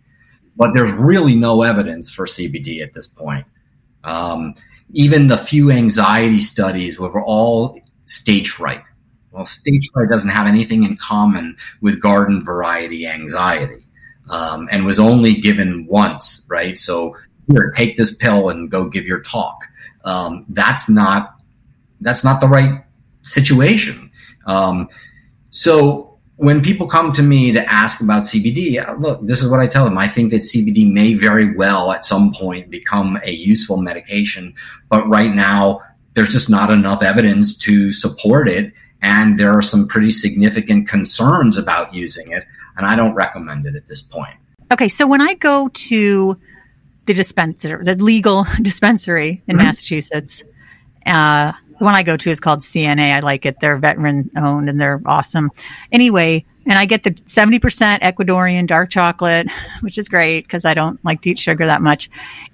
But 0.55 0.71
there's 0.73 0.91
really 0.93 1.35
no 1.35 1.61
evidence 1.61 2.11
for 2.11 2.25
CBD 2.25 2.81
at 2.81 2.93
this 2.93 3.07
point. 3.07 3.45
Um, 4.03 4.55
even 4.91 5.27
the 5.27 5.37
few 5.37 5.71
anxiety 5.71 6.39
studies 6.39 6.99
were 6.99 7.23
all 7.23 7.79
stage 8.05 8.49
fright. 8.49 8.83
Well, 9.31 9.45
stage 9.45 9.89
fright 9.93 10.09
doesn't 10.09 10.29
have 10.29 10.47
anything 10.47 10.83
in 10.83 10.97
common 10.97 11.57
with 11.81 12.01
garden 12.01 12.43
variety 12.43 13.07
anxiety 13.07 13.85
um, 14.29 14.67
and 14.71 14.85
was 14.85 14.99
only 14.99 15.35
given 15.35 15.85
once, 15.87 16.45
right? 16.47 16.77
So 16.77 17.15
here, 17.51 17.73
take 17.75 17.97
this 17.97 18.13
pill 18.13 18.49
and 18.49 18.69
go 18.69 18.89
give 18.89 19.05
your 19.05 19.21
talk. 19.21 19.65
Um, 20.05 20.45
that's 20.49 20.89
not 20.89 21.35
that's 22.01 22.23
not 22.23 22.39
the 22.41 22.47
right 22.47 22.83
situation. 23.21 24.11
Um, 24.45 24.89
so 25.49 26.13
when 26.35 26.61
people 26.61 26.87
come 26.87 27.11
to 27.13 27.21
me 27.21 27.51
to 27.51 27.71
ask 27.71 28.01
about 28.01 28.23
CBD, 28.23 28.99
look, 28.99 29.25
this 29.25 29.41
is 29.41 29.49
what 29.49 29.59
I 29.59 29.67
tell 29.67 29.85
them. 29.85 29.97
I 29.97 30.07
think 30.07 30.31
that 30.31 30.41
CBD 30.41 30.91
may 30.91 31.13
very 31.13 31.55
well 31.55 31.91
at 31.91 32.03
some 32.03 32.33
point 32.33 32.69
become 32.69 33.17
a 33.23 33.31
useful 33.31 33.77
medication, 33.77 34.53
but 34.89 35.07
right 35.07 35.33
now 35.33 35.81
there's 36.15 36.29
just 36.29 36.49
not 36.49 36.69
enough 36.69 37.01
evidence 37.01 37.57
to 37.59 37.91
support 37.91 38.47
it. 38.49 38.73
And 39.01 39.37
there 39.37 39.51
are 39.51 39.61
some 39.61 39.87
pretty 39.87 40.11
significant 40.11 40.87
concerns 40.87 41.57
about 41.57 41.93
using 41.93 42.31
it. 42.31 42.45
And 42.77 42.85
I 42.85 42.95
don't 42.95 43.13
recommend 43.13 43.65
it 43.65 43.75
at 43.75 43.87
this 43.87 44.01
point. 44.01 44.35
Okay. 44.71 44.89
So 44.89 45.05
when 45.07 45.21
I 45.21 45.35
go 45.35 45.67
to 45.67 46.39
the 47.05 47.13
dispenser, 47.13 47.83
the 47.83 47.95
legal 47.95 48.45
dispensary 48.61 49.43
in 49.47 49.57
mm-hmm. 49.57 49.65
Massachusetts, 49.65 50.43
uh, 51.05 51.53
the 51.77 51.85
one 51.85 51.95
I 51.95 52.03
go 52.03 52.17
to 52.17 52.29
is 52.29 52.39
called 52.39 52.59
CNA. 52.59 53.13
I 53.13 53.19
like 53.19 53.45
it. 53.45 53.59
They're 53.59 53.77
veteran 53.77 54.31
owned 54.37 54.69
and 54.69 54.79
they're 54.79 55.01
awesome. 55.05 55.51
Anyway, 55.91 56.45
and 56.65 56.79
I 56.79 56.85
get 56.85 57.03
the 57.03 57.11
70% 57.11 57.99
Ecuadorian 57.99 58.67
dark 58.67 58.89
chocolate, 58.89 59.49
which 59.81 59.97
is 59.97 60.07
great 60.07 60.45
because 60.45 60.65
I 60.65 60.73
don't 60.73 61.03
like 61.03 61.21
to 61.23 61.31
eat 61.31 61.39
sugar 61.39 61.65
that 61.65 61.81
much. 61.81 62.09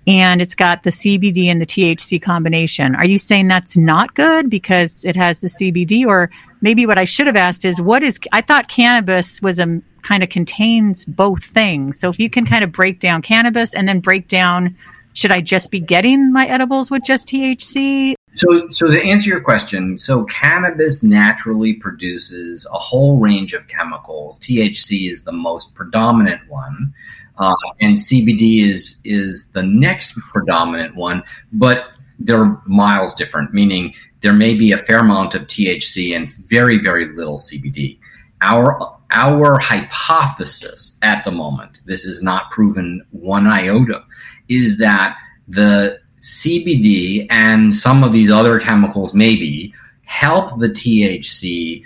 And 0.07 0.41
it's 0.41 0.55
got 0.55 0.83
the 0.83 0.89
CBD 0.89 1.45
and 1.45 1.61
the 1.61 1.65
THC 1.65 2.21
combination. 2.21 2.95
Are 2.95 3.05
you 3.05 3.19
saying 3.19 3.47
that's 3.47 3.77
not 3.77 4.15
good 4.15 4.49
because 4.49 5.05
it 5.05 5.15
has 5.15 5.41
the 5.41 5.47
CBD? 5.47 6.05
Or 6.05 6.31
maybe 6.61 6.85
what 6.85 6.97
I 6.97 7.05
should 7.05 7.27
have 7.27 7.35
asked 7.35 7.65
is 7.65 7.79
what 7.79 8.01
is, 8.01 8.19
I 8.31 8.41
thought 8.41 8.67
cannabis 8.67 9.41
was 9.41 9.59
a 9.59 9.81
kind 10.01 10.23
of 10.23 10.29
contains 10.29 11.05
both 11.05 11.43
things. 11.43 11.99
So 11.99 12.09
if 12.09 12.19
you 12.19 12.29
can 12.29 12.45
kind 12.45 12.63
of 12.63 12.71
break 12.71 12.99
down 12.99 13.21
cannabis 13.21 13.73
and 13.73 13.87
then 13.87 13.99
break 13.99 14.27
down, 14.27 14.75
should 15.13 15.31
I 15.31 15.41
just 15.41 15.71
be 15.71 15.79
getting 15.79 16.31
my 16.31 16.47
edibles 16.47 16.89
with 16.89 17.03
just 17.03 17.27
THC? 17.27 18.15
So, 18.33 18.67
so 18.69 18.91
to 18.91 19.03
answer 19.03 19.29
your 19.29 19.41
question, 19.41 19.97
so 19.97 20.23
cannabis 20.25 21.03
naturally 21.03 21.73
produces 21.73 22.65
a 22.71 22.77
whole 22.77 23.17
range 23.19 23.53
of 23.53 23.67
chemicals. 23.67 24.37
THC 24.39 25.09
is 25.09 25.23
the 25.23 25.31
most 25.31 25.73
predominant 25.73 26.41
one, 26.47 26.93
uh, 27.37 27.55
and 27.81 27.97
CBD 27.97 28.63
is 28.63 29.01
is 29.03 29.51
the 29.51 29.63
next 29.63 30.13
predominant 30.31 30.95
one. 30.95 31.23
But 31.53 31.85
they're 32.19 32.61
miles 32.65 33.13
different, 33.13 33.53
meaning 33.53 33.93
there 34.21 34.33
may 34.33 34.53
be 34.53 34.71
a 34.71 34.77
fair 34.77 34.99
amount 34.99 35.35
of 35.35 35.43
THC 35.43 36.15
and 36.15 36.31
very, 36.31 36.77
very 36.77 37.05
little 37.05 37.37
CBD. 37.37 37.97
Our 38.41 38.77
our 39.11 39.57
hypothesis 39.57 40.97
at 41.01 41.25
the 41.25 41.31
moment, 41.31 41.79
this 41.85 42.05
is 42.05 42.21
not 42.21 42.51
proven 42.51 43.03
one 43.11 43.47
iota, 43.47 44.03
is 44.49 44.77
that 44.77 45.17
the 45.47 45.98
CBD 46.21 47.27
and 47.29 47.73
some 47.73 48.03
of 48.03 48.12
these 48.12 48.29
other 48.29 48.60
chemicals 48.60 49.13
maybe 49.13 49.73
help 50.05 50.60
the 50.60 50.69
THC 50.69 51.84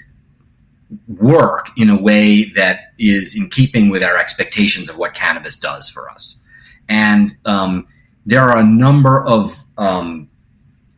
work 1.07 1.67
in 1.77 1.89
a 1.89 2.01
way 2.01 2.45
that 2.55 2.93
is 2.99 3.35
in 3.35 3.49
keeping 3.49 3.89
with 3.89 4.03
our 4.03 4.17
expectations 4.17 4.89
of 4.89 4.97
what 4.97 5.13
cannabis 5.13 5.57
does 5.57 5.89
for 5.89 6.09
us. 6.09 6.39
And 6.89 7.35
um, 7.45 7.87
there 8.25 8.41
are 8.41 8.57
a 8.57 8.63
number 8.63 9.23
of 9.23 9.63
um, 9.77 10.29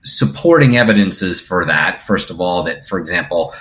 supporting 0.03 0.77
evidences 0.77 1.41
for 1.41 1.65
that. 1.65 2.01
First 2.03 2.29
of 2.29 2.39
all, 2.39 2.63
that, 2.63 2.85
for 2.85 2.99
example, 2.99 3.53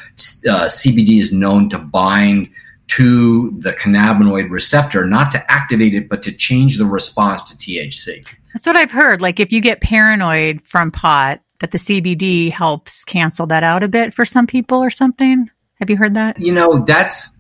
uh, 0.49 0.67
CBD 0.67 1.21
is 1.21 1.33
known 1.33 1.69
to 1.71 1.79
bind 1.79 2.51
to 2.87 3.51
the 3.61 3.73
cannabinoid 3.73 4.51
receptor, 4.51 5.07
not 5.07 5.33
to 5.33 5.51
activate 5.51 5.95
it, 5.95 6.09
but 6.09 6.23
to 6.23 6.33
change 6.33 6.77
the 6.77 6.85
response 6.85 7.43
to 7.51 7.57
THC. 7.57 8.27
That's 8.55 8.67
what 8.67 8.77
I've 8.77 8.93
heard. 8.93 9.21
Like 9.21 9.41
if 9.41 9.53
you 9.53 9.61
get 9.61 9.81
paranoid 9.81 10.63
from 10.63 10.93
pot, 10.93 11.41
that 11.61 11.71
the 11.71 11.79
CBD 11.79 12.51
helps 12.51 13.05
cancel 13.05 13.47
that 13.49 13.65
out 13.65 13.83
a 13.83 13.89
bit 13.89 14.15
for 14.15 14.25
some 14.25 14.47
people 14.47 14.83
or 14.83 14.91
something. 14.91 15.51
Have 15.81 15.91
you 15.91 15.97
heard 15.97 16.15
that? 16.15 16.39
You 16.39 16.53
know, 16.53 16.85
that's 16.85 17.37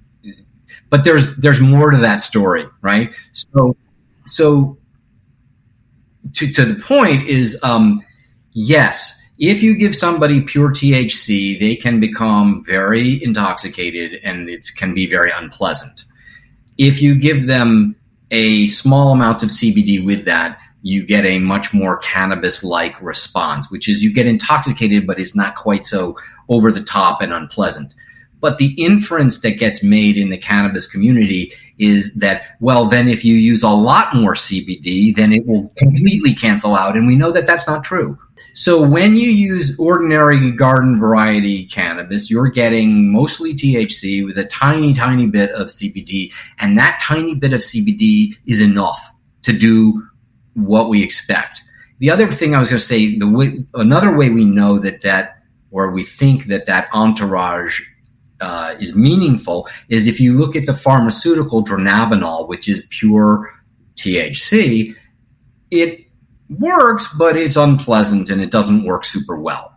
but 0.90 1.04
there's 1.04 1.36
there's 1.36 1.60
more 1.60 1.90
to 1.90 1.98
that 1.98 2.20
story, 2.20 2.66
right? 2.82 3.14
So 3.32 3.76
so 4.26 4.78
to 6.34 6.52
to 6.52 6.64
the 6.64 6.82
point 6.82 7.28
is 7.28 7.58
um 7.62 8.02
yes, 8.52 9.20
if 9.38 9.62
you 9.62 9.76
give 9.76 9.94
somebody 9.94 10.40
pure 10.40 10.70
THC, 10.70 11.58
they 11.60 11.76
can 11.76 12.00
become 12.00 12.62
very 12.64 13.22
intoxicated 13.22 14.20
and 14.24 14.48
it 14.48 14.66
can 14.76 14.94
be 14.94 15.08
very 15.08 15.30
unpleasant. 15.34 16.04
If 16.78 17.02
you 17.02 17.14
give 17.14 17.46
them 17.46 17.94
a 18.30 18.66
small 18.68 19.12
amount 19.12 19.42
of 19.42 19.48
CBD 19.50 20.04
with 20.04 20.24
that, 20.24 20.60
you 20.84 21.02
get 21.02 21.24
a 21.24 21.38
much 21.38 21.72
more 21.72 21.96
cannabis 21.96 22.62
like 22.62 23.00
response, 23.00 23.70
which 23.70 23.88
is 23.88 24.04
you 24.04 24.12
get 24.12 24.26
intoxicated, 24.26 25.06
but 25.06 25.18
it's 25.18 25.34
not 25.34 25.56
quite 25.56 25.86
so 25.86 26.14
over 26.50 26.70
the 26.70 26.82
top 26.82 27.22
and 27.22 27.32
unpleasant. 27.32 27.94
But 28.40 28.58
the 28.58 28.74
inference 28.74 29.40
that 29.40 29.58
gets 29.58 29.82
made 29.82 30.18
in 30.18 30.28
the 30.28 30.36
cannabis 30.36 30.86
community 30.86 31.54
is 31.78 32.12
that, 32.16 32.42
well, 32.60 32.84
then 32.84 33.08
if 33.08 33.24
you 33.24 33.34
use 33.36 33.62
a 33.62 33.70
lot 33.70 34.14
more 34.14 34.34
CBD, 34.34 35.16
then 35.16 35.32
it 35.32 35.46
will 35.46 35.72
completely 35.78 36.34
cancel 36.34 36.74
out. 36.74 36.98
And 36.98 37.06
we 37.06 37.16
know 37.16 37.30
that 37.30 37.46
that's 37.46 37.66
not 37.66 37.82
true. 37.82 38.18
So 38.52 38.86
when 38.86 39.16
you 39.16 39.30
use 39.30 39.74
ordinary 39.78 40.50
garden 40.50 41.00
variety 41.00 41.64
cannabis, 41.64 42.30
you're 42.30 42.50
getting 42.50 43.10
mostly 43.10 43.54
THC 43.54 44.22
with 44.22 44.36
a 44.36 44.44
tiny, 44.44 44.92
tiny 44.92 45.28
bit 45.28 45.50
of 45.52 45.68
CBD. 45.68 46.30
And 46.58 46.76
that 46.76 47.00
tiny 47.00 47.34
bit 47.34 47.54
of 47.54 47.60
CBD 47.60 48.34
is 48.44 48.60
enough 48.60 49.00
to 49.44 49.54
do 49.54 50.06
what 50.54 50.88
we 50.88 51.02
expect. 51.02 51.62
The 51.98 52.10
other 52.10 52.30
thing 52.30 52.54
I 52.54 52.58
was 52.58 52.68
going 52.68 52.78
to 52.78 52.84
say, 52.84 53.18
the 53.18 53.66
another 53.74 54.16
way 54.16 54.30
we 54.30 54.46
know 54.46 54.78
that 54.78 55.02
that, 55.02 55.42
or 55.70 55.90
we 55.90 56.02
think 56.04 56.46
that 56.46 56.66
that 56.66 56.88
entourage 56.92 57.80
uh, 58.40 58.74
is 58.80 58.94
meaningful, 58.94 59.68
is 59.88 60.06
if 60.06 60.20
you 60.20 60.32
look 60.32 60.56
at 60.56 60.66
the 60.66 60.74
pharmaceutical 60.74 61.64
dronabinol, 61.64 62.48
which 62.48 62.68
is 62.68 62.86
pure 62.90 63.52
THC, 63.96 64.94
it 65.70 66.06
works, 66.50 67.08
but 67.16 67.36
it's 67.36 67.56
unpleasant 67.56 68.28
and 68.28 68.40
it 68.40 68.50
doesn't 68.50 68.84
work 68.84 69.04
super 69.04 69.38
well. 69.38 69.73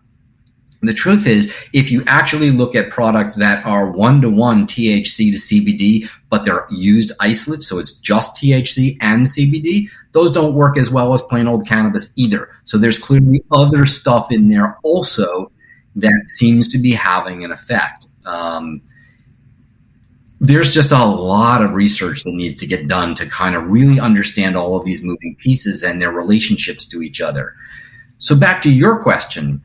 The 0.81 0.93
truth 0.93 1.25
is, 1.25 1.53
if 1.73 1.91
you 1.91 2.03
actually 2.05 2.51
look 2.51 2.75
at 2.75 2.91
products 2.91 3.35
that 3.35 3.65
are 3.65 3.89
one 3.89 4.21
to 4.21 4.29
one 4.29 4.67
THC 4.67 5.31
to 5.31 5.37
CBD, 5.37 6.07
but 6.29 6.45
they're 6.45 6.67
used 6.69 7.11
isolates, 7.19 7.67
so 7.67 7.79
it's 7.79 7.93
just 7.93 8.35
THC 8.35 8.97
and 9.01 9.25
CBD, 9.25 9.87
those 10.11 10.31
don't 10.31 10.53
work 10.53 10.77
as 10.77 10.91
well 10.91 11.13
as 11.13 11.21
plain 11.23 11.47
old 11.47 11.67
cannabis 11.67 12.13
either. 12.15 12.49
So 12.63 12.77
there's 12.77 12.99
clearly 12.99 13.43
other 13.51 13.85
stuff 13.87 14.31
in 14.31 14.49
there 14.49 14.77
also 14.83 15.51
that 15.95 16.25
seems 16.27 16.67
to 16.69 16.77
be 16.77 16.91
having 16.91 17.43
an 17.43 17.51
effect. 17.51 18.07
Um, 18.25 18.81
there's 20.39 20.71
just 20.71 20.91
a 20.91 21.05
lot 21.05 21.63
of 21.63 21.73
research 21.73 22.23
that 22.23 22.33
needs 22.33 22.59
to 22.59 22.67
get 22.67 22.87
done 22.87 23.15
to 23.15 23.25
kind 23.25 23.55
of 23.55 23.67
really 23.67 23.99
understand 23.99 24.55
all 24.55 24.77
of 24.77 24.85
these 24.85 25.01
moving 25.01 25.35
pieces 25.39 25.81
and 25.81 25.99
their 25.99 26.11
relationships 26.11 26.85
to 26.85 27.01
each 27.01 27.19
other. 27.19 27.55
So 28.19 28.35
back 28.35 28.61
to 28.63 28.71
your 28.71 29.01
question, 29.01 29.63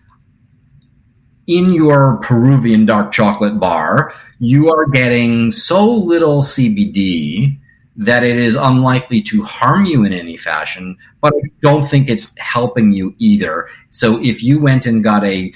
in 1.47 1.73
your 1.73 2.19
Peruvian 2.19 2.87
dark 2.87 3.13
chocolate 3.13 3.59
bar, 3.59 4.13
you 4.39 4.71
are 4.71 4.87
getting 4.87 5.51
so 5.51 5.91
little 5.91 6.43
CBD 6.43 7.59
that 7.97 8.23
it 8.23 8.37
is 8.37 8.55
unlikely 8.55 9.21
to 9.23 9.43
harm 9.43 9.85
you 9.85 10.05
in 10.05 10.13
any 10.13 10.37
fashion, 10.37 10.97
but 11.21 11.33
I 11.35 11.49
don't 11.61 11.83
think 11.83 12.09
it's 12.09 12.33
helping 12.39 12.93
you 12.93 13.15
either. 13.19 13.69
So 13.91 14.23
if 14.23 14.43
you 14.43 14.61
went 14.61 14.87
and 14.87 15.05
got 15.05 15.25
a 15.25 15.53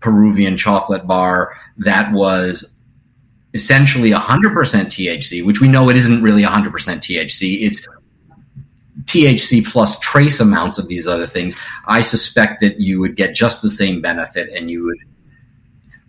Peruvian 0.00 0.56
chocolate 0.56 1.06
bar 1.06 1.56
that 1.78 2.12
was 2.12 2.74
essentially 3.54 4.10
100% 4.10 4.52
THC, 4.52 5.44
which 5.44 5.60
we 5.60 5.68
know 5.68 5.88
it 5.88 5.96
isn't 5.96 6.22
really 6.22 6.42
100% 6.42 6.70
THC, 6.70 7.62
it's 7.62 7.88
THC 9.04 9.66
plus 9.66 9.98
trace 10.00 10.40
amounts 10.40 10.78
of 10.78 10.88
these 10.88 11.06
other 11.06 11.26
things, 11.26 11.56
I 11.86 12.00
suspect 12.00 12.60
that 12.60 12.80
you 12.80 13.00
would 13.00 13.16
get 13.16 13.34
just 13.34 13.62
the 13.62 13.68
same 13.68 14.00
benefit 14.00 14.50
and 14.50 14.70
you 14.70 14.84
would 14.84 14.98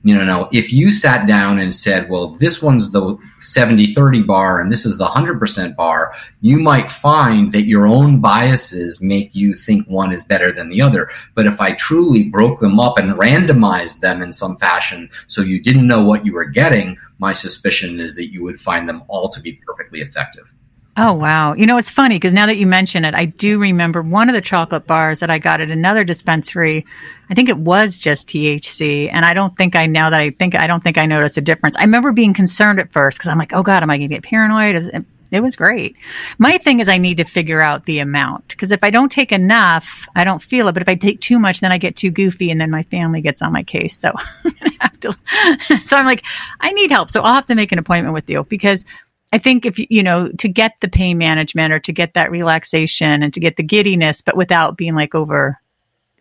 you 0.06 0.14
know, 0.14 0.24
now 0.24 0.48
if 0.52 0.72
you 0.72 0.94
sat 0.94 1.28
down 1.28 1.58
and 1.58 1.74
said, 1.74 2.12
well, 2.12 2.36
this 2.36 2.62
one's 2.62 2.92
the 2.92 3.18
70 3.40 3.88
30 3.88 4.22
bar 4.22 4.62
and 4.62 4.72
this 4.72 4.86
is 4.86 5.00
the 5.00 5.08
100% 5.08 5.76
bar, 5.76 6.14
you 6.42 6.60
might 6.60 6.92
find 6.92 7.52
that 7.54 7.64
your 7.64 7.88
own 7.88 8.22
biases 8.22 9.02
make 9.02 9.34
you 9.34 9.56
think 9.56 9.88
one 9.88 10.12
is 10.12 10.24
better 10.24 10.52
than 10.52 10.70
the 10.70 10.80
other. 10.80 11.10
But 11.34 11.48
if 11.48 11.60
I 11.60 11.72
truly 11.72 12.30
broke 12.30 12.60
them 12.60 12.80
up 12.80 13.00
and 13.00 13.14
randomized 13.14 14.02
them 14.02 14.22
in 14.22 14.32
some 14.32 14.58
fashion 14.58 15.10
so 15.26 15.42
you 15.42 15.60
didn't 15.60 15.88
know 15.88 16.04
what 16.04 16.24
you 16.24 16.34
were 16.34 16.46
getting, 16.46 16.98
my 17.18 17.34
suspicion 17.34 18.00
is 18.00 18.14
that 18.14 18.32
you 18.32 18.44
would 18.44 18.60
find 18.60 18.88
them 18.88 19.02
all 19.08 19.30
to 19.30 19.42
be 19.42 19.54
perfectly 19.66 20.02
effective. 20.02 20.54
Oh, 20.98 21.14
wow. 21.14 21.54
You 21.56 21.66
know, 21.66 21.78
it's 21.78 21.90
funny 21.90 22.16
because 22.16 22.34
now 22.34 22.46
that 22.46 22.56
you 22.56 22.66
mention 22.66 23.04
it, 23.04 23.14
I 23.14 23.26
do 23.26 23.60
remember 23.60 24.02
one 24.02 24.30
of 24.30 24.36
the 24.36 24.42
chocolate 24.42 24.88
bars 24.88 25.20
that 25.20 25.30
I 25.30 25.40
got 25.40 25.60
at 25.60 25.70
another 25.70 26.06
dispensary. 26.06 26.86
I 27.30 27.34
think 27.34 27.50
it 27.50 27.58
was 27.58 27.98
just 27.98 28.30
THC. 28.30 29.10
And 29.12 29.26
I 29.26 29.34
don't 29.34 29.58
think 29.58 29.76
I, 29.76 29.88
now 29.88 30.10
that 30.10 30.22
I 30.22 30.30
think, 30.30 30.56
I 30.56 30.68
don't 30.68 30.82
think 30.82 30.98
I 30.98 31.06
noticed 31.06 31.38
a 31.38 31.42
difference. 31.42 31.76
I 31.76 31.82
remember 31.82 32.14
being 32.14 32.34
concerned 32.34 32.80
at 32.80 32.94
first 32.94 33.18
because 33.18 33.28
I'm 33.28 33.38
like, 33.38 33.52
oh 33.52 33.62
God, 33.62 33.84
am 33.84 33.90
I 33.90 33.98
going 33.98 34.10
to 34.10 34.16
get 34.16 34.24
paranoid? 34.24 35.06
it 35.32 35.42
was 35.42 35.56
great. 35.56 35.98
My 36.38 36.58
thing 36.60 36.80
is 36.80 36.88
I 36.88 36.98
need 36.98 37.18
to 37.18 37.26
figure 37.26 37.60
out 37.60 37.84
the 37.84 38.00
amount 38.00 38.48
because 38.48 38.72
if 38.72 38.84
I 38.84 38.90
don't 38.90 39.12
take 39.12 39.32
enough, 39.32 40.08
I 40.16 40.24
don't 40.24 40.42
feel 40.42 40.68
it. 40.70 40.74
But 40.74 40.82
if 40.82 40.88
I 40.88 40.96
take 40.96 41.20
too 41.20 41.40
much, 41.40 41.60
then 41.60 41.72
I 41.74 41.78
get 41.78 41.96
too 41.96 42.12
goofy 42.12 42.52
and 42.52 42.62
then 42.62 42.72
my 42.72 42.84
family 42.84 43.22
gets 43.22 43.42
on 43.42 43.52
my 43.52 43.64
case. 43.64 43.98
So 43.98 44.14
I'm 44.46 44.72
have 44.80 45.00
to, 45.02 45.18
so 45.84 45.98
I'm 45.98 46.06
like, 46.06 46.24
I 46.62 46.72
need 46.72 46.92
help. 46.92 47.10
So 47.10 47.22
I'll 47.22 47.34
have 47.34 47.46
to 47.46 47.56
make 47.56 47.72
an 47.72 47.80
appointment 47.80 48.14
with 48.14 48.30
you 48.30 48.44
because 48.44 48.86
I 49.36 49.38
think 49.38 49.66
if 49.66 49.78
you 49.92 50.02
know 50.02 50.30
to 50.30 50.48
get 50.48 50.76
the 50.80 50.88
pain 50.88 51.18
management 51.18 51.74
or 51.74 51.80
to 51.80 51.92
get 51.92 52.14
that 52.14 52.32
relaxation 52.32 53.22
and 53.22 53.34
to 53.34 53.42
get 53.42 53.58
the 53.58 53.64
giddiness, 53.64 54.22
but 54.22 54.38
without 54.38 54.78
being 54.78 54.96
like 54.96 55.14
over 55.14 55.60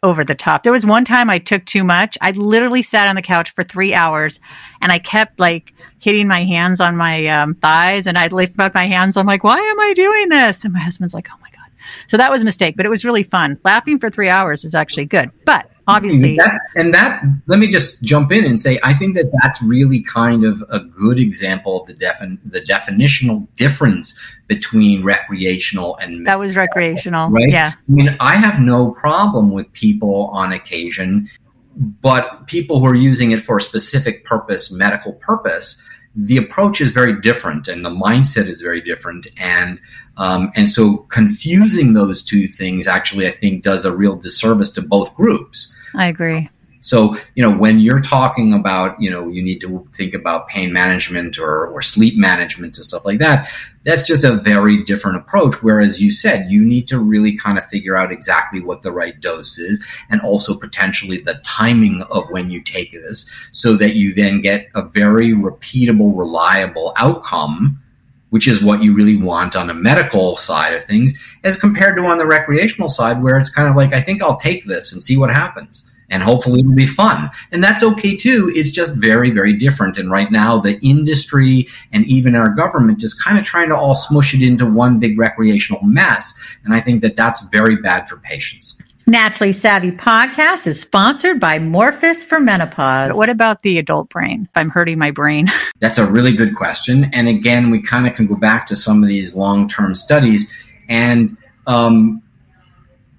over 0.03 0.25
the 0.25 0.35
top. 0.35 0.65
There 0.65 0.73
was 0.73 0.85
one 0.85 1.05
time 1.05 1.31
I 1.31 1.39
took 1.39 1.65
too 1.65 1.85
much. 1.85 2.19
I 2.21 2.33
literally 2.33 2.83
sat 2.83 3.07
on 3.07 3.15
the 3.15 3.23
couch 3.23 3.53
for 3.53 3.63
three 3.63 3.95
hours 3.95 4.41
and 4.83 4.91
I 4.91 4.99
kept 4.99 5.39
like 5.39 5.73
hitting 6.01 6.27
my 6.27 6.43
hands 6.43 6.81
on 6.81 6.97
my 6.97 7.25
um, 7.29 7.55
thighs 7.55 8.09
and 8.09 8.19
I'd 8.19 8.33
lift 8.33 8.59
up 8.59 8.75
my 8.75 8.89
hands. 8.89 9.17
I'm 9.17 9.27
like, 9.27 9.45
why 9.45 9.59
am 9.59 9.79
I 9.81 9.93
doing 9.95 10.29
this? 10.31 10.65
And 10.65 10.75
my 10.75 10.81
husband's 10.81 11.15
like, 11.15 11.29
oh 11.33 11.39
my 11.41 11.51
God. 11.53 11.71
So 12.09 12.17
that 12.17 12.33
was 12.33 12.43
a 12.43 12.45
mistake, 12.45 12.77
but 12.77 12.85
it 12.85 12.91
was 12.91 13.05
really 13.05 13.23
fun. 13.23 13.61
Laughing 13.65 14.01
for 14.01 14.11
three 14.11 14.29
hours 14.29 14.65
is 14.65 14.75
actually 14.75 15.07
good. 15.07 15.31
But 15.47 15.71
obviously. 15.87 16.37
That, 16.37 16.61
and 16.77 16.95
that, 16.95 17.23
let 17.47 17.59
me 17.59 17.69
just 17.69 18.03
jump 18.03 18.33
in 18.33 18.45
and 18.45 18.59
say, 18.59 18.79
I 18.83 18.95
think 18.95 19.17
that 19.17 19.31
that's 19.43 19.63
really 19.63 20.01
kind 20.01 20.45
of 20.45 20.63
a 20.71 20.81
good 20.81 21.19
example 21.19 21.83
of 21.83 21.87
the, 21.89 21.95
defin- 21.95 22.39
the 22.45 22.61
definitional 22.61 23.47
difference 23.57 24.19
between 24.47 25.03
recreational 25.03 25.97
and 25.99 26.27
that 26.27 26.39
was 26.39 26.57
recreational, 26.57 27.31
right? 27.31 27.49
Yeah. 27.49 27.73
I 27.77 27.93
mean, 27.93 28.17
I 28.21 28.35
have 28.35 28.61
no 28.61 28.93
problem 28.93 29.51
with 29.51 29.73
people 29.73 30.27
on 30.33 30.53
occasion, 30.53 31.29
but 31.77 32.47
people 32.47 32.81
who 32.81 32.87
are 32.87 32.95
using 32.95 33.31
it 33.33 33.41
for 33.41 33.57
a 33.57 33.61
specific 33.61 34.25
purpose, 34.25 34.71
medical 34.71 35.13
purpose, 35.15 35.83
the 36.17 36.37
approach 36.37 36.81
is 36.81 36.91
very 36.91 37.21
different 37.21 37.69
and 37.69 37.85
the 37.85 37.91
mindset 37.91 38.47
is 38.47 38.61
very 38.61 38.81
different. 38.81 39.27
And 39.37 39.81
um, 40.17 40.51
and 40.55 40.69
so 40.69 40.99
confusing 41.09 41.95
those 41.95 42.23
two 42.23 42.47
things 42.47 42.87
actually 42.87 43.27
i 43.27 43.33
think 43.33 43.65
does 43.65 43.85
a 43.85 43.95
real 43.95 44.17
disservice 44.17 44.71
to 44.71 44.83
both 44.83 45.15
groups. 45.15 45.75
I 45.95 46.07
agree 46.07 46.51
so, 46.85 47.17
you 47.35 47.43
know, 47.43 47.57
when 47.57 47.81
you're 47.81 47.99
talking 47.99 48.53
about, 48.53 49.01
you 49.01 49.11
know, 49.11 49.27
you 49.29 49.43
need 49.43 49.59
to 49.61 49.89
think 49.95 50.13
about 50.13 50.49
pain 50.49 50.71
management 50.71 51.39
or, 51.39 51.69
or 51.69 51.81
sleep 51.81 52.15
management 52.15 52.77
and 52.77 52.85
stuff 52.85 53.07
like 53.07 53.21
that, 53.21 53.49
that's 53.85 54.07
just 54.07 54.23
a 54.23 54.37
very 54.37 54.85
different 54.85 55.17
approach. 55.17 55.63
Whereas 55.63 56.03
you 56.03 56.11
said 56.11 56.51
you 56.51 56.63
need 56.63 56.87
to 56.89 56.99
really 56.99 57.39
kind 57.39 57.57
of 57.57 57.65
figure 57.65 57.97
out 57.97 58.13
exactly 58.13 58.61
what 58.61 58.83
the 58.83 58.93
right 58.93 59.19
dose 59.19 59.57
is 59.57 59.83
and 60.11 60.21
also 60.21 60.55
potentially 60.55 61.23
the 61.23 61.41
timing 61.43 62.03
of 62.11 62.25
when 62.29 62.51
you 62.51 62.63
take 62.63 62.93
this 62.93 63.33
so 63.51 63.77
that 63.77 63.97
you 63.97 64.13
then 64.13 64.43
get 64.43 64.69
a 64.75 64.83
very 64.83 65.31
repeatable, 65.31 66.15
reliable 66.15 66.93
outcome 66.99 67.81
which 68.29 68.49
is 68.49 68.65
what 68.65 68.83
you 68.83 68.93
really 68.93 69.17
want 69.17 69.55
on 69.55 69.69
the 69.69 69.75
medical 69.75 70.35
side 70.35 70.75
of 70.75 70.83
things, 70.83 71.17
as 71.45 71.57
compared 71.57 71.97
to 71.97 72.05
on 72.07 72.19
the 72.19 72.27
recreational 72.27 72.89
side, 72.89 73.23
where 73.23 73.39
it's 73.39 73.49
kind 73.49 73.69
of 73.69 73.77
like, 73.77 73.93
I 73.93 74.01
think 74.01 74.21
I'll 74.21 74.37
take 74.37 74.65
this 74.65 74.93
and 74.93 75.01
see 75.01 75.17
what 75.17 75.31
happens 75.31 75.89
and 76.11 76.23
hopefully 76.23 76.61
it'll 76.61 76.73
be 76.73 76.87
fun. 76.87 77.31
And 77.53 77.63
that's 77.63 77.83
okay 77.83 78.17
too. 78.17 78.53
It's 78.55 78.71
just 78.71 78.93
very, 78.93 79.31
very 79.31 79.53
different. 79.53 79.99
And 79.99 80.11
right 80.11 80.31
now, 80.31 80.59
the 80.59 80.79
industry 80.81 81.67
and 81.93 82.05
even 82.07 82.35
our 82.35 82.51
government 82.51 83.03
is 83.03 83.15
kind 83.15 83.39
of 83.39 83.45
trying 83.45 83.69
to 83.71 83.77
all 83.77 83.95
smush 83.95 84.35
it 84.35 84.43
into 84.43 84.67
one 84.67 84.99
big 84.99 85.19
recreational 85.19 85.83
mess. 85.83 86.33
And 86.65 86.75
I 86.75 86.81
think 86.81 87.03
that 87.03 87.17
that's 87.17 87.43
very 87.49 87.77
bad 87.77 88.09
for 88.09 88.17
patients. 88.19 88.77
Naturally 89.07 89.53
Savvy 89.53 89.93
podcast 89.93 90.67
is 90.67 90.81
sponsored 90.81 91.39
by 91.39 91.59
Morphus 91.59 92.25
for 92.25 92.41
Menopause. 92.41 93.15
What 93.15 93.29
about 93.29 93.61
the 93.61 93.77
adult 93.77 94.09
brain? 94.09 94.49
If 94.51 94.57
I'm 94.57 94.71
hurting 94.71 94.99
my 94.99 95.11
brain, 95.11 95.49
that's 95.79 95.99
a 95.99 96.07
really 96.07 96.33
good 96.33 96.57
question. 96.57 97.05
And 97.13 97.29
again, 97.29 97.71
we 97.71 97.83
kind 97.83 98.07
of 98.07 98.15
can 98.15 98.27
go 98.27 98.35
back 98.35 98.65
to 98.67 98.77
some 98.77 99.03
of 99.03 99.09
these 99.09 99.35
long 99.35 99.69
term 99.69 99.95
studies. 99.95 100.51
And 100.89 101.37
um, 101.67 102.23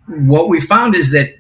what 0.08 0.50
we 0.50 0.60
found 0.60 0.96
is 0.96 1.12
that 1.12 1.35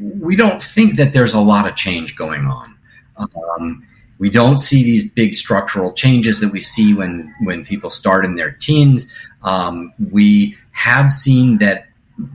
we 0.00 0.36
don't 0.36 0.62
think 0.62 0.96
that 0.96 1.12
there's 1.12 1.34
a 1.34 1.40
lot 1.40 1.68
of 1.68 1.74
change 1.76 2.16
going 2.16 2.44
on. 2.44 2.76
Um, 3.18 3.84
we 4.18 4.30
don't 4.30 4.58
see 4.58 4.82
these 4.82 5.08
big 5.08 5.34
structural 5.34 5.92
changes 5.92 6.40
that 6.40 6.50
we 6.50 6.60
see 6.60 6.94
when 6.94 7.32
when 7.42 7.64
people 7.64 7.90
start 7.90 8.24
in 8.24 8.34
their 8.34 8.50
teens. 8.50 9.12
Um, 9.42 9.92
we 10.10 10.56
have 10.72 11.12
seen 11.12 11.58
that 11.58 11.86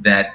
that 0.02 0.34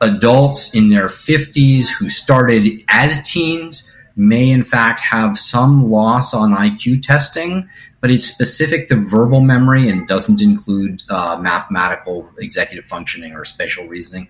adults 0.00 0.74
in 0.74 0.88
their 0.88 1.06
50s 1.06 1.88
who 1.88 2.08
started 2.08 2.82
as 2.88 3.22
teens 3.22 3.90
may 4.16 4.50
in 4.50 4.62
fact 4.62 5.00
have 5.00 5.38
some 5.38 5.90
loss 5.90 6.34
on 6.34 6.52
IQ 6.52 7.02
testing, 7.02 7.68
but 8.00 8.10
it's 8.10 8.24
specific 8.24 8.88
to 8.88 8.96
verbal 8.96 9.40
memory 9.40 9.88
and 9.88 10.06
doesn't 10.06 10.42
include 10.42 11.02
uh, 11.08 11.36
mathematical 11.40 12.28
executive 12.38 12.84
functioning 12.84 13.32
or 13.32 13.44
spatial 13.44 13.86
reasoning 13.86 14.28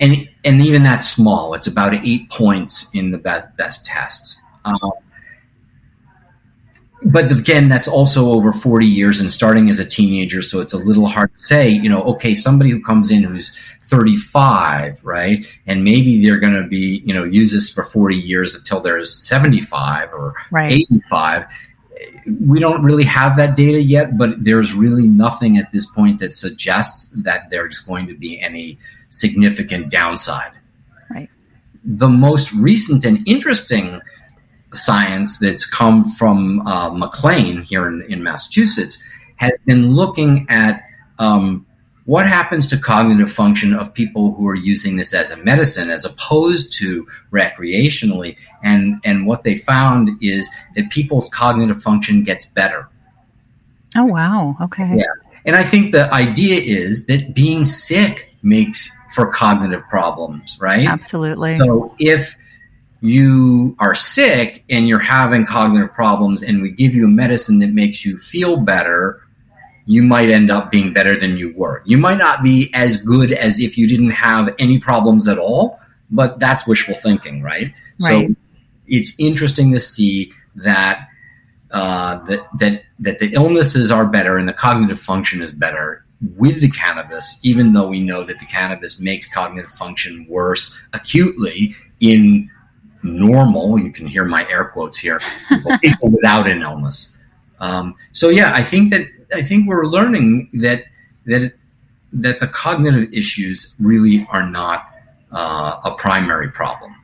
and 0.00 0.28
and 0.44 0.62
even 0.62 0.82
that's 0.82 1.08
small. 1.08 1.54
It's 1.54 1.66
about 1.66 1.94
eight 1.94 2.30
points 2.30 2.90
in 2.92 3.10
the 3.10 3.18
best, 3.18 3.56
best 3.56 3.86
tests. 3.86 4.40
Um, 4.64 4.92
but 7.04 7.30
again, 7.30 7.68
that's 7.68 7.86
also 7.86 8.30
over 8.30 8.52
40 8.52 8.86
years 8.86 9.20
and 9.20 9.30
starting 9.30 9.68
as 9.68 9.78
a 9.78 9.84
teenager, 9.84 10.42
so 10.42 10.60
it's 10.60 10.72
a 10.72 10.78
little 10.78 11.06
hard 11.06 11.32
to 11.32 11.38
say, 11.38 11.68
you 11.68 11.88
know, 11.88 12.02
okay, 12.02 12.34
somebody 12.34 12.70
who 12.70 12.82
comes 12.82 13.10
in 13.10 13.22
who's 13.22 13.56
35, 13.84 15.04
right, 15.04 15.46
and 15.66 15.84
maybe 15.84 16.24
they're 16.24 16.40
going 16.40 16.60
to 16.60 16.66
be, 16.66 17.02
you 17.04 17.14
know, 17.14 17.22
use 17.22 17.52
this 17.52 17.70
for 17.70 17.84
40 17.84 18.16
years 18.16 18.54
until 18.54 18.80
they're 18.80 19.04
75 19.04 20.12
or 20.14 20.34
right. 20.50 20.72
85. 20.72 21.46
We 22.40 22.60
don't 22.60 22.82
really 22.82 23.04
have 23.04 23.36
that 23.36 23.56
data 23.56 23.80
yet, 23.82 24.18
but 24.18 24.44
there's 24.44 24.74
really 24.74 25.06
nothing 25.06 25.58
at 25.58 25.72
this 25.72 25.86
point 25.86 26.18
that 26.20 26.30
suggests 26.30 27.06
that 27.12 27.50
there's 27.50 27.80
going 27.80 28.06
to 28.08 28.14
be 28.14 28.40
any 28.40 28.78
significant 29.08 29.90
downside. 29.90 30.52
Right. 31.10 31.30
The 31.84 32.08
most 32.08 32.52
recent 32.52 33.04
and 33.04 33.26
interesting 33.26 34.00
science 34.72 35.38
that's 35.38 35.66
come 35.66 36.04
from 36.04 36.60
uh, 36.66 36.90
McLean 36.90 37.62
here 37.62 37.86
in, 37.88 38.02
in, 38.08 38.22
Massachusetts 38.22 38.98
has 39.36 39.52
been 39.64 39.94
looking 39.94 40.46
at 40.48 40.82
um, 41.18 41.65
what 42.06 42.26
happens 42.26 42.68
to 42.68 42.78
cognitive 42.78 43.30
function 43.30 43.74
of 43.74 43.92
people 43.92 44.34
who 44.34 44.48
are 44.48 44.54
using 44.54 44.96
this 44.96 45.12
as 45.12 45.32
a 45.32 45.36
medicine 45.38 45.90
as 45.90 46.04
opposed 46.04 46.72
to 46.78 47.06
recreationally. 47.32 48.38
And, 48.62 49.00
and 49.04 49.26
what 49.26 49.42
they 49.42 49.56
found 49.56 50.10
is 50.22 50.48
that 50.76 50.90
people's 50.90 51.28
cognitive 51.28 51.82
function 51.82 52.22
gets 52.22 52.46
better. 52.46 52.88
Oh, 53.96 54.04
wow. 54.04 54.56
Okay. 54.62 54.96
Yeah. 54.96 55.04
And 55.44 55.56
I 55.56 55.64
think 55.64 55.92
the 55.92 56.12
idea 56.12 56.60
is 56.60 57.06
that 57.06 57.34
being 57.34 57.64
sick 57.64 58.32
makes 58.42 58.90
for 59.12 59.26
cognitive 59.32 59.82
problems, 59.88 60.56
right? 60.60 60.86
Absolutely. 60.86 61.58
So 61.58 61.94
if 61.98 62.36
you 63.00 63.74
are 63.78 63.94
sick 63.94 64.64
and 64.70 64.88
you're 64.88 64.98
having 64.98 65.44
cognitive 65.44 65.92
problems 65.92 66.42
and 66.42 66.62
we 66.62 66.70
give 66.70 66.94
you 66.94 67.06
a 67.06 67.10
medicine 67.10 67.58
that 67.60 67.72
makes 67.72 68.04
you 68.04 68.16
feel 68.16 68.58
better, 68.58 69.25
you 69.86 70.02
might 70.02 70.28
end 70.28 70.50
up 70.50 70.70
being 70.70 70.92
better 70.92 71.18
than 71.18 71.36
you 71.36 71.54
were. 71.56 71.82
You 71.86 71.96
might 71.96 72.18
not 72.18 72.42
be 72.42 72.70
as 72.74 73.02
good 73.02 73.32
as 73.32 73.60
if 73.60 73.78
you 73.78 73.88
didn't 73.88 74.10
have 74.10 74.54
any 74.58 74.78
problems 74.78 75.28
at 75.28 75.38
all, 75.38 75.80
but 76.10 76.38
that's 76.38 76.66
wishful 76.66 76.94
thinking, 76.94 77.42
right? 77.42 77.72
right. 78.02 78.28
So 78.28 78.34
it's 78.86 79.14
interesting 79.18 79.72
to 79.72 79.80
see 79.80 80.32
that 80.56 81.08
uh, 81.70 82.16
that 82.24 82.40
that 82.58 82.82
that 82.98 83.18
the 83.18 83.32
illnesses 83.32 83.90
are 83.90 84.06
better 84.06 84.36
and 84.36 84.48
the 84.48 84.52
cognitive 84.52 85.00
function 85.00 85.42
is 85.42 85.52
better 85.52 86.04
with 86.36 86.60
the 86.60 86.70
cannabis, 86.70 87.38
even 87.42 87.72
though 87.72 87.88
we 87.88 88.00
know 88.00 88.24
that 88.24 88.38
the 88.38 88.46
cannabis 88.46 88.98
makes 88.98 89.26
cognitive 89.26 89.70
function 89.70 90.26
worse 90.28 90.78
acutely 90.94 91.74
in 92.00 92.50
normal, 93.02 93.78
you 93.78 93.90
can 93.92 94.06
hear 94.06 94.24
my 94.24 94.48
air 94.48 94.64
quotes 94.64 94.98
here, 94.98 95.20
people, 95.48 95.78
people 95.82 96.08
without 96.08 96.48
an 96.48 96.62
illness. 96.62 97.16
Um, 97.60 97.94
so 98.12 98.28
yeah, 98.28 98.52
I 98.54 98.62
think 98.62 98.90
that 98.90 99.02
I 99.34 99.42
think 99.42 99.68
we're 99.68 99.86
learning 99.86 100.50
that 100.54 100.84
that 101.26 101.52
that 102.12 102.38
the 102.38 102.48
cognitive 102.48 103.12
issues 103.12 103.74
really 103.78 104.26
are 104.30 104.48
not 104.48 104.88
uh, 105.32 105.80
a 105.84 105.94
primary 105.96 106.50
problem. 106.50 106.94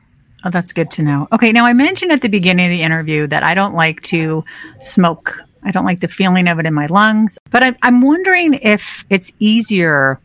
Oh, 0.45 0.49
that's 0.49 0.73
good 0.73 0.91
to 0.91 1.03
know. 1.03 1.27
Okay, 1.31 1.51
now 1.51 1.65
I 1.65 1.73
mentioned 1.73 2.11
at 2.11 2.21
the 2.21 2.29
beginning 2.29 2.65
of 2.65 2.71
the 2.71 2.81
interview 2.81 3.27
that 3.27 3.43
I 3.43 3.53
don't 3.53 3.75
like 3.75 4.01
to 4.03 4.43
smoke 4.81 5.39
I 5.65 5.71
don't 5.71 5.85
like 5.85 6.01
the 6.01 6.07
feeling 6.07 6.47
of 6.47 6.59
it 6.59 6.65
in 6.65 6.73
my 6.73 6.87
lungs. 6.87 7.37
But 7.49 7.63
I, 7.63 7.75
I'm 7.81 8.01
wondering 8.01 8.53
if 8.55 9.05
it's 9.09 9.31
easier 9.39 10.19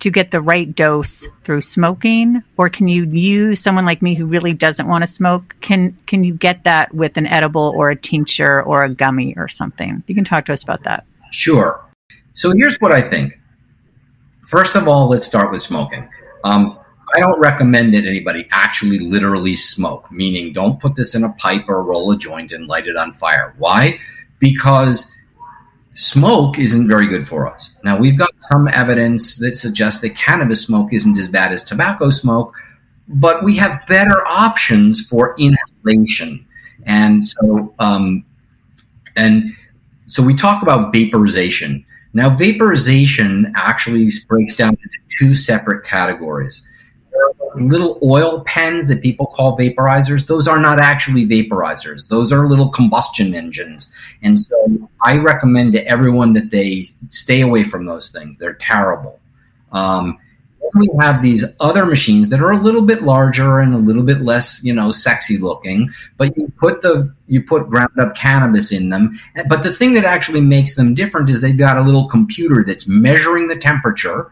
to 0.00 0.10
get 0.10 0.30
the 0.30 0.42
right 0.42 0.74
dose 0.74 1.26
through 1.44 1.62
smoking 1.62 2.42
or 2.58 2.68
can 2.68 2.88
you 2.88 3.06
use 3.06 3.60
someone 3.60 3.86
like 3.86 4.02
me 4.02 4.14
who 4.14 4.26
really 4.26 4.52
doesn't 4.52 4.86
want 4.86 5.02
to 5.02 5.06
smoke 5.06 5.56
can 5.62 5.96
can 6.04 6.24
you 6.24 6.34
get 6.34 6.64
that 6.64 6.92
with 6.92 7.16
an 7.16 7.26
edible 7.26 7.72
or 7.74 7.88
a 7.90 7.96
tincture 7.96 8.62
or 8.62 8.84
a 8.84 8.88
gummy 8.90 9.34
or 9.38 9.48
something 9.48 10.02
you 10.06 10.14
can 10.14 10.24
talk 10.24 10.44
to 10.44 10.52
us 10.52 10.62
about 10.62 10.82
that 10.82 11.06
sure. 11.34 11.84
So 12.34 12.52
here's 12.56 12.76
what 12.80 12.92
i 12.92 13.00
think. 13.00 13.38
First 14.46 14.76
of 14.76 14.88
all 14.88 15.08
let's 15.08 15.24
start 15.24 15.50
with 15.50 15.62
smoking. 15.62 16.08
Um, 16.44 16.78
i 17.16 17.20
don't 17.20 17.38
recommend 17.38 17.94
that 17.94 18.04
anybody 18.06 18.46
actually 18.50 18.98
literally 18.98 19.54
smoke 19.54 20.10
meaning 20.10 20.52
don't 20.52 20.80
put 20.80 20.96
this 20.96 21.14
in 21.14 21.22
a 21.22 21.32
pipe 21.34 21.68
or 21.68 21.82
roll 21.82 22.10
a 22.10 22.16
joint 22.16 22.52
and 22.52 22.66
light 22.66 22.86
it 22.86 22.96
on 22.96 23.12
fire. 23.12 23.54
Why? 23.58 23.98
Because 24.38 25.14
smoke 25.94 26.58
isn't 26.58 26.88
very 26.88 27.06
good 27.06 27.26
for 27.26 27.46
us. 27.46 27.72
Now, 27.84 27.96
we've 27.96 28.18
got 28.18 28.30
some 28.38 28.68
evidence 28.68 29.38
that 29.38 29.56
suggests 29.56 30.02
that 30.02 30.16
cannabis 30.16 30.62
smoke 30.62 30.92
isn't 30.92 31.16
as 31.16 31.28
bad 31.28 31.52
as 31.52 31.62
tobacco 31.62 32.10
smoke, 32.10 32.54
but 33.08 33.44
we 33.44 33.56
have 33.56 33.80
better 33.88 34.26
options 34.26 35.06
for 35.06 35.34
inhalation. 35.38 36.46
And 36.84 37.24
so, 37.24 37.74
um, 37.78 38.24
and 39.16 39.44
so 40.06 40.22
we 40.22 40.34
talk 40.34 40.62
about 40.62 40.92
vaporization. 40.92 41.84
Now, 42.12 42.30
vaporization 42.30 43.52
actually 43.56 44.10
breaks 44.28 44.54
down 44.54 44.70
into 44.70 44.98
two 45.18 45.34
separate 45.34 45.84
categories 45.84 46.66
little 47.56 47.98
oil 48.02 48.42
pens 48.44 48.88
that 48.88 49.02
people 49.02 49.26
call 49.26 49.56
vaporizers, 49.56 50.26
those 50.26 50.48
are 50.48 50.58
not 50.58 50.80
actually 50.80 51.26
vaporizers. 51.26 52.08
Those 52.08 52.32
are 52.32 52.48
little 52.48 52.68
combustion 52.68 53.34
engines. 53.34 53.88
And 54.22 54.38
so 54.38 54.88
I 55.04 55.18
recommend 55.18 55.72
to 55.74 55.86
everyone 55.86 56.32
that 56.32 56.50
they 56.50 56.84
stay 57.10 57.40
away 57.42 57.64
from 57.64 57.86
those 57.86 58.10
things. 58.10 58.38
They're 58.38 58.54
terrible. 58.54 59.20
Um, 59.72 60.18
we 60.74 60.88
have 61.00 61.22
these 61.22 61.44
other 61.60 61.86
machines 61.86 62.30
that 62.30 62.40
are 62.40 62.50
a 62.50 62.58
little 62.58 62.82
bit 62.82 63.02
larger 63.02 63.60
and 63.60 63.74
a 63.74 63.78
little 63.78 64.02
bit 64.02 64.20
less, 64.20 64.62
you 64.64 64.72
know, 64.72 64.90
sexy 64.92 65.38
looking, 65.38 65.90
but 66.16 66.36
you 66.36 66.52
put 66.58 66.82
the 66.82 67.12
you 67.28 67.42
put 67.42 67.68
ground 67.68 67.92
up 68.00 68.14
cannabis 68.14 68.72
in 68.72 68.88
them. 68.88 69.12
But 69.48 69.62
the 69.62 69.72
thing 69.72 69.94
that 69.94 70.04
actually 70.04 70.40
makes 70.40 70.74
them 70.74 70.94
different 70.94 71.30
is 71.30 71.40
they've 71.40 71.56
got 71.56 71.78
a 71.78 71.82
little 71.82 72.08
computer 72.08 72.64
that's 72.66 72.88
measuring 72.88 73.48
the 73.48 73.56
temperature 73.56 74.30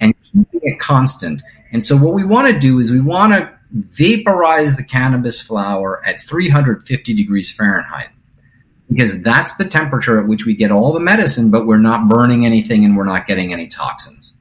and 0.00 0.14
keeping 0.24 0.60
it 0.62 0.78
constant. 0.78 1.42
And 1.72 1.84
so 1.84 1.96
what 1.96 2.14
we 2.14 2.24
want 2.24 2.52
to 2.52 2.58
do 2.58 2.78
is 2.78 2.90
we 2.90 3.00
want 3.00 3.32
to 3.32 3.50
vaporize 3.72 4.76
the 4.76 4.84
cannabis 4.84 5.40
flower 5.40 6.04
at 6.06 6.20
350 6.20 7.14
degrees 7.14 7.52
Fahrenheit 7.52 8.08
because 8.88 9.22
that's 9.22 9.54
the 9.56 9.64
temperature 9.64 10.20
at 10.20 10.26
which 10.26 10.44
we 10.44 10.54
get 10.54 10.70
all 10.70 10.92
the 10.92 11.00
medicine, 11.00 11.50
but 11.50 11.66
we're 11.66 11.78
not 11.78 12.08
burning 12.08 12.46
anything 12.46 12.84
and 12.84 12.96
we're 12.96 13.04
not 13.04 13.26
getting 13.26 13.52
any 13.52 13.66
toxins. 13.66 14.36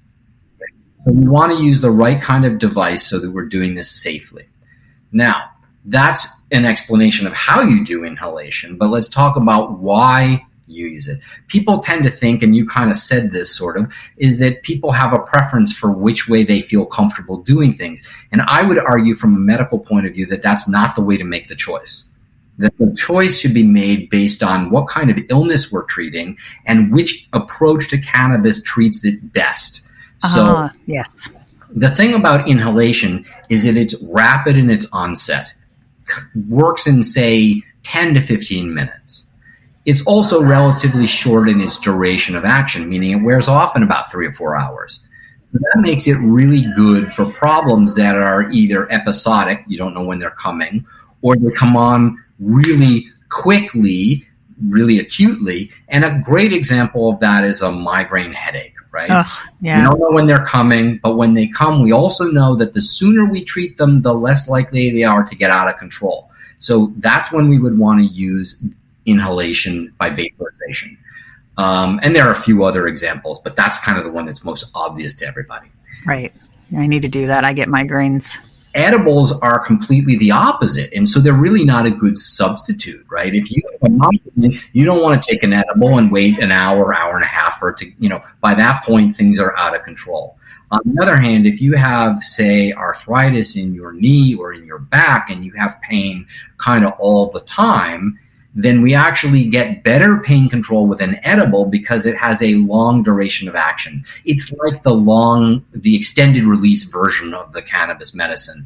We 1.05 1.27
want 1.27 1.51
to 1.51 1.63
use 1.63 1.81
the 1.81 1.91
right 1.91 2.21
kind 2.21 2.45
of 2.45 2.59
device 2.59 3.05
so 3.05 3.19
that 3.19 3.31
we're 3.31 3.45
doing 3.45 3.73
this 3.73 3.91
safely. 3.91 4.43
Now, 5.11 5.49
that's 5.85 6.27
an 6.51 6.65
explanation 6.65 7.27
of 7.27 7.33
how 7.33 7.61
you 7.61 7.83
do 7.83 8.03
inhalation, 8.03 8.77
but 8.77 8.87
let's 8.87 9.07
talk 9.07 9.35
about 9.35 9.79
why 9.79 10.45
you 10.67 10.87
use 10.87 11.07
it. 11.07 11.19
People 11.47 11.79
tend 11.79 12.03
to 12.03 12.09
think, 12.09 12.41
and 12.41 12.55
you 12.55 12.65
kind 12.65 12.89
of 12.89 12.95
said 12.95 13.31
this 13.31 13.55
sort 13.55 13.77
of, 13.77 13.93
is 14.17 14.39
that 14.39 14.63
people 14.63 14.91
have 14.91 15.13
a 15.13 15.19
preference 15.19 15.73
for 15.73 15.91
which 15.91 16.27
way 16.27 16.43
they 16.43 16.61
feel 16.61 16.85
comfortable 16.85 17.37
doing 17.37 17.73
things. 17.73 18.07
And 18.31 18.41
I 18.43 18.63
would 18.63 18.79
argue 18.79 19.15
from 19.15 19.35
a 19.35 19.39
medical 19.39 19.79
point 19.79 20.05
of 20.05 20.13
view 20.13 20.25
that 20.27 20.41
that's 20.41 20.69
not 20.69 20.95
the 20.95 21.01
way 21.01 21.17
to 21.17 21.25
make 21.25 21.47
the 21.47 21.55
choice. 21.55 22.09
That 22.59 22.77
the 22.77 22.95
choice 22.95 23.39
should 23.39 23.53
be 23.53 23.63
made 23.63 24.09
based 24.09 24.43
on 24.43 24.69
what 24.69 24.87
kind 24.87 25.09
of 25.09 25.19
illness 25.29 25.71
we're 25.71 25.83
treating 25.83 26.37
and 26.65 26.93
which 26.93 27.27
approach 27.33 27.89
to 27.89 27.97
cannabis 27.97 28.61
treats 28.61 29.03
it 29.03 29.33
best. 29.33 29.85
Uh-huh. 30.23 30.69
So, 30.69 30.79
yes. 30.85 31.29
The 31.71 31.89
thing 31.89 32.13
about 32.13 32.47
inhalation 32.47 33.25
is 33.49 33.63
that 33.63 33.77
it's 33.77 33.95
rapid 34.03 34.57
in 34.57 34.69
its 34.69 34.87
onset, 34.93 35.53
works 36.47 36.87
in, 36.87 37.01
say, 37.03 37.61
10 37.83 38.13
to 38.13 38.21
15 38.21 38.73
minutes 38.73 39.27
it's 39.85 40.05
also 40.05 40.41
relatively 40.41 41.05
short 41.05 41.49
in 41.49 41.59
its 41.61 41.77
duration 41.77 42.35
of 42.35 42.45
action, 42.45 42.89
meaning 42.89 43.11
it 43.11 43.23
wears 43.23 43.47
off 43.47 43.75
in 43.75 43.83
about 43.83 44.09
three 44.09 44.27
or 44.27 44.31
four 44.31 44.55
hours. 44.55 45.05
That 45.51 45.81
makes 45.81 46.07
it 46.07 46.15
really 46.15 46.65
good 46.75 47.13
for 47.13 47.31
problems 47.31 47.95
that 47.95 48.17
are 48.17 48.49
either 48.51 48.91
episodic, 48.91 49.63
you 49.67 49.77
don't 49.77 49.93
know 49.93 50.03
when 50.03 50.19
they're 50.19 50.31
coming, 50.31 50.85
or 51.21 51.35
they 51.35 51.51
come 51.51 51.75
on 51.75 52.17
really 52.39 53.07
quickly, 53.29 54.23
really 54.67 54.99
acutely. 54.99 55.69
And 55.89 56.05
a 56.05 56.21
great 56.23 56.53
example 56.53 57.11
of 57.11 57.19
that 57.19 57.43
is 57.43 57.61
a 57.61 57.71
migraine 57.71 58.33
headache, 58.33 58.72
right? 58.93 59.09
Ugh, 59.09 59.49
yeah. 59.59 59.79
We 59.79 59.83
don't 59.83 59.99
know 59.99 60.11
when 60.11 60.27
they're 60.27 60.45
coming, 60.45 60.99
but 61.03 61.17
when 61.17 61.33
they 61.33 61.47
come, 61.47 61.81
we 61.81 61.91
also 61.91 62.25
know 62.25 62.55
that 62.55 62.73
the 62.73 62.81
sooner 62.81 63.25
we 63.25 63.43
treat 63.43 63.77
them, 63.77 64.03
the 64.03 64.13
less 64.13 64.47
likely 64.47 64.91
they 64.91 65.03
are 65.03 65.23
to 65.23 65.35
get 65.35 65.49
out 65.49 65.67
of 65.67 65.75
control. 65.77 66.29
So 66.59 66.93
that's 66.97 67.31
when 67.31 67.49
we 67.49 67.57
would 67.57 67.77
want 67.77 67.99
to 67.99 68.05
use 68.05 68.63
inhalation 69.05 69.93
by 69.97 70.11
vaporization. 70.11 70.97
Um, 71.57 71.99
and 72.03 72.15
there 72.15 72.25
are 72.25 72.31
a 72.31 72.35
few 72.35 72.63
other 72.63 72.87
examples, 72.87 73.39
but 73.39 73.55
that's 73.55 73.77
kind 73.79 73.97
of 73.97 74.05
the 74.05 74.11
one 74.11 74.25
that's 74.25 74.45
most 74.45 74.65
obvious 74.73 75.13
to 75.15 75.27
everybody. 75.27 75.67
Right. 76.05 76.33
I 76.75 76.87
need 76.87 77.01
to 77.01 77.09
do 77.09 77.27
that. 77.27 77.43
I 77.43 77.53
get 77.53 77.67
migraines. 77.67 78.37
Edibles 78.75 79.31
are 79.39 79.63
completely 79.63 80.17
the 80.17 80.31
opposite, 80.31 80.91
and 80.93 81.07
so 81.07 81.19
they're 81.19 81.33
really 81.33 81.63
not 81.63 81.85
a 81.85 81.91
good 81.91 82.17
substitute, 82.17 83.05
right? 83.07 83.35
If 83.35 83.51
you 83.51 83.61
you 84.73 84.85
don't 84.85 85.01
want 85.01 85.21
to 85.21 85.31
take 85.31 85.43
an 85.43 85.53
edible 85.53 85.97
and 85.97 86.11
wait 86.11 86.39
an 86.39 86.51
hour, 86.51 86.93
hour 86.95 87.15
and 87.15 87.23
a 87.23 87.27
half 87.27 87.61
or 87.61 87.73
to, 87.73 87.91
you 87.97 88.09
know, 88.09 88.21
by 88.41 88.53
that 88.53 88.83
point 88.83 89.15
things 89.15 89.39
are 89.39 89.57
out 89.57 89.75
of 89.75 89.83
control. 89.83 90.37
On 90.71 90.79
the 90.85 91.01
other 91.03 91.17
hand, 91.17 91.45
if 91.45 91.61
you 91.61 91.73
have, 91.73 92.17
say, 92.17 92.73
arthritis 92.73 93.55
in 93.55 93.75
your 93.75 93.93
knee 93.93 94.35
or 94.35 94.53
in 94.53 94.65
your 94.65 94.79
back 94.79 95.29
and 95.29 95.45
you 95.45 95.53
have 95.55 95.79
pain 95.81 96.25
kind 96.57 96.85
of 96.85 96.93
all 96.97 97.29
the 97.29 97.41
time, 97.41 98.17
then 98.55 98.81
we 98.81 98.93
actually 98.93 99.45
get 99.45 99.83
better 99.83 100.19
pain 100.19 100.49
control 100.49 100.87
with 100.87 101.01
an 101.01 101.19
edible 101.23 101.65
because 101.65 102.05
it 102.05 102.15
has 102.15 102.41
a 102.41 102.55
long 102.55 103.03
duration 103.03 103.47
of 103.47 103.55
action. 103.55 104.03
It's 104.25 104.51
like 104.51 104.83
the 104.83 104.93
long, 104.93 105.65
the 105.71 105.95
extended 105.95 106.43
release 106.43 106.83
version 106.83 107.33
of 107.33 107.53
the 107.53 107.61
cannabis 107.61 108.13
medicine. 108.13 108.65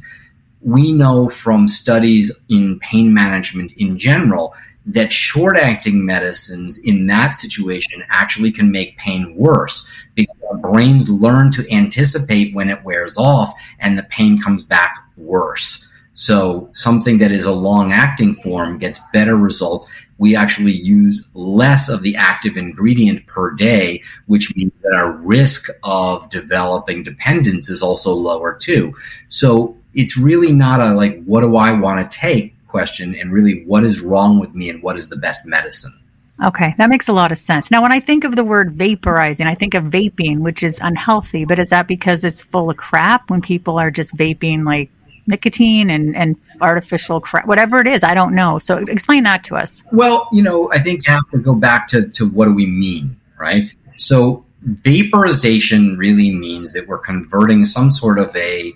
We 0.60 0.92
know 0.92 1.28
from 1.28 1.68
studies 1.68 2.32
in 2.48 2.78
pain 2.80 3.14
management 3.14 3.72
in 3.72 3.96
general 3.96 4.54
that 4.88 5.12
short 5.12 5.58
acting 5.58 6.04
medicines 6.04 6.78
in 6.78 7.06
that 7.06 7.34
situation 7.34 8.02
actually 8.08 8.50
can 8.50 8.70
make 8.70 8.96
pain 8.96 9.34
worse 9.36 9.86
because 10.14 10.36
our 10.50 10.56
brains 10.56 11.10
learn 11.10 11.50
to 11.52 11.70
anticipate 11.70 12.54
when 12.54 12.70
it 12.70 12.82
wears 12.84 13.18
off 13.18 13.52
and 13.78 13.98
the 13.98 14.02
pain 14.04 14.40
comes 14.40 14.64
back 14.64 14.96
worse. 15.16 15.86
So 16.14 16.70
something 16.72 17.18
that 17.18 17.30
is 17.30 17.44
a 17.44 17.52
long 17.52 17.92
acting 17.92 18.34
form 18.34 18.78
gets 18.78 18.98
better 19.12 19.36
results. 19.36 19.90
We 20.16 20.34
actually 20.34 20.72
use 20.72 21.28
less 21.34 21.88
of 21.88 22.02
the 22.02 22.16
active 22.16 22.56
ingredient 22.56 23.26
per 23.26 23.52
day, 23.52 24.02
which 24.26 24.56
means 24.56 24.72
that 24.82 24.98
our 24.98 25.12
risk 25.12 25.68
of 25.84 26.28
developing 26.30 27.04
dependence 27.04 27.68
is 27.68 27.82
also 27.82 28.12
lower 28.12 28.54
too. 28.54 28.96
So 29.28 29.76
it's 29.94 30.16
really 30.16 30.52
not 30.52 30.80
a 30.80 30.92
like, 30.92 31.22
what 31.24 31.42
do 31.42 31.56
I 31.56 31.72
want 31.72 32.10
to 32.10 32.18
take 32.18 32.57
question 32.68 33.14
and 33.14 33.32
really 33.32 33.64
what 33.64 33.84
is 33.84 34.00
wrong 34.00 34.38
with 34.38 34.54
me 34.54 34.70
and 34.70 34.82
what 34.82 34.96
is 34.96 35.08
the 35.08 35.16
best 35.16 35.46
medicine. 35.46 35.98
Okay, 36.44 36.72
that 36.78 36.88
makes 36.88 37.08
a 37.08 37.12
lot 37.12 37.32
of 37.32 37.38
sense. 37.38 37.68
Now, 37.70 37.82
when 37.82 37.90
I 37.90 37.98
think 37.98 38.22
of 38.22 38.36
the 38.36 38.44
word 38.44 38.72
vaporizing, 38.72 39.46
I 39.46 39.56
think 39.56 39.74
of 39.74 39.84
vaping, 39.84 40.38
which 40.38 40.62
is 40.62 40.78
unhealthy, 40.80 41.44
but 41.44 41.58
is 41.58 41.70
that 41.70 41.88
because 41.88 42.22
it's 42.22 42.44
full 42.44 42.70
of 42.70 42.76
crap 42.76 43.28
when 43.28 43.42
people 43.42 43.76
are 43.78 43.90
just 43.90 44.16
vaping 44.16 44.64
like 44.64 44.88
nicotine 45.26 45.90
and, 45.90 46.16
and 46.16 46.36
artificial 46.60 47.20
crap, 47.20 47.46
whatever 47.46 47.80
it 47.80 47.86
is. 47.86 48.02
I 48.02 48.14
don't 48.14 48.34
know. 48.34 48.58
So 48.58 48.78
explain 48.78 49.24
that 49.24 49.44
to 49.44 49.56
us. 49.56 49.82
Well, 49.92 50.28
you 50.32 50.42
know, 50.42 50.70
I 50.72 50.78
think 50.80 51.06
you 51.06 51.12
have 51.12 51.28
to 51.32 51.38
go 51.38 51.54
back 51.54 51.86
to, 51.88 52.08
to 52.08 52.28
what 52.28 52.46
do 52.46 52.54
we 52.54 52.66
mean, 52.66 53.20
right? 53.38 53.74
So 53.96 54.44
vaporization 54.62 55.96
really 55.96 56.32
means 56.32 56.72
that 56.72 56.88
we're 56.88 56.98
converting 56.98 57.64
some 57.64 57.90
sort 57.90 58.18
of 58.18 58.34
a 58.34 58.72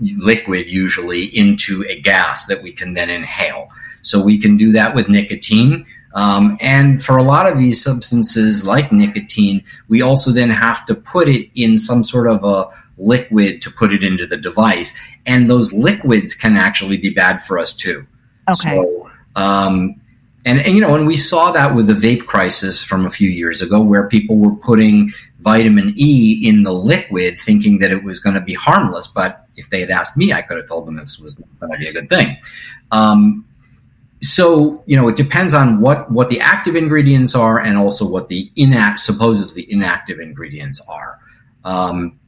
liquid 0.00 0.68
usually 0.68 1.24
into 1.24 1.84
a 1.88 2.00
gas 2.00 2.46
that 2.46 2.62
we 2.62 2.72
can 2.72 2.94
then 2.94 3.10
inhale. 3.10 3.68
So 4.02 4.22
we 4.22 4.38
can 4.38 4.56
do 4.56 4.72
that 4.72 4.94
with 4.94 5.08
nicotine. 5.08 5.86
Um, 6.14 6.56
and 6.60 7.02
for 7.02 7.16
a 7.16 7.22
lot 7.22 7.50
of 7.50 7.58
these 7.58 7.82
substances 7.82 8.64
like 8.64 8.92
nicotine, 8.92 9.64
we 9.88 10.02
also 10.02 10.30
then 10.30 10.50
have 10.50 10.84
to 10.84 10.94
put 10.94 11.28
it 11.28 11.50
in 11.54 11.76
some 11.76 12.04
sort 12.04 12.28
of 12.28 12.44
a 12.44 12.68
liquid 12.98 13.62
to 13.62 13.70
put 13.70 13.92
it 13.92 14.04
into 14.04 14.26
the 14.26 14.36
device. 14.36 14.96
And 15.26 15.50
those 15.50 15.72
liquids 15.72 16.34
can 16.34 16.56
actually 16.56 16.98
be 16.98 17.10
bad 17.10 17.42
for 17.42 17.58
us 17.58 17.72
too. 17.72 18.06
Okay. 18.48 18.76
So, 18.76 19.10
um, 19.34 20.00
and, 20.46 20.60
and, 20.60 20.74
you 20.74 20.80
know, 20.82 20.94
and 20.94 21.06
we 21.06 21.16
saw 21.16 21.50
that 21.52 21.74
with 21.74 21.86
the 21.86 21.94
vape 21.94 22.26
crisis 22.26 22.84
from 22.84 23.06
a 23.06 23.10
few 23.10 23.30
years 23.30 23.62
ago, 23.62 23.80
where 23.80 24.06
people 24.08 24.36
were 24.36 24.54
putting 24.54 25.10
vitamin 25.44 25.92
E 25.96 26.40
in 26.42 26.62
the 26.62 26.72
liquid, 26.72 27.38
thinking 27.38 27.78
that 27.78 27.92
it 27.92 28.02
was 28.02 28.18
going 28.18 28.34
to 28.34 28.40
be 28.40 28.54
harmless. 28.54 29.06
But 29.06 29.46
if 29.56 29.70
they 29.70 29.80
had 29.80 29.90
asked 29.90 30.16
me, 30.16 30.32
I 30.32 30.42
could 30.42 30.56
have 30.56 30.66
told 30.66 30.86
them 30.86 30.96
this 30.96 31.18
was 31.18 31.34
going 31.34 31.70
to 31.72 31.78
be 31.78 31.86
a 31.86 31.92
good 31.92 32.08
thing. 32.08 32.36
Um, 32.90 33.46
so 34.20 34.82
you 34.86 34.96
know, 34.96 35.06
it 35.06 35.16
depends 35.16 35.52
on 35.52 35.80
what 35.80 36.10
what 36.10 36.30
the 36.30 36.40
active 36.40 36.74
ingredients 36.74 37.34
are, 37.34 37.60
and 37.60 37.76
also 37.76 38.08
what 38.08 38.28
the 38.28 38.50
inact 38.56 38.98
supposedly 38.98 39.70
inactive 39.70 40.18
ingredients 40.18 40.80
are. 40.88 41.20
Um, 41.64 42.18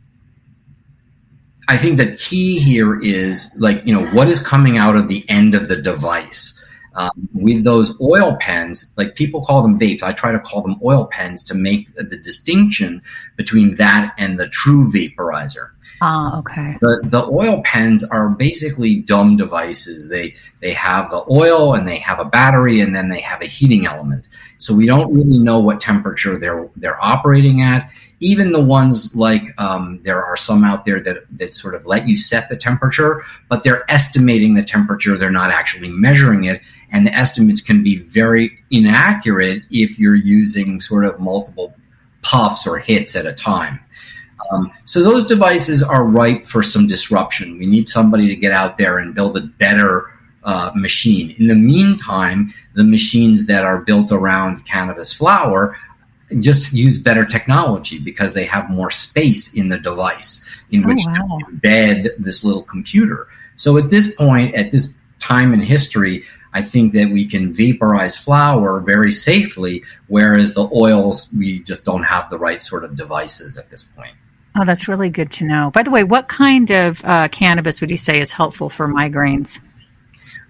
I 1.69 1.77
think 1.77 1.97
the 1.97 2.15
key 2.17 2.61
here 2.61 3.01
is 3.01 3.53
like, 3.59 3.83
you 3.85 3.93
know, 3.93 4.07
what 4.13 4.29
is 4.29 4.39
coming 4.39 4.79
out 4.79 4.95
of 4.95 5.09
the 5.09 5.25
end 5.29 5.55
of 5.55 5.69
the 5.69 5.77
device? 5.77 6.63
Um, 6.97 7.29
with 7.35 7.63
those 7.63 7.93
oil 8.01 8.39
pens, 8.41 8.93
like 8.97 9.17
people 9.17 9.45
call 9.45 9.63
them 9.63 9.79
vapes, 9.79 10.03
I 10.03 10.13
try 10.13 10.33
to 10.33 10.41
call 10.41 10.63
them 10.63 10.81
oil 10.83 11.05
pens 11.07 11.45
to 11.45 11.55
make 11.55 11.95
the, 11.95 12.05
the 12.05 12.17
distinction 12.17 13.03
between 13.37 13.75
that 13.75 14.15
and 14.19 14.39
the 14.39 14.49
true 14.49 14.91
vaporizer. 14.91 15.71
Ah, 16.03 16.39
okay. 16.39 16.77
The 16.81 17.01
the 17.05 17.25
oil 17.25 17.63
pens 17.65 18.05
are 18.05 18.29
basically 18.29 18.97
dumb 18.97 19.37
devices. 19.37 20.09
They 20.09 20.35
they 20.61 20.73
have 20.73 21.11
the 21.11 21.25
oil 21.31 21.75
and 21.75 21.89
they 21.89 21.97
have 21.97 22.21
a 22.21 22.25
battery 22.25 22.81
and 22.81 22.95
then 22.95 23.09
they 23.09 23.21
have 23.21 23.41
a 23.41 23.47
heating 23.47 23.87
element. 23.87 24.29
So 24.59 24.75
we 24.75 24.87
don't 24.87 25.13
really 25.15 25.39
know 25.39 25.59
what 25.59 25.81
temperature 25.81 26.37
they're 26.37 26.69
they're 26.77 27.03
operating 27.03 27.63
at. 27.63 27.91
Even 28.21 28.53
the 28.53 28.61
ones 28.61 29.15
like 29.17 29.45
um, 29.59 30.01
there 30.03 30.25
are 30.25 30.37
some 30.37 30.65
out 30.65 30.85
there 30.85 31.01
that 31.01 31.19
that 31.39 31.55
sort 31.55 31.75
of 31.75 31.87
let 31.87 32.07
you 32.07 32.17
set 32.17 32.49
the 32.51 32.57
temperature, 32.57 33.23
but 33.49 33.65
they're 33.65 33.91
estimating 33.91 34.55
the 34.55 34.63
temperature. 34.63 35.17
They're 35.17 35.31
not 35.31 35.51
actually 35.51 35.89
measuring 35.89 36.45
it, 36.45 36.61
and 36.93 37.07
the 37.07 37.15
estimates 37.15 37.61
can 37.61 37.83
be 37.83 37.97
very 37.97 38.59
inaccurate 38.71 39.65
if 39.71 39.99
you're 39.99 40.15
using 40.15 40.81
sort 40.81 41.05
of 41.05 41.19
multiple 41.21 41.75
puffs 42.23 42.67
or 42.67 42.79
hits 42.79 43.17
at 43.17 43.27
a 43.27 43.33
time. 43.33 43.81
Um, 44.51 44.71
so 44.85 45.03
those 45.03 45.25
devices 45.25 45.83
are 45.83 46.05
ripe 46.05 46.47
for 46.47 46.63
some 46.63 46.87
disruption. 46.87 47.59
We 47.59 47.67
need 47.67 47.89
somebody 47.89 48.29
to 48.29 48.37
get 48.37 48.53
out 48.53 48.77
there 48.77 48.99
and 48.99 49.15
build 49.15 49.37
a 49.37 49.43
better 49.43 50.11
uh, 50.45 50.71
machine. 50.75 51.35
In 51.39 51.49
the 51.49 51.55
meantime, 51.55 52.49
the 52.75 52.85
machines 52.85 53.47
that 53.47 53.65
are 53.65 53.81
built 53.81 54.13
around 54.13 54.65
cannabis 54.65 55.13
flower 55.13 55.77
just 56.39 56.73
use 56.73 56.99
better 56.99 57.25
technology 57.25 57.99
because 57.99 58.35
they 58.35 58.45
have 58.45 58.69
more 58.69 58.91
space 58.91 59.55
in 59.55 59.69
the 59.69 59.79
device 59.79 60.63
in 60.71 60.85
oh, 60.85 60.89
which 60.89 61.03
wow. 61.07 61.39
to 61.39 61.47
embed 61.47 62.09
this 62.19 62.45
little 62.45 62.65
computer. 62.65 63.29
So 63.57 63.77
at 63.79 63.91
this 63.91 64.13
point, 64.15 64.55
at 64.55 64.71
this 64.71 64.93
time 65.19 65.55
in 65.55 65.61
history, 65.61 66.25
I 66.57 66.63
think 66.63 66.95
that 66.95 67.11
we 67.11 67.27
can 67.27 67.53
vaporize 67.53 68.17
flower 68.17 68.81
very 68.81 69.13
safely, 69.13 69.85
whereas 70.07 70.55
the 70.55 70.67
oils, 70.75 71.29
we 71.37 71.61
just 71.61 71.85
don't 71.85 72.05
have 72.05 72.31
the 72.31 72.39
right 72.39 72.63
sort 72.63 72.83
of 72.83 72.97
devices 72.97 73.59
at 73.59 73.69
this 73.69 73.85
point. 73.85 74.15
Oh, 74.57 74.65
that's 74.65 74.89
really 74.89 75.11
good 75.11 75.31
to 75.33 75.45
know. 75.45 75.71
By 75.71 75.83
the 75.83 75.91
way, 75.91 76.03
what 76.03 76.29
kind 76.29 76.71
of 76.71 77.05
uh, 77.05 77.29
cannabis 77.29 77.83
would 77.83 77.91
you 77.91 77.99
say 77.99 78.21
is 78.21 78.33
helpful 78.33 78.71
for 78.71 78.89
migraines? 78.89 79.61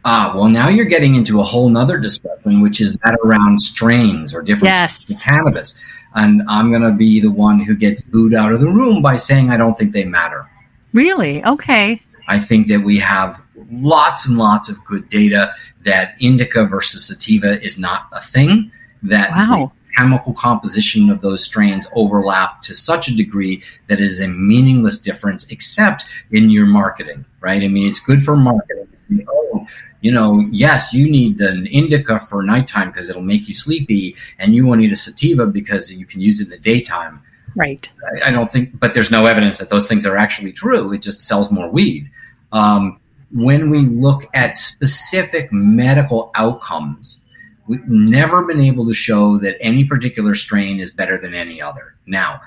Ah, 0.05 0.33
well, 0.37 0.49
now 0.49 0.69
you're 0.69 0.85
getting 0.85 1.17
into 1.17 1.41
a 1.41 1.43
whole 1.43 1.69
nother 1.71 1.99
discussion, 1.99 2.61
which 2.61 2.81
is 2.81 2.97
that 3.03 3.19
around 3.25 3.61
strains 3.61 4.33
or 4.33 4.43
different 4.43 4.67
yes. 4.75 5.21
cannabis. 5.21 5.83
And 6.15 6.41
I'm 6.49 6.71
going 6.71 6.83
to 6.83 6.93
be 6.93 7.19
the 7.19 7.33
one 7.33 7.59
who 7.59 7.75
gets 7.75 8.01
booed 8.01 8.33
out 8.33 8.53
of 8.53 8.61
the 8.61 8.69
room 8.69 9.03
by 9.03 9.17
saying 9.17 9.51
I 9.51 9.57
don't 9.57 9.77
think 9.77 9.93
they 9.93 10.05
matter. 10.05 10.49
Really? 10.93 11.45
Okay. 11.45 12.01
I 12.29 12.39
think 12.39 12.69
that 12.69 12.83
we 12.85 12.97
have 13.01 13.43
lots 13.71 14.27
and 14.27 14.39
lots 14.39 14.69
of 14.69 14.85
good 14.85 15.09
data 15.09 15.53
that 15.85 16.15
indica 16.21 16.65
versus 16.65 17.07
sativa 17.07 17.63
is 17.63 17.79
not 17.79 18.09
a 18.13 18.21
thing. 18.21 18.71
That 19.03 19.31
wow 19.31 19.73
chemical 19.97 20.35
composition 20.35 21.11
of 21.11 21.21
those 21.21 21.45
strains 21.45 21.87
overlap 21.95 22.61
to 22.63 22.75
such 22.75 23.09
a 23.09 23.17
degree 23.17 23.63
that 23.87 24.01
it 24.01 24.05
is 24.05 24.21
a 24.21 24.29
meaningless 24.29 24.99
difference, 24.99 25.51
except 25.51 26.05
in 26.31 26.51
your 26.51 26.67
marketing, 26.67 27.25
right? 27.41 27.63
I 27.63 27.69
mean, 27.69 27.89
it's 27.89 28.01
good 28.01 28.23
for 28.23 28.37
marketing. 28.37 28.89
Oh, 29.29 29.67
you 30.01 30.13
know, 30.13 30.45
yes, 30.51 30.93
you 30.93 31.11
need 31.11 31.41
an 31.41 31.67
indica 31.67 32.19
for 32.19 32.43
nighttime 32.43 32.91
because 32.91 33.09
it'll 33.09 33.23
make 33.23 33.49
you 33.49 33.55
sleepy, 33.55 34.17
and 34.39 34.55
you 34.55 34.67
won't 34.67 34.81
need 34.81 34.93
a 34.93 34.97
sativa 34.97 35.47
because 35.47 35.93
you 35.93 36.07
can 36.07 36.21
use 36.21 36.41
it 36.41 36.45
in 36.45 36.51
the 36.51 36.59
daytime. 36.59 37.23
Right. 37.55 37.89
I, 38.23 38.29
I 38.29 38.33
don't 38.33 38.51
think, 38.51 38.79
but 38.79 38.93
there's 38.93 39.11
no 39.11 39.25
evidence 39.25 39.59
that 39.59 39.71
those 39.71 39.89
things 39.89 40.05
are 40.05 40.17
actually 40.17 40.53
true. 40.53 40.93
It 40.93 41.03
just 41.03 41.21
sells 41.23 41.51
more 41.51 41.71
weed. 41.71 42.11
Um, 42.53 43.01
when 43.33 43.71
we 43.71 43.81
look 43.81 44.23
at 44.35 44.57
specific 44.57 45.53
medical 45.53 46.31
outcomes, 46.35 47.21
We've 47.67 47.87
never 47.89 48.45
been 48.45 48.61
able 48.61 48.87
to 48.87 48.95
show 48.95 49.39
that 49.39 49.57
any 49.61 49.85
particular 49.85 50.35
strain 50.35 50.79
is 50.79 50.93
better 50.93 51.19
than 51.19 51.35
any 51.35 51.61
other. 51.61 51.95
Now, 52.07 52.41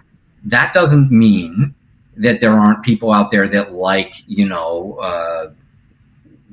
that 0.45 0.71
doesn't 0.71 1.11
mean 1.11 1.75
that 2.17 2.39
there 2.39 2.53
aren't 2.53 2.83
people 2.83 3.11
out 3.11 3.31
there 3.31 3.47
that 3.47 3.73
like, 3.73 4.13
you 4.27 4.47
know, 4.47 4.97
uh, 5.01 5.51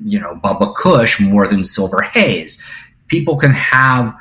you 0.03 0.19
know, 0.19 0.35
Bubba 0.35 0.75
Kush 0.75 1.19
more 1.19 1.47
than 1.47 1.63
Silver 1.63 2.01
Haze. 2.01 2.61
People 3.07 3.37
can 3.37 3.51
have 3.51 4.15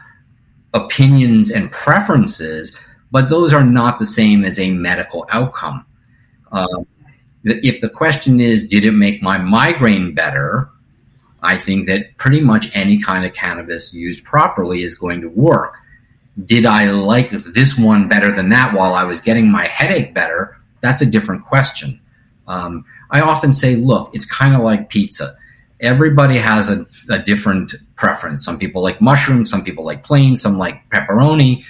opinions 0.75 1.51
and 1.51 1.71
preferences, 1.73 2.79
but 3.11 3.29
those 3.29 3.53
are 3.53 3.65
not 3.65 3.99
the 3.99 4.07
same 4.07 4.45
as 4.45 4.61
a 4.61 4.71
medical 4.71 5.27
outcome. 5.31 5.85
Uh, 6.53 6.67
if 7.47 7.81
the 7.81 7.89
question 7.89 8.41
is, 8.41 8.69
did 8.69 8.85
it 8.85 8.93
make 8.93 9.23
my 9.23 9.39
migraine 9.39 10.15
better? 10.15 10.69
I 11.43 11.57
think 11.57 11.87
that 11.87 12.17
pretty 12.19 12.41
much 12.41 12.75
any 12.75 13.01
kind 13.01 13.25
of 13.25 13.33
cannabis 13.33 13.95
used 13.95 14.25
properly 14.25 14.83
is 14.83 14.97
going 14.97 15.21
to 15.21 15.29
work. 15.29 15.79
Did 16.45 16.67
I 16.67 16.91
like 16.91 17.31
this 17.31 17.79
one 17.79 18.09
better 18.09 18.33
than 18.33 18.49
that 18.51 18.75
while 18.75 18.95
I 18.95 19.05
was 19.05 19.21
getting 19.21 19.51
my 19.51 19.65
headache 19.65 20.13
better? 20.13 20.59
That's 20.81 21.03
a 21.03 21.07
different 21.07 21.45
question. 21.45 22.01
Um, 22.49 22.85
I 23.11 23.21
often 23.21 23.53
say, 23.53 23.77
look, 23.77 24.15
it's 24.15 24.27
kind 24.27 24.55
of 24.55 24.61
like 24.61 24.91
pizza. 24.91 25.37
Everybody 25.81 26.37
has 26.37 26.69
a, 26.69 26.85
a 27.11 27.21
different 27.21 27.75
preference. 27.97 28.45
Some 28.45 28.59
people 28.59 28.83
like 28.83 29.01
mushrooms, 29.01 29.51
some 29.51 29.65
people 29.65 29.85
like 29.85 30.05
plain, 30.05 30.37
some 30.37 30.59
like 30.59 30.89
pepperoni. 30.91 31.65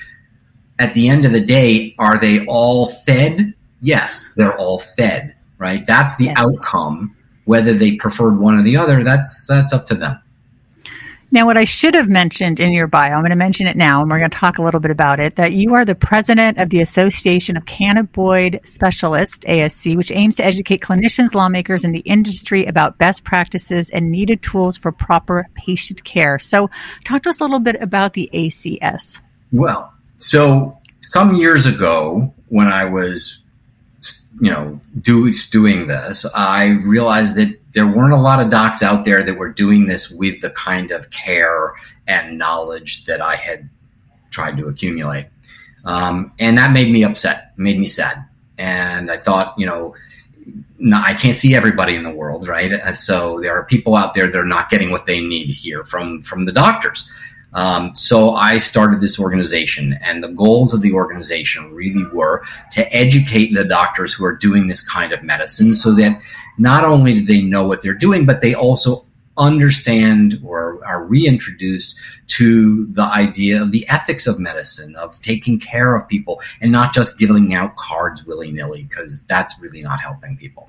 At 0.79 0.95
the 0.95 1.09
end 1.09 1.25
of 1.25 1.33
the 1.33 1.41
day, 1.41 1.95
are 1.99 2.19
they 2.19 2.45
all 2.47 2.87
fed? 2.87 3.55
Yes, 3.81 4.25
they're 4.37 4.57
all 4.57 4.79
fed, 4.79 5.36
right? 5.59 5.87
That's 5.87 6.17
the 6.17 6.27
yes. 6.27 6.35
outcome 6.39 7.17
whether 7.47 7.73
they 7.73 7.93
preferred 7.93 8.39
one 8.39 8.59
or 8.59 8.63
the 8.63 8.77
other, 8.77 9.03
that's 9.03 9.47
that's 9.47 9.73
up 9.73 9.87
to 9.87 9.95
them. 9.95 10.21
Now, 11.33 11.45
what 11.45 11.57
I 11.59 11.65
should 11.65 11.95
have 11.95 12.09
mentioned 12.09 12.61
in 12.61 12.73
your 12.73 12.87
bio, 12.87 13.15
I'm 13.15 13.23
going 13.23 13.31
to 13.31 13.37
mention 13.37 13.67
it 13.67 13.77
now, 13.77 14.01
and 14.01 14.09
we're 14.09 14.19
going 14.19 14.31
to 14.31 14.37
talk 14.37 14.59
a 14.59 14.63
little 14.63 14.79
bit 14.79 14.93
about 14.93 15.19
it. 15.19 15.35
That 15.35 15.53
you 15.53 15.75
are 15.75 15.85
the 15.85 15.97
president 15.97 16.59
of 16.59 16.71
the 16.71 16.81
Association 16.81 17.57
of 17.57 17.65
Cannabinoid 17.65 18.65
Specialists 18.67 19.45
(ASC), 19.45 19.97
which 19.97 20.13
aims 20.13 20.37
to 20.37 20.45
educate 20.45 20.81
clinicians, 20.81 21.35
lawmakers, 21.35 21.85
and 21.85 21.95
the 21.95 22.01
industry 22.01 22.65
about 22.65 22.99
best 22.99 23.25
practices 23.25 23.91
and 23.91 24.11
needed 24.11 24.43
tools 24.43 24.77
for 24.77 24.93
proper 24.93 25.49
patient 25.55 26.05
care. 26.05 26.39
So, 26.39 26.71
talk 27.05 27.23
to 27.25 27.31
us 27.31 27.41
a 27.41 27.45
little 27.45 27.61
bit 27.61 27.77
about 27.81 28.13
the 28.13 28.31
ACS. 28.33 29.21
Well, 29.53 29.93
so 30.19 30.79
some 31.01 31.35
years 31.35 31.67
ago, 31.67 32.33
when 32.49 32.69
I 32.69 32.85
was 32.85 33.43
you 34.41 34.51
know, 34.51 34.81
do, 35.01 35.33
doing 35.51 35.87
this, 35.87 36.27
I 36.35 36.67
realized 36.85 37.37
that 37.37 37.59
there 37.73 37.87
weren't 37.87 38.13
a 38.13 38.19
lot 38.19 38.45
of 38.45 38.51
docs 38.51 38.83
out 38.83 39.05
there 39.05 39.23
that 39.23 39.39
were 39.39 39.51
doing 39.51 39.87
this 39.87 40.11
with 40.11 40.41
the 40.41 40.51
kind 40.51 40.91
of 40.91 41.11
care 41.11 41.73
and 42.07 42.39
knowledge 42.39 43.05
that 43.05 43.21
I 43.21 43.37
had 43.37 43.69
tried 44.31 44.57
to 44.59 44.67
accumulate. 44.67 45.27
Um, 45.85 46.33
and 46.39 46.59
that 46.59 46.73
made 46.73 46.91
me 46.91 47.05
upset, 47.05 47.53
made 47.57 47.79
me 47.79 47.87
sad. 47.87 48.25
And 48.59 49.11
I 49.11 49.19
thought, 49.19 49.55
you 49.57 49.67
know, 49.67 49.95
no, 50.79 51.01
I 51.03 51.15
can't 51.15 51.37
see 51.37 51.55
everybody 51.55 51.95
in 51.95 52.03
the 52.03 52.11
world, 52.11 52.47
right? 52.49 52.73
So 52.95 53.41
there 53.41 53.57
are 53.57 53.65
people 53.65 53.97
out 53.97 54.15
there 54.15 54.31
that 54.31 54.39
are 54.39 54.45
not 54.45 54.69
getting 54.69 54.91
what 54.91 55.07
they 55.07 55.21
need 55.21 55.49
here 55.49 55.85
from 55.85 56.23
from 56.23 56.45
the 56.45 56.53
doctors. 56.53 57.11
Um, 57.57 57.95
so 57.95 58.33
I 58.33 58.59
started 58.59 59.01
this 59.01 59.19
organization, 59.19 59.99
and 60.05 60.23
the 60.23 60.29
goals 60.29 60.75
of 60.75 60.83
the 60.83 60.93
organization 60.93 61.73
really 61.73 62.05
were 62.13 62.45
to 62.73 62.95
educate 62.95 63.55
the 63.55 63.65
doctors 63.65 64.13
who 64.13 64.27
are 64.27 64.37
doing 64.37 64.67
this 64.67 64.87
kind 64.87 65.13
of 65.13 65.23
medicine 65.23 65.73
so 65.73 65.93
that 65.95 66.21
not 66.59 66.85
only 66.85 67.15
do 67.15 67.23
they 67.23 67.41
know 67.41 67.67
what 67.67 67.81
they're 67.81 67.95
doing, 67.95 68.27
but 68.27 68.43
they 68.43 68.55
also 68.55 69.07
understand 69.39 70.39
or 70.45 70.85
are 70.85 71.05
reintroduced 71.05 71.99
to 72.27 72.87
the 72.89 73.05
idea 73.05 73.61
of 73.61 73.71
the 73.71 73.89
ethics 73.89 74.27
of 74.27 74.39
medicine, 74.39 74.95
of 74.97 75.19
taking 75.23 75.59
care 75.59 75.95
of 75.95 76.07
people, 76.09 76.43
and 76.61 76.71
not 76.71 76.93
just 76.93 77.19
giving 77.19 77.55
out 77.55 77.75
cards 77.77 78.23
willy 78.27 78.53
nilly, 78.53 78.85
because 78.85 79.25
that's 79.27 79.59
really 79.61 79.81
not 79.81 79.99
helping 79.99 80.37
people. 80.37 80.69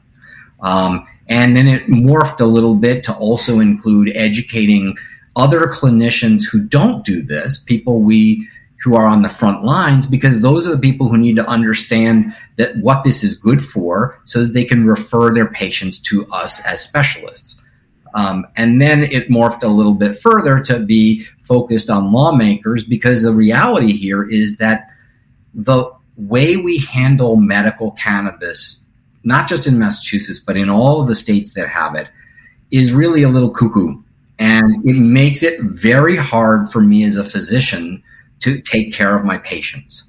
Um, 0.62 1.06
and 1.28 1.56
then 1.56 1.68
it 1.68 1.88
morphed 1.88 2.40
a 2.40 2.46
little 2.46 2.76
bit 2.76 3.04
to 3.04 3.14
also 3.16 3.60
include 3.60 4.12
educating 4.16 4.96
other 5.38 5.68
clinicians 5.68 6.44
who 6.44 6.60
don't 6.60 7.06
do 7.06 7.22
this, 7.22 7.58
people 7.60 8.02
we 8.02 8.46
who 8.84 8.96
are 8.96 9.08
on 9.08 9.22
the 9.22 9.30
front 9.30 9.64
lines, 9.64 10.06
because 10.06 10.42
those 10.42 10.68
are 10.68 10.76
the 10.76 10.82
people 10.82 11.10
who 11.10 11.18
need 11.18 11.36
to 11.36 11.48
understand 11.48 12.34
that 12.58 12.76
what 12.78 13.04
this 13.04 13.24
is 13.24 13.36
good 13.36 13.64
for 13.64 14.20
so 14.24 14.44
that 14.44 14.54
they 14.54 14.66
can 14.66 14.86
refer 14.86 15.34
their 15.34 15.48
patients 15.48 15.98
to 15.98 16.28
us 16.28 16.64
as 16.66 16.82
specialists. 16.82 17.62
Um, 18.14 18.46
and 18.56 18.82
then 18.82 19.04
it 19.04 19.30
morphed 19.30 19.64
a 19.64 19.68
little 19.68 19.94
bit 19.94 20.16
further 20.16 20.60
to 20.62 20.80
be 20.80 21.24
focused 21.44 21.90
on 21.90 22.12
lawmakers 22.12 22.84
because 22.84 23.22
the 23.22 23.34
reality 23.34 23.92
here 23.92 24.28
is 24.28 24.58
that 24.58 24.90
the 25.54 25.92
way 26.16 26.58
we 26.58 26.80
handle 26.80 27.36
medical 27.36 27.92
cannabis, 27.92 28.84
not 29.24 29.48
just 29.48 29.68
in 29.68 29.78
Massachusetts, 29.78 30.40
but 30.40 30.58
in 30.58 30.70
all 30.70 31.02
of 31.02 31.08
the 31.08 31.16
states 31.16 31.54
that 31.54 31.68
have 31.68 31.96
it, 31.96 32.10
is 32.72 32.94
really 32.94 33.24
a 33.24 33.30
little 33.30 33.52
cuckoo 33.52 34.02
and 34.40 34.86
it 34.86 34.96
makes 34.96 35.44
it 35.44 35.60
very 35.62 36.16
hard 36.16 36.70
for 36.70 36.82
me 36.82 37.04
as 37.04 37.18
a 37.18 37.24
physician 37.24 38.04
to 38.40 38.62
take 38.62 38.94
care 38.94 39.16
of 39.16 39.26
my 39.26 39.38
patients. 39.40 40.04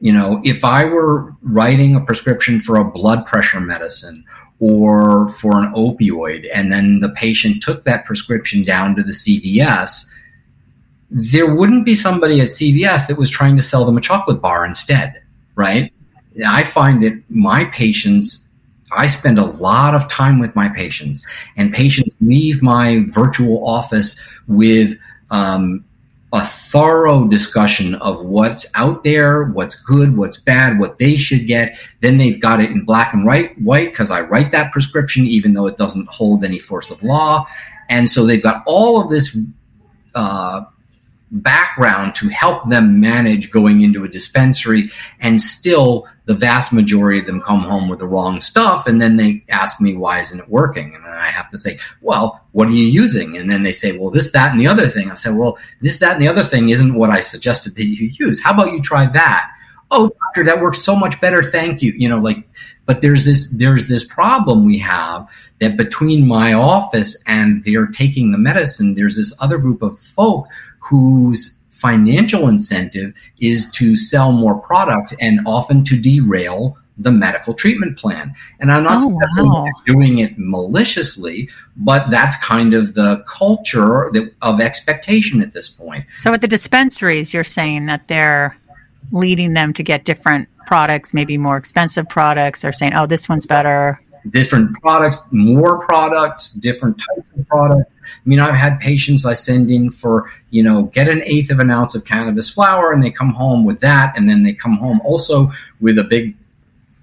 You 0.00 0.12
know, 0.12 0.40
if 0.44 0.64
I 0.64 0.86
were 0.86 1.34
writing 1.42 1.94
a 1.94 2.00
prescription 2.00 2.60
for 2.60 2.76
a 2.76 2.90
blood 2.90 3.26
pressure 3.26 3.60
medicine 3.60 4.24
or 4.58 5.28
for 5.28 5.62
an 5.62 5.72
opioid, 5.74 6.48
and 6.54 6.72
then 6.72 7.00
the 7.00 7.10
patient 7.10 7.62
took 7.62 7.84
that 7.84 8.06
prescription 8.06 8.62
down 8.62 8.96
to 8.96 9.02
the 9.02 9.12
CVS, 9.12 10.06
there 11.10 11.54
wouldn't 11.54 11.84
be 11.84 11.94
somebody 11.94 12.40
at 12.40 12.48
CVS 12.48 13.08
that 13.08 13.18
was 13.18 13.28
trying 13.28 13.56
to 13.56 13.62
sell 13.62 13.84
them 13.84 13.96
a 13.96 14.00
chocolate 14.00 14.40
bar 14.40 14.64
instead, 14.64 15.22
right? 15.54 15.92
I 16.46 16.62
find 16.62 17.02
that 17.02 17.22
my 17.28 17.64
patients 17.66 18.46
I 18.92 19.06
spend 19.06 19.38
a 19.38 19.44
lot 19.44 19.94
of 19.94 20.08
time 20.08 20.38
with 20.38 20.54
my 20.56 20.68
patients, 20.68 21.26
and 21.56 21.72
patients 21.72 22.16
leave 22.20 22.62
my 22.62 23.04
virtual 23.08 23.66
office 23.66 24.20
with 24.46 24.96
um, 25.30 25.84
a 26.32 26.40
thorough 26.40 27.26
discussion 27.26 27.96
of 27.96 28.24
what's 28.24 28.64
out 28.74 29.02
there, 29.02 29.44
what's 29.44 29.74
good, 29.74 30.16
what's 30.16 30.38
bad, 30.38 30.78
what 30.78 30.98
they 30.98 31.16
should 31.16 31.46
get. 31.46 31.76
Then 32.00 32.18
they've 32.18 32.40
got 32.40 32.60
it 32.60 32.70
in 32.70 32.84
black 32.84 33.12
and 33.12 33.26
white, 33.26 33.60
white 33.60 33.90
because 33.90 34.10
I 34.10 34.20
write 34.20 34.52
that 34.52 34.70
prescription, 34.70 35.26
even 35.26 35.54
though 35.54 35.66
it 35.66 35.76
doesn't 35.76 36.08
hold 36.08 36.44
any 36.44 36.58
force 36.58 36.90
of 36.90 37.02
law. 37.02 37.46
And 37.88 38.08
so 38.08 38.24
they've 38.24 38.42
got 38.42 38.62
all 38.66 39.02
of 39.02 39.10
this 39.10 39.36
uh, 40.14 40.62
background 41.30 42.14
to 42.16 42.28
help 42.28 42.68
them 42.68 43.00
manage 43.00 43.50
going 43.50 43.82
into 43.82 44.02
a 44.02 44.08
dispensary 44.08 44.84
and 45.20 45.40
still 45.40 46.06
the 46.24 46.34
vast 46.34 46.72
majority 46.72 47.20
of 47.20 47.26
them 47.26 47.40
come 47.40 47.60
home 47.60 47.88
with 47.88 48.00
the 48.00 48.06
wrong 48.06 48.40
stuff 48.40 48.86
and 48.86 49.00
then 49.00 49.16
they 49.16 49.44
ask 49.48 49.80
me 49.80 49.96
why 49.96 50.18
isn't 50.18 50.40
it 50.40 50.48
working? 50.48 50.94
And 50.94 51.04
i 51.06 51.26
have 51.26 51.48
to 51.50 51.58
say 51.58 51.78
well 52.00 52.44
what 52.52 52.68
are 52.68 52.72
you 52.72 52.86
using? 52.86 53.36
And 53.36 53.48
then 53.48 53.62
they 53.62 53.72
say 53.72 53.96
well 53.96 54.10
this 54.10 54.32
that 54.32 54.50
and 54.50 54.60
the 54.60 54.66
other 54.66 54.88
thing. 54.88 55.10
I 55.10 55.14
say 55.14 55.30
well 55.30 55.56
this 55.80 55.98
that 55.98 56.14
and 56.14 56.22
the 56.22 56.28
other 56.28 56.44
thing 56.44 56.68
isn't 56.68 56.94
what 56.94 57.10
i 57.10 57.20
suggested 57.20 57.76
that 57.76 57.84
you 57.84 58.10
use. 58.18 58.42
How 58.42 58.52
about 58.52 58.72
you 58.72 58.82
try 58.82 59.06
that? 59.06 59.50
Oh 59.92 60.08
doctor 60.08 60.44
that 60.44 60.60
works 60.60 60.82
so 60.82 60.96
much 60.96 61.20
better 61.20 61.44
thank 61.44 61.80
you. 61.80 61.92
You 61.96 62.08
know 62.08 62.18
like 62.18 62.48
but 62.86 63.02
there's 63.02 63.24
this 63.24 63.48
there's 63.50 63.86
this 63.86 64.02
problem 64.02 64.64
we 64.64 64.78
have 64.78 65.28
that 65.60 65.76
between 65.76 66.26
my 66.26 66.54
office 66.54 67.22
and 67.26 67.62
they're 67.62 67.86
taking 67.86 68.32
the 68.32 68.38
medicine 68.38 68.94
there's 68.94 69.16
this 69.16 69.32
other 69.40 69.58
group 69.58 69.82
of 69.82 69.96
folk 69.96 70.48
whose 70.80 71.58
financial 71.70 72.48
incentive 72.48 73.12
is 73.40 73.70
to 73.70 73.96
sell 73.96 74.32
more 74.32 74.56
product 74.60 75.14
and 75.20 75.40
often 75.46 75.82
to 75.84 75.98
derail 75.98 76.76
the 76.98 77.10
medical 77.10 77.54
treatment 77.54 77.96
plan. 77.96 78.34
And 78.60 78.70
I'm 78.70 78.84
not 78.84 79.02
oh, 79.06 79.18
wow. 79.42 79.66
doing 79.86 80.18
it 80.18 80.34
maliciously, 80.36 81.48
but 81.76 82.10
that's 82.10 82.36
kind 82.36 82.74
of 82.74 82.94
the 82.94 83.24
culture 83.26 84.10
that, 84.12 84.30
of 84.42 84.60
expectation 84.60 85.40
at 85.40 85.54
this 85.54 85.70
point. 85.70 86.04
So 86.16 86.34
at 86.34 86.42
the 86.42 86.48
dispensaries, 86.48 87.32
you're 87.32 87.44
saying 87.44 87.86
that 87.86 88.06
they're 88.08 88.56
leading 89.12 89.54
them 89.54 89.72
to 89.72 89.82
get 89.82 90.04
different 90.04 90.48
products, 90.66 91.14
maybe 91.14 91.38
more 91.38 91.56
expensive 91.56 92.08
products, 92.08 92.64
or 92.64 92.72
saying, 92.72 92.92
oh, 92.94 93.06
this 93.06 93.28
one's 93.28 93.46
better 93.46 94.00
different 94.28 94.74
products, 94.76 95.20
more 95.30 95.78
products, 95.78 96.50
different 96.50 96.98
types 96.98 97.28
of 97.38 97.48
products. 97.48 97.92
I 98.02 98.28
mean, 98.28 98.40
I've 98.40 98.54
had 98.54 98.78
patients 98.80 99.24
I 99.24 99.34
send 99.34 99.70
in 99.70 99.90
for, 99.90 100.30
you 100.50 100.62
know, 100.62 100.84
get 100.84 101.08
an 101.08 101.22
eighth 101.24 101.50
of 101.50 101.60
an 101.60 101.70
ounce 101.70 101.94
of 101.94 102.04
cannabis 102.04 102.50
flower 102.50 102.92
and 102.92 103.02
they 103.02 103.10
come 103.10 103.30
home 103.30 103.64
with 103.64 103.80
that. 103.80 104.16
And 104.16 104.28
then 104.28 104.42
they 104.42 104.52
come 104.52 104.76
home 104.76 105.00
also 105.04 105.50
with 105.80 105.98
a 105.98 106.04
big 106.04 106.36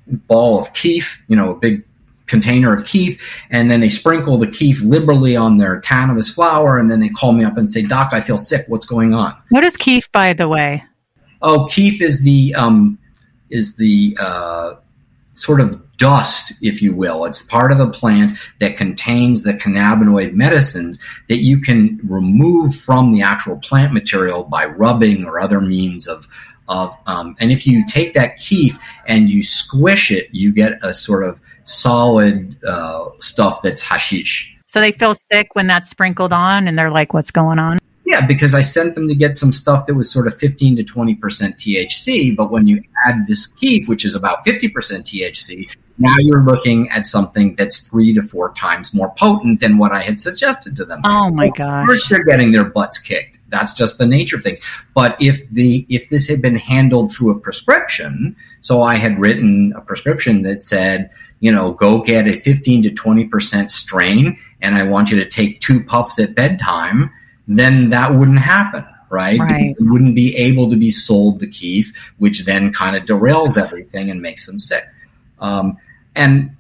ball 0.08 0.60
of 0.60 0.74
keef, 0.74 1.22
you 1.28 1.36
know, 1.36 1.52
a 1.52 1.56
big 1.56 1.84
container 2.28 2.74
of 2.74 2.86
keef. 2.86 3.46
And 3.50 3.72
then 3.72 3.80
they 3.80 3.90
sprinkle 3.90 4.38
the 4.38 4.48
keef 4.48 4.82
liberally 4.82 5.36
on 5.36 5.58
their 5.58 5.80
cannabis 5.80 6.30
flower. 6.30 6.78
And 6.78 6.92
then 6.92 7.00
they 7.00 7.10
call 7.10 7.32
me 7.32 7.44
up 7.44 7.58
and 7.58 7.70
say, 7.70 7.82
Doc, 7.82 8.10
I 8.12 8.20
feel 8.20 8.38
sick. 8.38 8.66
What's 8.68 8.86
going 8.86 9.14
on? 9.14 9.34
What 9.50 9.64
is 9.64 9.78
keef, 9.78 10.12
by 10.12 10.34
the 10.34 10.48
way? 10.48 10.84
Oh, 11.42 11.68
keef 11.70 12.02
is 12.02 12.24
the, 12.24 12.54
um, 12.56 12.98
is 13.50 13.76
the, 13.78 14.18
uh, 14.20 14.76
sort 15.34 15.62
of 15.62 15.82
dust, 15.98 16.54
if 16.62 16.82
you 16.82 16.96
will. 16.96 17.26
It's 17.26 17.42
part 17.42 17.72
of 17.72 17.78
the 17.78 17.90
plant 17.90 18.34
that 18.60 18.78
contains 18.78 19.44
the 19.44 19.54
cannabinoid 19.54 20.34
medicines 20.34 21.04
that 21.28 21.38
you 21.38 21.60
can 21.60 22.00
remove 22.04 22.76
from 22.76 23.12
the 23.12 23.22
actual 23.22 23.58
plant 23.58 23.94
material 23.94 24.44
by 24.44 24.66
rubbing 24.66 25.26
or 25.26 25.40
other 25.40 25.62
means 25.62 26.08
of. 26.08 26.28
Of, 26.70 26.94
um, 27.06 27.34
and 27.40 27.50
if 27.50 27.66
you 27.66 27.86
take 27.88 28.12
that 28.16 28.36
keef 28.36 28.78
and 29.08 29.30
you 29.30 29.42
squish 29.42 30.12
it, 30.12 30.28
you 30.34 30.52
get 30.52 30.74
a 30.84 30.94
sort 30.94 31.24
of 31.24 31.40
solid 31.64 32.58
uh, 32.68 33.06
stuff 33.20 33.62
that's 33.62 33.82
hashish. 33.82 34.54
So 34.68 34.82
they 34.82 34.92
feel 34.92 35.16
sick 35.16 35.56
when 35.56 35.68
that's 35.68 35.90
sprinkled 35.90 36.34
on, 36.34 36.68
and 36.68 36.78
they're 36.78 36.92
like, 36.92 37.14
"What's 37.14 37.32
going 37.32 37.58
on?" 37.58 37.80
Yeah, 38.08 38.26
because 38.26 38.54
I 38.54 38.62
sent 38.62 38.96
them 38.96 39.08
to 39.10 39.16
get 39.16 39.36
some 39.36 39.52
stuff 39.52 39.86
that 39.86 39.96
was 39.96 40.10
sort 40.10 40.28
of 40.28 40.36
15 40.38 40.78
to 40.78 40.84
20% 40.84 41.18
THC. 41.20 42.36
But 42.36 42.52
when 42.52 42.66
you 42.66 42.82
add 43.06 43.28
this 43.28 43.48
keef, 43.48 43.88
which 43.90 44.06
is 44.06 44.16
about 44.16 44.46
50% 44.46 44.72
THC, 44.72 45.70
now 45.98 46.14
you're 46.20 46.44
looking 46.44 46.90
at 46.90 47.06
something 47.06 47.56
that's 47.56 47.88
three 47.88 48.14
to 48.14 48.22
four 48.22 48.54
times 48.54 48.94
more 48.94 49.14
potent 49.18 49.60
than 49.60 49.78
what 49.78 49.92
I 49.92 50.02
had 50.02 50.20
suggested 50.20 50.76
to 50.78 50.86
them. 50.86 51.02
Oh 51.04 51.32
my 51.32 51.50
god! 51.50 51.88
First, 51.88 52.10
they're 52.10 52.24
getting 52.24 52.52
their 52.52 52.66
butts 52.66 53.00
kicked. 53.00 53.40
That's 53.50 53.74
just 53.74 53.98
the 53.98 54.06
nature 54.06 54.38
of 54.38 54.44
things. 54.44 54.60
But 54.94 55.16
if 55.22 55.50
the 55.50 55.86
if 55.90 56.10
this 56.10 56.28
had 56.28 56.42
been 56.42 56.56
handled 56.56 57.12
through 57.12 57.32
a 57.32 57.40
prescription, 57.40 58.36
so 58.62 58.82
I 58.82 58.96
had 58.96 59.20
written 59.20 59.74
a 59.76 59.82
prescription 59.82 60.44
that 60.44 60.62
said, 60.62 61.10
you 61.40 61.52
know, 61.52 61.72
go 61.72 62.02
get 62.02 62.28
a 62.28 62.34
15 62.34 62.84
to 62.84 62.92
20 62.92 63.26
percent 63.26 63.72
strain, 63.72 64.38
and 64.62 64.76
I 64.76 64.84
want 64.84 65.12
you 65.12 65.18
to 65.18 65.28
take 65.28 65.62
two 65.62 65.84
puffs 65.84 66.20
at 66.20 66.36
bedtime 66.36 67.12
then 67.48 67.90
that 67.90 68.14
wouldn't 68.14 68.40
happen, 68.40 68.86
right? 69.10 69.40
right. 69.40 69.76
Wouldn't 69.80 70.16
be 70.16 70.36
able 70.36 70.70
to 70.70 70.76
be 70.76 70.90
sold 70.90 71.40
the 71.40 71.48
keef, 71.48 71.94
which 72.18 72.46
then 72.46 72.74
kind 72.74 72.96
of 72.96 73.04
derails 73.04 73.58
everything 73.58 74.10
and 74.12 74.22
makes 74.22 74.46
them 74.46 74.60
sick. 74.60 74.86
Um, 75.40 75.78
and 76.18 76.52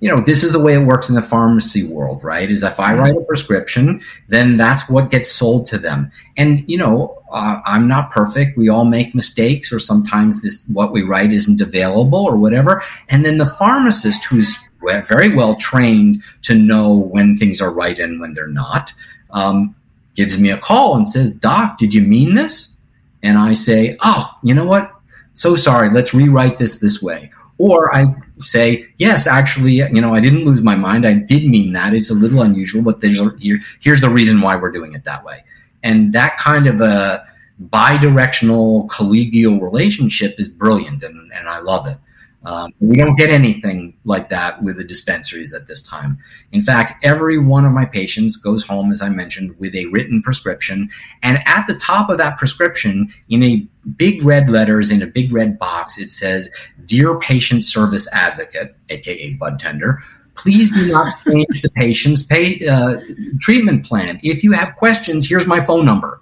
you 0.00 0.10
know, 0.10 0.20
this 0.20 0.44
is 0.44 0.52
the 0.52 0.60
way 0.60 0.74
it 0.74 0.84
works 0.84 1.08
in 1.08 1.14
the 1.14 1.22
pharmacy 1.22 1.82
world, 1.82 2.22
right? 2.22 2.50
Is 2.50 2.62
if 2.62 2.78
I 2.78 2.94
write 2.94 3.16
a 3.16 3.22
prescription, 3.22 4.02
then 4.28 4.58
that's 4.58 4.86
what 4.86 5.10
gets 5.10 5.30
sold 5.30 5.64
to 5.66 5.78
them. 5.78 6.10
And 6.36 6.62
you 6.68 6.76
know, 6.76 7.22
uh, 7.32 7.62
I'm 7.64 7.88
not 7.88 8.10
perfect. 8.10 8.58
We 8.58 8.68
all 8.68 8.84
make 8.84 9.14
mistakes, 9.14 9.72
or 9.72 9.78
sometimes 9.78 10.42
this 10.42 10.66
what 10.68 10.92
we 10.92 11.02
write 11.02 11.32
isn't 11.32 11.62
available, 11.62 12.18
or 12.18 12.36
whatever. 12.36 12.82
And 13.08 13.24
then 13.24 13.38
the 13.38 13.46
pharmacist, 13.46 14.26
who's 14.26 14.58
very 14.82 15.34
well 15.34 15.56
trained 15.56 16.22
to 16.42 16.54
know 16.54 16.94
when 16.94 17.34
things 17.34 17.62
are 17.62 17.72
right 17.72 17.98
and 17.98 18.20
when 18.20 18.34
they're 18.34 18.46
not, 18.46 18.92
um, 19.30 19.74
gives 20.14 20.38
me 20.38 20.50
a 20.50 20.58
call 20.58 20.96
and 20.96 21.08
says, 21.08 21.30
Doc, 21.30 21.78
did 21.78 21.94
you 21.94 22.02
mean 22.02 22.34
this? 22.34 22.76
And 23.22 23.38
I 23.38 23.54
say, 23.54 23.96
Oh, 24.04 24.30
you 24.42 24.54
know 24.54 24.66
what? 24.66 24.92
So 25.32 25.56
sorry, 25.56 25.88
let's 25.90 26.12
rewrite 26.12 26.58
this 26.58 26.76
this 26.76 27.00
way. 27.00 27.30
Or 27.58 27.94
I 27.94 28.06
say, 28.38 28.86
Yes, 28.98 29.26
actually, 29.26 29.74
you 29.74 30.00
know, 30.00 30.14
I 30.14 30.20
didn't 30.20 30.44
lose 30.44 30.62
my 30.62 30.74
mind. 30.74 31.06
I 31.06 31.14
did 31.14 31.48
mean 31.48 31.72
that. 31.74 31.94
It's 31.94 32.10
a 32.10 32.14
little 32.14 32.42
unusual, 32.42 32.82
but 32.82 33.00
there's 33.00 33.20
a, 33.20 33.30
here, 33.38 33.60
here's 33.80 34.00
the 34.00 34.10
reason 34.10 34.40
why 34.40 34.56
we're 34.56 34.72
doing 34.72 34.94
it 34.94 35.04
that 35.04 35.24
way. 35.24 35.44
And 35.82 36.12
that 36.12 36.38
kind 36.38 36.66
of 36.66 36.80
a 36.80 37.26
bi-directional 37.58 38.88
collegial 38.88 39.60
relationship 39.60 40.34
is 40.38 40.48
brilliant 40.48 41.02
and, 41.02 41.30
and 41.32 41.48
I 41.48 41.60
love 41.60 41.86
it. 41.86 41.98
Um, 42.44 42.74
we 42.80 42.96
don't 42.96 43.16
get 43.16 43.30
anything 43.30 43.94
like 44.04 44.28
that 44.28 44.62
with 44.62 44.76
the 44.76 44.84
dispensaries 44.84 45.54
at 45.54 45.66
this 45.66 45.80
time. 45.80 46.18
In 46.52 46.60
fact, 46.60 47.02
every 47.02 47.38
one 47.38 47.64
of 47.64 47.72
my 47.72 47.86
patients 47.86 48.36
goes 48.36 48.62
home, 48.62 48.90
as 48.90 49.00
I 49.00 49.08
mentioned, 49.08 49.58
with 49.58 49.74
a 49.74 49.86
written 49.86 50.22
prescription. 50.22 50.90
And 51.22 51.38
at 51.46 51.66
the 51.66 51.74
top 51.74 52.10
of 52.10 52.18
that 52.18 52.36
prescription, 52.36 53.08
in 53.30 53.42
a 53.42 53.66
big 53.96 54.22
red 54.24 54.48
letters 54.48 54.90
in 54.90 55.02
a 55.02 55.06
big 55.06 55.32
red 55.32 55.58
box, 55.58 55.98
it 55.98 56.10
says, 56.10 56.50
Dear 56.86 57.18
Patient 57.18 57.64
Service 57.64 58.08
Advocate, 58.12 58.74
aka 58.88 59.30
Bud 59.34 59.58
Tender, 59.58 59.98
please 60.34 60.70
do 60.70 60.90
not 60.90 61.14
change 61.24 61.62
the 61.62 61.70
patient's 61.70 62.22
pay, 62.22 62.66
uh, 62.66 62.96
treatment 63.40 63.86
plan. 63.86 64.20
If 64.22 64.44
you 64.44 64.52
have 64.52 64.76
questions, 64.76 65.28
here's 65.28 65.46
my 65.46 65.60
phone 65.60 65.84
number. 65.84 66.20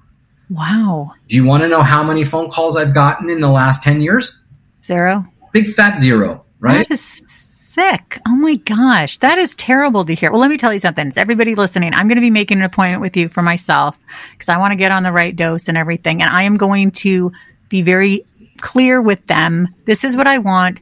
Wow. 0.51 1.13
Do 1.29 1.37
you 1.37 1.47
want 1.47 1.63
to 1.63 1.69
know 1.69 1.83
how 1.83 2.03
many 2.03 2.25
phone 2.25 2.51
calls 2.51 2.77
I've 2.77 2.95
gotten 2.95 3.31
in 3.31 3.41
the 3.41 3.51
last 3.51 3.83
10 3.83 4.01
years? 4.03 4.39
Zero 4.85 5.27
big 5.53 5.69
fat 5.71 5.99
zero, 5.99 6.45
right? 6.59 6.89
That 6.89 6.95
is 6.95 7.03
sick. 7.05 8.19
Oh 8.27 8.37
my 8.37 8.57
gosh. 8.57 9.19
That 9.19 9.39
is 9.39 9.55
terrible 9.55 10.05
to 10.05 10.15
hear. 10.15 10.31
Well, 10.31 10.41
let 10.41 10.51
me 10.51 10.59
tell 10.59 10.73
you 10.73 10.79
something. 10.79 11.13
Everybody 11.17 11.55
listening, 11.55 11.95
I'm 11.95 12.09
going 12.09 12.17
to 12.17 12.23
be 12.23 12.31
making 12.31 12.59
an 12.59 12.65
appointment 12.65 13.01
with 13.01 13.17
you 13.17 13.29
for 13.29 13.43
myself 13.43 13.99
because 14.33 14.49
I 14.49 14.59
want 14.59 14.73
to 14.73 14.77
get 14.77 14.93
on 14.93 15.03
the 15.03 15.13
right 15.13 15.35
dose 15.35 15.69
and 15.69 15.79
everything. 15.79 16.23
And 16.23 16.31
I 16.31 16.43
am 16.43 16.57
going 16.57 16.91
to 16.91 17.33
be 17.73 17.83
very 17.83 18.25
clear 18.61 19.01
with 19.01 19.27
them. 19.27 19.75
This 19.87 20.05
is 20.05 20.15
what 20.15 20.29
I 20.29 20.39
want. 20.39 20.79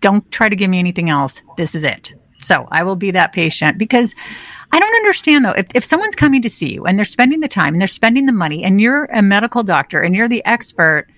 Don't 0.00 0.30
try 0.30 0.48
to 0.48 0.56
give 0.56 0.70
me 0.70 0.78
anything 0.78 1.10
else. 1.10 1.42
This 1.56 1.74
is 1.74 1.82
it. 1.82 2.14
So 2.38 2.68
I 2.70 2.84
will 2.84 2.94
be 2.94 3.10
that 3.10 3.32
patient 3.32 3.78
because 3.78 4.14
I 4.70 4.78
don't 4.78 4.94
understand 4.94 5.44
though. 5.44 5.52
If, 5.52 5.66
if 5.74 5.84
someone's 5.84 6.14
coming 6.14 6.42
to 6.42 6.48
see 6.48 6.72
you 6.74 6.86
and 6.86 6.96
they're 6.96 7.04
spending 7.04 7.40
the 7.40 7.48
time 7.48 7.74
and 7.74 7.80
they're 7.80 7.88
spending 7.88 8.26
the 8.26 8.32
money 8.32 8.62
and 8.62 8.80
you're 8.80 9.06
a 9.06 9.22
medical 9.22 9.64
doctor 9.64 10.00
and 10.00 10.14
you're 10.14 10.28
the 10.28 10.44
expert, 10.46 11.08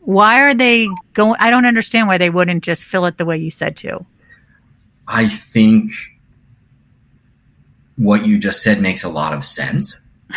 why 0.00 0.42
are 0.42 0.54
they 0.54 0.86
going? 1.14 1.36
I 1.40 1.50
don't 1.50 1.64
understand 1.64 2.08
why 2.08 2.18
they 2.18 2.30
wouldn't 2.30 2.62
just 2.62 2.84
fill 2.84 3.06
it 3.06 3.16
the 3.16 3.24
way 3.24 3.38
you 3.38 3.50
said 3.50 3.76
to. 3.78 4.04
I 5.08 5.28
think 5.28 5.90
what 7.96 8.26
you 8.26 8.38
just 8.38 8.62
said 8.62 8.82
makes 8.82 9.02
a 9.02 9.08
lot 9.08 9.32
of 9.32 9.42
sense. 9.42 10.04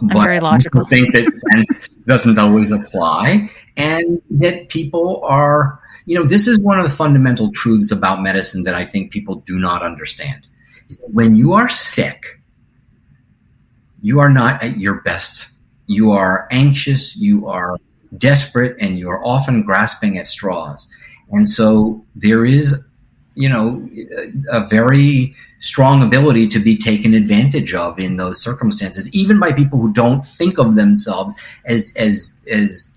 I'm 0.00 0.08
but 0.08 0.22
very 0.22 0.40
logical. 0.40 0.86
I 0.86 0.88
think 0.88 1.12
that 1.12 1.30
sense 1.52 1.88
doesn't 2.08 2.38
always 2.38 2.72
apply, 2.72 3.48
and 3.76 4.20
that 4.30 4.68
people 4.68 5.20
are, 5.22 5.78
you 6.06 6.18
know, 6.18 6.24
this 6.24 6.48
is 6.48 6.58
one 6.58 6.78
of 6.78 6.84
the 6.84 6.96
fundamental 6.96 7.52
truths 7.52 7.92
about 7.92 8.22
medicine 8.22 8.64
that 8.64 8.74
I 8.74 8.84
think 8.84 9.12
people 9.12 9.36
do 9.46 9.58
not 9.58 9.82
understand. 9.82 10.46
When 11.12 11.36
you 11.36 11.52
are 11.52 11.68
sick, 11.68 12.40
you 14.02 14.18
are 14.18 14.30
not 14.30 14.62
at 14.62 14.78
your 14.78 15.02
best. 15.02 15.48
You 15.86 16.10
are 16.12 16.48
anxious. 16.50 17.14
You 17.16 17.46
are 17.46 17.76
desperate 18.16 18.76
and 18.80 18.98
you're 18.98 19.24
often 19.24 19.62
grasping 19.62 20.18
at 20.18 20.26
straws. 20.26 20.88
And 21.30 21.46
so 21.46 22.04
there 22.16 22.44
is 22.44 22.82
you 23.38 23.48
know, 23.48 23.88
a 24.50 24.66
very 24.66 25.32
strong 25.60 26.02
ability 26.02 26.48
to 26.48 26.58
be 26.58 26.76
taken 26.76 27.14
advantage 27.14 27.74
of 27.74 27.98
in 27.98 28.16
those 28.16 28.40
circumstances, 28.40 29.12
even 29.12 29.40
by 29.40 29.52
people 29.52 29.78
who 29.78 29.92
don't 29.92 30.24
think 30.24 30.58
of 30.58 30.76
themselves 30.76 31.34
as 31.66 31.92
as 31.96 32.36
as 32.50 32.90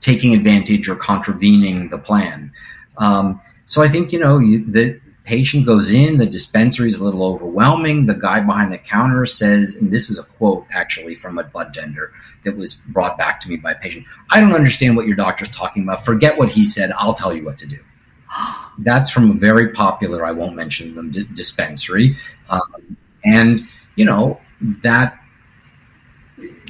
taking 0.00 0.34
advantage 0.34 0.88
or 0.88 0.96
contravening 0.96 1.88
the 1.88 1.98
plan. 1.98 2.52
Um, 2.98 3.40
so 3.64 3.82
I 3.82 3.88
think 3.88 4.12
you 4.12 4.18
know 4.18 4.38
you, 4.38 4.64
the 4.70 5.00
patient 5.24 5.64
goes 5.64 5.90
in, 5.90 6.18
the 6.18 6.26
dispensary 6.26 6.86
is 6.86 6.98
a 6.98 7.04
little 7.04 7.24
overwhelming. 7.24 8.04
The 8.04 8.14
guy 8.14 8.40
behind 8.40 8.70
the 8.70 8.78
counter 8.78 9.24
says, 9.24 9.74
and 9.74 9.90
this 9.90 10.10
is 10.10 10.18
a 10.18 10.24
quote 10.24 10.66
actually 10.74 11.14
from 11.14 11.38
a 11.38 11.44
bud 11.44 11.72
tender 11.72 12.12
that 12.44 12.56
was 12.56 12.74
brought 12.74 13.16
back 13.16 13.40
to 13.40 13.48
me 13.48 13.56
by 13.56 13.72
a 13.72 13.78
patient. 13.78 14.04
I 14.30 14.40
don't 14.40 14.54
understand 14.54 14.96
what 14.96 15.06
your 15.06 15.16
doctor's 15.16 15.48
talking 15.48 15.84
about. 15.84 16.04
Forget 16.04 16.36
what 16.36 16.50
he 16.50 16.66
said. 16.66 16.92
I'll 16.98 17.14
tell 17.14 17.34
you 17.34 17.44
what 17.44 17.56
to 17.58 17.66
do. 17.66 17.78
That's 18.78 19.10
from 19.10 19.30
a 19.30 19.34
very 19.34 19.70
popular, 19.70 20.24
I 20.24 20.32
won't 20.32 20.56
mention 20.56 20.94
them, 20.94 21.10
d- 21.10 21.28
dispensary. 21.32 22.16
Um, 22.48 22.96
and, 23.24 23.60
you 23.96 24.04
know, 24.04 24.40
that 24.82 25.18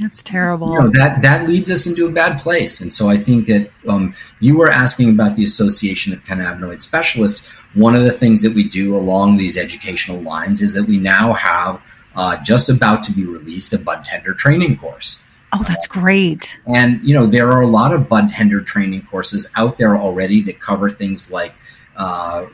that's 0.00 0.22
terrible. 0.22 0.72
You 0.72 0.80
know, 0.80 0.90
that 0.90 1.22
that 1.22 1.48
leads 1.48 1.70
us 1.70 1.86
into 1.86 2.06
a 2.06 2.10
bad 2.10 2.40
place. 2.40 2.80
And 2.80 2.92
so 2.92 3.08
I 3.08 3.16
think 3.16 3.46
that 3.46 3.70
um, 3.88 4.12
you 4.40 4.56
were 4.56 4.68
asking 4.68 5.10
about 5.10 5.36
the 5.36 5.44
Association 5.44 6.12
of 6.12 6.22
Cannabinoid 6.24 6.82
Specialists. 6.82 7.48
One 7.74 7.94
of 7.94 8.02
the 8.02 8.12
things 8.12 8.42
that 8.42 8.54
we 8.54 8.68
do 8.68 8.96
along 8.96 9.36
these 9.36 9.56
educational 9.56 10.20
lines 10.20 10.60
is 10.62 10.74
that 10.74 10.86
we 10.86 10.98
now 10.98 11.32
have 11.32 11.80
uh, 12.16 12.42
just 12.42 12.68
about 12.68 13.02
to 13.04 13.12
be 13.12 13.24
released 13.24 13.72
a 13.72 13.78
bud 13.78 14.04
tender 14.04 14.34
training 14.34 14.78
course. 14.78 15.20
Oh, 15.52 15.62
that's 15.62 15.86
great. 15.86 16.58
And 16.66 17.00
you 17.06 17.14
know 17.14 17.26
there 17.26 17.50
are 17.50 17.62
a 17.62 17.68
lot 17.68 17.92
of 17.92 18.08
bud 18.08 18.28
tender 18.28 18.60
training 18.60 19.06
courses 19.10 19.48
out 19.56 19.78
there 19.78 19.96
already 19.96 20.42
that 20.42 20.60
cover 20.60 20.90
things 20.90 21.30
like 21.30 21.54
uh, 21.96 22.46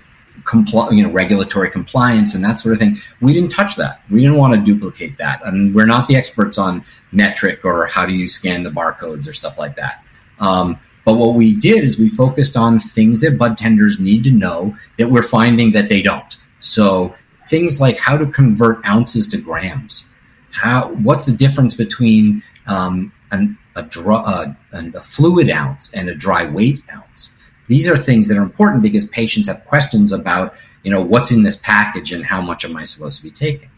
compl- 0.44 0.96
you 0.96 1.02
know, 1.02 1.10
regulatory 1.10 1.70
compliance 1.70 2.34
and 2.34 2.44
that 2.44 2.58
sort 2.58 2.72
of 2.72 2.78
thing. 2.78 2.96
We 3.20 3.32
didn't 3.32 3.50
touch 3.50 3.76
that. 3.76 4.02
We 4.10 4.20
didn't 4.20 4.36
want 4.36 4.54
to 4.54 4.60
duplicate 4.60 5.18
that, 5.18 5.40
and 5.44 5.74
we're 5.74 5.86
not 5.86 6.08
the 6.08 6.16
experts 6.16 6.58
on 6.58 6.84
Metrc 7.12 7.64
or 7.64 7.86
how 7.86 8.06
do 8.06 8.12
you 8.12 8.28
scan 8.28 8.62
the 8.62 8.70
barcodes 8.70 9.28
or 9.28 9.32
stuff 9.32 9.58
like 9.58 9.76
that. 9.76 10.04
Um, 10.38 10.78
but 11.04 11.14
what 11.14 11.34
we 11.34 11.54
did 11.54 11.84
is 11.84 11.98
we 11.98 12.08
focused 12.08 12.56
on 12.56 12.78
things 12.78 13.20
that 13.20 13.38
bud 13.38 13.58
tenders 13.58 13.98
need 13.98 14.22
to 14.24 14.30
know 14.30 14.74
that 14.98 15.10
we're 15.10 15.22
finding 15.22 15.72
that 15.72 15.88
they 15.88 16.02
don't. 16.02 16.36
So 16.60 17.14
things 17.48 17.80
like 17.80 17.98
how 17.98 18.16
to 18.16 18.26
convert 18.26 18.84
ounces 18.86 19.26
to 19.28 19.38
grams. 19.38 20.08
How 20.52 20.88
what's 20.94 21.24
the 21.24 21.32
difference 21.32 21.74
between 21.74 22.42
um, 22.66 23.12
an, 23.30 23.56
a, 23.76 23.88
uh, 24.08 24.52
a 24.72 25.02
fluid 25.02 25.50
ounce 25.50 25.92
and 25.94 26.08
a 26.08 26.14
dry 26.14 26.44
weight 26.44 26.80
ounce? 26.94 27.36
These 27.70 27.88
are 27.88 27.96
things 27.96 28.26
that 28.26 28.36
are 28.36 28.42
important 28.42 28.82
because 28.82 29.04
patients 29.04 29.46
have 29.46 29.64
questions 29.64 30.12
about, 30.12 30.56
you 30.82 30.90
know, 30.90 31.00
what's 31.00 31.30
in 31.30 31.44
this 31.44 31.54
package 31.54 32.10
and 32.10 32.24
how 32.24 32.42
much 32.42 32.64
am 32.64 32.76
I 32.76 32.82
supposed 32.82 33.18
to 33.18 33.22
be 33.22 33.30
taking. 33.30 33.70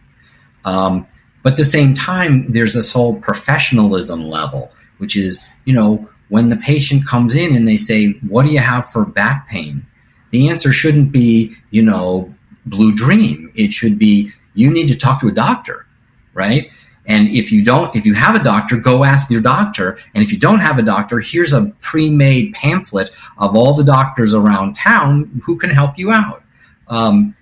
Um, 0.65 1.07
but 1.43 1.53
at 1.53 1.57
the 1.59 1.65
same 1.65 1.93
time, 1.93 2.51
there's 2.51 2.73
this 2.73 2.91
whole 2.91 3.17
professionalism 3.17 4.23
level, 4.23 4.73
which 4.97 5.15
is, 5.15 5.47
you 5.67 5.75
know, 5.75 6.09
when 6.31 6.49
the 6.49 6.57
patient 6.57 7.07
comes 7.07 7.37
in 7.37 7.55
and 7.55 7.69
they 7.69 7.77
say, 7.77 8.13
What 8.27 8.47
do 8.47 8.51
you 8.51 8.61
have 8.61 8.87
for 8.87 9.05
back 9.05 9.47
pain? 9.51 9.85
The 10.31 10.49
answer 10.49 10.73
shouldn't 10.73 11.13
be, 11.13 11.55
you 11.71 11.83
know, 11.83 12.35
blue 12.65 12.95
dream. 12.95 13.53
It 13.55 13.75
should 13.75 13.99
be, 13.99 14.31
you 14.55 14.71
need 14.71 14.89
to 14.89 14.97
talk 14.97 15.21
to 15.21 15.29
a 15.29 15.33
doctor, 15.33 15.85
right? 16.33 16.67
And 17.07 17.29
if 17.29 17.51
you 17.51 17.65
don't, 17.65 17.95
if 17.97 18.07
you 18.07 18.15
have 18.15 18.37
a 18.37 18.45
doctor, 18.45 18.77
go 18.77 19.05
ask 19.05 19.31
your 19.31 19.41
doctor. 19.41 19.99
And 20.15 20.23
if 20.23 20.33
you 20.33 20.39
don't 20.39 20.61
have 20.61 20.79
a 20.79 20.83
doctor, 20.83 21.19
here's 21.19 21.53
a 21.53 21.67
pre-made 21.81 22.55
pamphlet 22.55 23.11
of 23.39 23.57
all 23.57 23.75
the 23.75 23.85
doctors 23.85 24.35
around 24.35 24.75
town 24.75 25.41
who 25.45 25.57
can 25.59 25.71
help 25.71 25.99
you 25.99 26.13
out. 26.13 26.43
Um, 26.89 27.35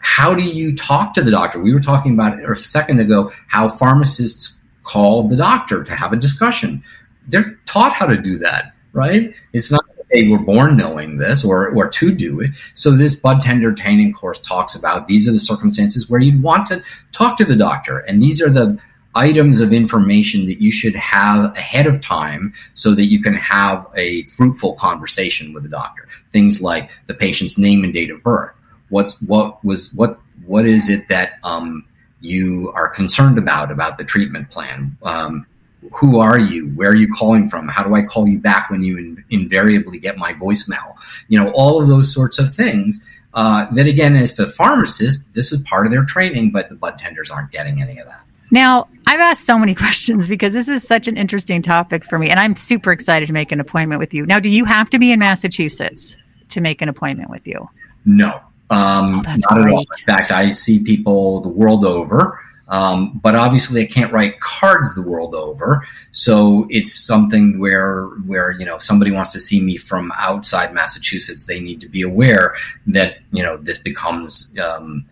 how 0.00 0.34
do 0.34 0.42
you 0.42 0.74
talk 0.74 1.14
to 1.14 1.22
the 1.22 1.30
doctor? 1.30 1.58
We 1.58 1.72
were 1.72 1.80
talking 1.80 2.12
about 2.12 2.38
it 2.38 2.48
a 2.48 2.56
second 2.56 3.00
ago 3.00 3.30
how 3.48 3.68
pharmacists 3.68 4.58
call 4.84 5.28
the 5.28 5.36
doctor 5.36 5.82
to 5.82 5.92
have 5.92 6.12
a 6.12 6.16
discussion. 6.16 6.82
They're 7.28 7.58
taught 7.64 7.92
how 7.92 8.06
to 8.06 8.16
do 8.16 8.38
that, 8.38 8.74
right? 8.92 9.34
It's 9.54 9.72
not 9.72 9.84
that 9.96 10.04
they 10.12 10.28
were 10.28 10.38
born 10.38 10.76
knowing 10.76 11.16
this 11.16 11.42
or, 11.44 11.70
or 11.74 11.88
to 11.88 12.14
do 12.14 12.40
it. 12.40 12.50
So 12.74 12.90
this 12.90 13.14
bud 13.14 13.40
tender 13.40 13.72
training 13.72 14.12
course 14.12 14.38
talks 14.38 14.74
about 14.74 15.08
these 15.08 15.26
are 15.26 15.32
the 15.32 15.38
circumstances 15.38 16.08
where 16.08 16.20
you'd 16.20 16.42
want 16.42 16.66
to 16.66 16.82
talk 17.12 17.38
to 17.38 17.44
the 17.44 17.56
doctor. 17.56 18.00
And 18.00 18.22
these 18.22 18.42
are 18.42 18.50
the 18.50 18.78
items 19.14 19.60
of 19.60 19.72
information 19.72 20.46
that 20.46 20.60
you 20.60 20.70
should 20.70 20.94
have 20.96 21.56
ahead 21.56 21.86
of 21.86 22.00
time 22.00 22.52
so 22.74 22.94
that 22.94 23.06
you 23.06 23.22
can 23.22 23.34
have 23.34 23.86
a 23.96 24.24
fruitful 24.24 24.74
conversation 24.74 25.52
with 25.52 25.62
the 25.62 25.68
doctor. 25.68 26.08
Things 26.30 26.60
like 26.60 26.90
the 27.06 27.14
patient's 27.14 27.58
name 27.58 27.84
and 27.84 27.92
date 27.92 28.10
of 28.10 28.22
birth. 28.22 28.60
What 28.88 29.16
what 29.26 29.64
was 29.64 29.92
what 29.94 30.18
what 30.46 30.66
is 30.66 30.88
it 30.88 31.08
that 31.08 31.34
um, 31.42 31.84
you 32.20 32.72
are 32.74 32.88
concerned 32.88 33.38
about 33.38 33.70
about 33.70 33.96
the 33.96 34.04
treatment 34.04 34.50
plan? 34.50 34.96
Um, 35.02 35.46
who 35.92 36.18
are 36.18 36.38
you? 36.38 36.68
Where 36.70 36.90
are 36.90 36.94
you 36.94 37.12
calling 37.14 37.48
from? 37.48 37.68
How 37.68 37.84
do 37.84 37.94
I 37.94 38.02
call 38.02 38.26
you 38.26 38.38
back 38.38 38.70
when 38.70 38.82
you 38.82 38.96
in, 38.96 39.24
invariably 39.30 39.98
get 39.98 40.16
my 40.16 40.32
voicemail? 40.32 40.96
You 41.28 41.38
know, 41.38 41.50
all 41.52 41.80
of 41.80 41.88
those 41.88 42.12
sorts 42.12 42.38
of 42.38 42.54
things. 42.54 43.04
Uh, 43.34 43.66
that 43.72 43.88
again, 43.88 44.14
as 44.14 44.36
the 44.36 44.46
pharmacist, 44.46 45.32
this 45.32 45.52
is 45.52 45.60
part 45.62 45.86
of 45.86 45.92
their 45.92 46.04
training, 46.04 46.52
but 46.52 46.68
the 46.68 46.76
bud 46.76 46.96
tenders 46.96 47.30
aren't 47.32 47.50
getting 47.50 47.82
any 47.82 47.98
of 47.98 48.06
that. 48.06 48.22
Now, 48.54 48.86
I've 49.04 49.18
asked 49.18 49.44
so 49.46 49.58
many 49.58 49.74
questions 49.84 50.28
because 50.28 50.54
this 50.54 50.68
is 50.68 50.86
such 50.86 51.08
an 51.08 51.16
interesting 51.16 51.60
topic 51.60 52.04
for 52.04 52.20
me, 52.20 52.30
and 52.30 52.38
I'm 52.38 52.54
super 52.54 52.92
excited 52.92 53.26
to 53.26 53.32
make 53.32 53.50
an 53.50 53.58
appointment 53.58 53.98
with 53.98 54.14
you. 54.14 54.24
Now, 54.26 54.38
do 54.38 54.48
you 54.48 54.64
have 54.64 54.88
to 54.90 54.98
be 55.00 55.10
in 55.10 55.18
Massachusetts 55.18 56.16
to 56.50 56.60
make 56.60 56.80
an 56.80 56.88
appointment 56.88 57.30
with 57.30 57.48
you? 57.48 57.68
No, 58.04 58.40
um, 58.70 59.16
oh, 59.16 59.22
not 59.22 59.40
great. 59.48 59.66
at 59.66 59.72
all. 59.72 59.80
In 59.80 60.06
fact, 60.06 60.30
I 60.30 60.50
see 60.50 60.84
people 60.84 61.40
the 61.40 61.48
world 61.48 61.84
over. 61.84 62.38
Um, 62.68 63.20
but 63.22 63.34
obviously, 63.34 63.82
I 63.82 63.86
can't 63.86 64.12
write 64.12 64.40
cards 64.40 64.94
the 64.94 65.02
world 65.02 65.34
over, 65.34 65.84
so 66.12 66.66
it's 66.70 66.94
something 66.94 67.58
where 67.58 68.06
where 68.24 68.52
you 68.52 68.64
know 68.64 68.78
somebody 68.78 69.10
wants 69.10 69.32
to 69.32 69.40
see 69.40 69.60
me 69.60 69.76
from 69.76 70.10
outside 70.16 70.72
Massachusetts, 70.72 71.44
they 71.44 71.60
need 71.60 71.78
to 71.82 71.88
be 71.88 72.00
aware 72.00 72.54
that 72.86 73.18
you 73.32 73.42
know 73.42 73.58
this 73.58 73.76
becomes 73.76 74.58
um, 74.58 75.04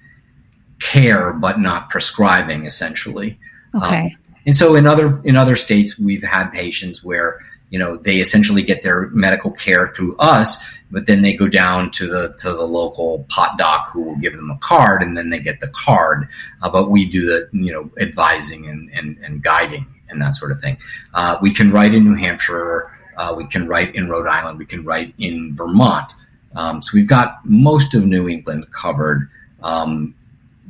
care 0.83 1.33
but 1.33 1.61
not 1.61 1.91
prescribing 1.91 2.65
essentially. 2.65 3.39
Okay. 3.75 4.07
um, 4.07 4.11
and 4.47 4.57
so 4.57 4.75
in 4.75 4.87
other 4.87 5.21
in 5.25 5.37
other 5.37 5.57
states 5.57 5.99
we've 5.99 6.23
had 6.23 6.51
patients 6.51 7.03
where 7.05 7.41
you 7.71 7.79
know 7.79 7.97
they 7.97 8.17
essentially 8.17 8.63
get 8.63 8.83
their 8.83 9.09
medical 9.11 9.51
care 9.51 9.87
through 9.87 10.17
us 10.19 10.79
but 10.93 11.07
then 11.07 11.23
they 11.23 11.33
go 11.33 11.49
down 11.49 11.91
to 11.91 12.07
the 12.07 12.35
to 12.39 12.53
the 12.53 12.65
local 12.65 13.25
pot 13.31 13.57
doc 13.59 13.89
who 13.91 14.03
will 14.03 14.17
give 14.17 14.35
them 14.35 14.51
a 14.51 14.59
card 14.59 15.03
and 15.03 15.17
then 15.17 15.31
they 15.31 15.41
get 15.41 15.59
the 15.61 15.69
card. 15.69 16.29
Uh, 16.63 16.71
but 16.71 16.91
we 16.91 17.09
do 17.09 17.25
the 17.25 17.49
you 17.53 17.73
know 17.73 17.91
advising 17.99 18.67
and 18.67 18.91
and, 18.93 19.19
and 19.25 19.43
guiding 19.43 19.87
and 20.11 20.21
that 20.21 20.35
sort 20.37 20.53
of 20.53 20.61
thing. 20.61 20.77
Uh, 21.15 21.39
we 21.41 21.53
can 21.53 21.73
write 21.73 21.95
in 21.95 22.05
new 22.05 22.15
hampshire 22.15 22.91
uh, 23.17 23.35
we 23.37 23.47
can 23.47 23.67
write 23.67 23.95
in 23.95 24.09
rhode 24.09 24.27
island 24.27 24.59
we 24.59 24.67
can 24.67 24.85
write 24.85 25.13
in 25.19 25.57
vermont. 25.57 26.15
Um, 26.55 26.83
so 26.83 26.91
we've 26.95 27.09
got 27.09 27.39
most 27.45 27.95
of 27.95 28.05
new 28.05 28.29
england 28.29 28.67
covered. 28.71 29.29
Um, 29.63 30.15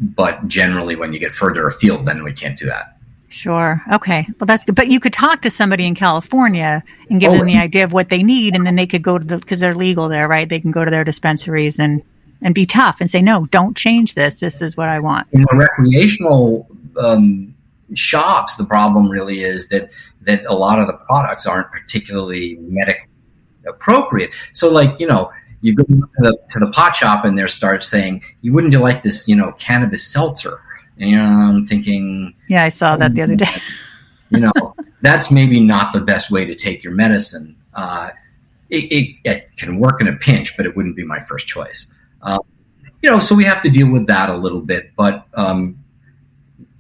but 0.01 0.47
generally 0.49 0.97
when 0.97 1.13
you 1.13 1.19
get 1.19 1.33
further 1.33 1.67
afield 1.67 2.07
then 2.07 2.25
we 2.25 2.33
can't 2.33 2.59
do 2.59 2.67
that 2.67 2.97
Sure. 3.33 3.83
Okay. 3.91 4.27
Well, 4.39 4.47
that's 4.47 4.63
good. 4.63 4.75
But 4.75 4.89
you 4.89 5.01
could 5.01 5.15
talk 5.15 5.41
to 5.43 5.51
somebody 5.51 5.87
in 5.87 5.95
California 5.95 6.85
and 7.09 7.19
give 7.19 7.33
oh, 7.33 7.39
them 7.39 7.47
the 7.47 7.57
idea 7.57 7.85
of 7.85 7.91
what 7.91 8.11
they 8.11 8.23
need, 8.23 8.55
and 8.55 8.67
then 8.67 8.77
they 8.77 8.87
could 8.87 9.03
go 9.03 9.19
to 9.19 9.25
the 9.25 9.39
because 9.39 9.59
they're 9.59 9.75
legal 9.75 10.11
there, 10.11 10.29
right? 10.29 10.47
They 10.47 10.61
can 10.61 10.71
go 10.71 10.85
to 10.85 10.91
their 10.91 11.03
dispensaries 11.03 11.79
and 11.79 12.03
and 12.43 12.55
be 12.55 12.67
tough 12.67 13.01
and 13.01 13.11
say, 13.11 13.23
no, 13.23 13.47
don't 13.47 13.75
change 13.75 14.15
this. 14.15 14.41
This 14.41 14.61
is 14.61 14.77
what 14.77 14.91
I 14.91 14.99
want. 14.99 15.29
In 15.33 15.43
the 15.43 15.57
recreational 15.57 16.69
um, 17.03 17.55
shops, 17.95 18.57
the 18.57 18.65
problem 18.65 19.09
really 19.09 19.41
is 19.41 19.69
that 19.69 19.93
that 20.23 20.45
a 20.45 20.55
lot 20.55 20.79
of 20.79 20.87
the 20.87 20.93
products 20.93 21.47
aren't 21.47 21.71
particularly 21.71 22.57
medically 22.61 23.09
appropriate. 23.67 24.35
So, 24.53 24.71
like 24.71 25.01
you 25.01 25.07
know, 25.07 25.33
you 25.63 25.75
go 25.75 25.85
to 25.85 26.07
the, 26.19 26.39
to 26.51 26.59
the 26.59 26.71
pot 26.73 26.95
shop 26.95 27.25
and 27.25 27.39
they 27.39 27.47
start 27.47 27.83
saying, 27.83 28.23
"You 28.43 28.53
wouldn't 28.53 28.73
you 28.73 28.81
like 28.81 29.03
this, 29.03 29.27
you 29.27 29.37
know, 29.37 29.53
cannabis 29.53 30.07
seltzer?" 30.07 30.61
And 30.99 31.11
you 31.11 31.17
know, 31.17 31.25
I'm 31.25 31.65
thinking, 31.65 32.35
yeah, 32.49 32.65
I 32.65 32.69
saw 32.69 32.97
that 32.97 33.15
the 33.15 33.23
other 33.23 33.37
day. 33.37 33.47
you 34.31 34.41
know, 34.41 34.75
that's 35.01 35.31
maybe 35.31 35.61
not 35.61 35.93
the 35.93 36.01
best 36.01 36.31
way 36.31 36.45
to 36.45 36.55
take 36.55 36.85
your 36.85 36.93
medicine. 36.93 37.57
Uh, 37.75 38.11
it, 38.71 38.93
it, 38.93 39.17
it, 39.25 39.57
can 39.57 39.79
work 39.79 40.01
in 40.01 40.09
a 40.09 40.15
pinch, 40.15 40.57
but 40.57 40.67
it 40.67 40.77
wouldn't 40.77 40.97
be 40.97 41.05
my 41.05 41.21
first 41.21 41.47
choice. 41.47 41.87
Uh, 42.23 42.39
you 43.03 43.11
know, 43.11 43.19
so 43.19 43.35
we 43.35 43.45
have 43.45 43.63
to 43.63 43.71
deal 43.71 43.91
with 43.91 44.07
that 44.07 44.31
a 44.31 44.37
little 44.37 44.61
bit. 44.61 44.93
But 44.97 45.27
um, 45.35 45.82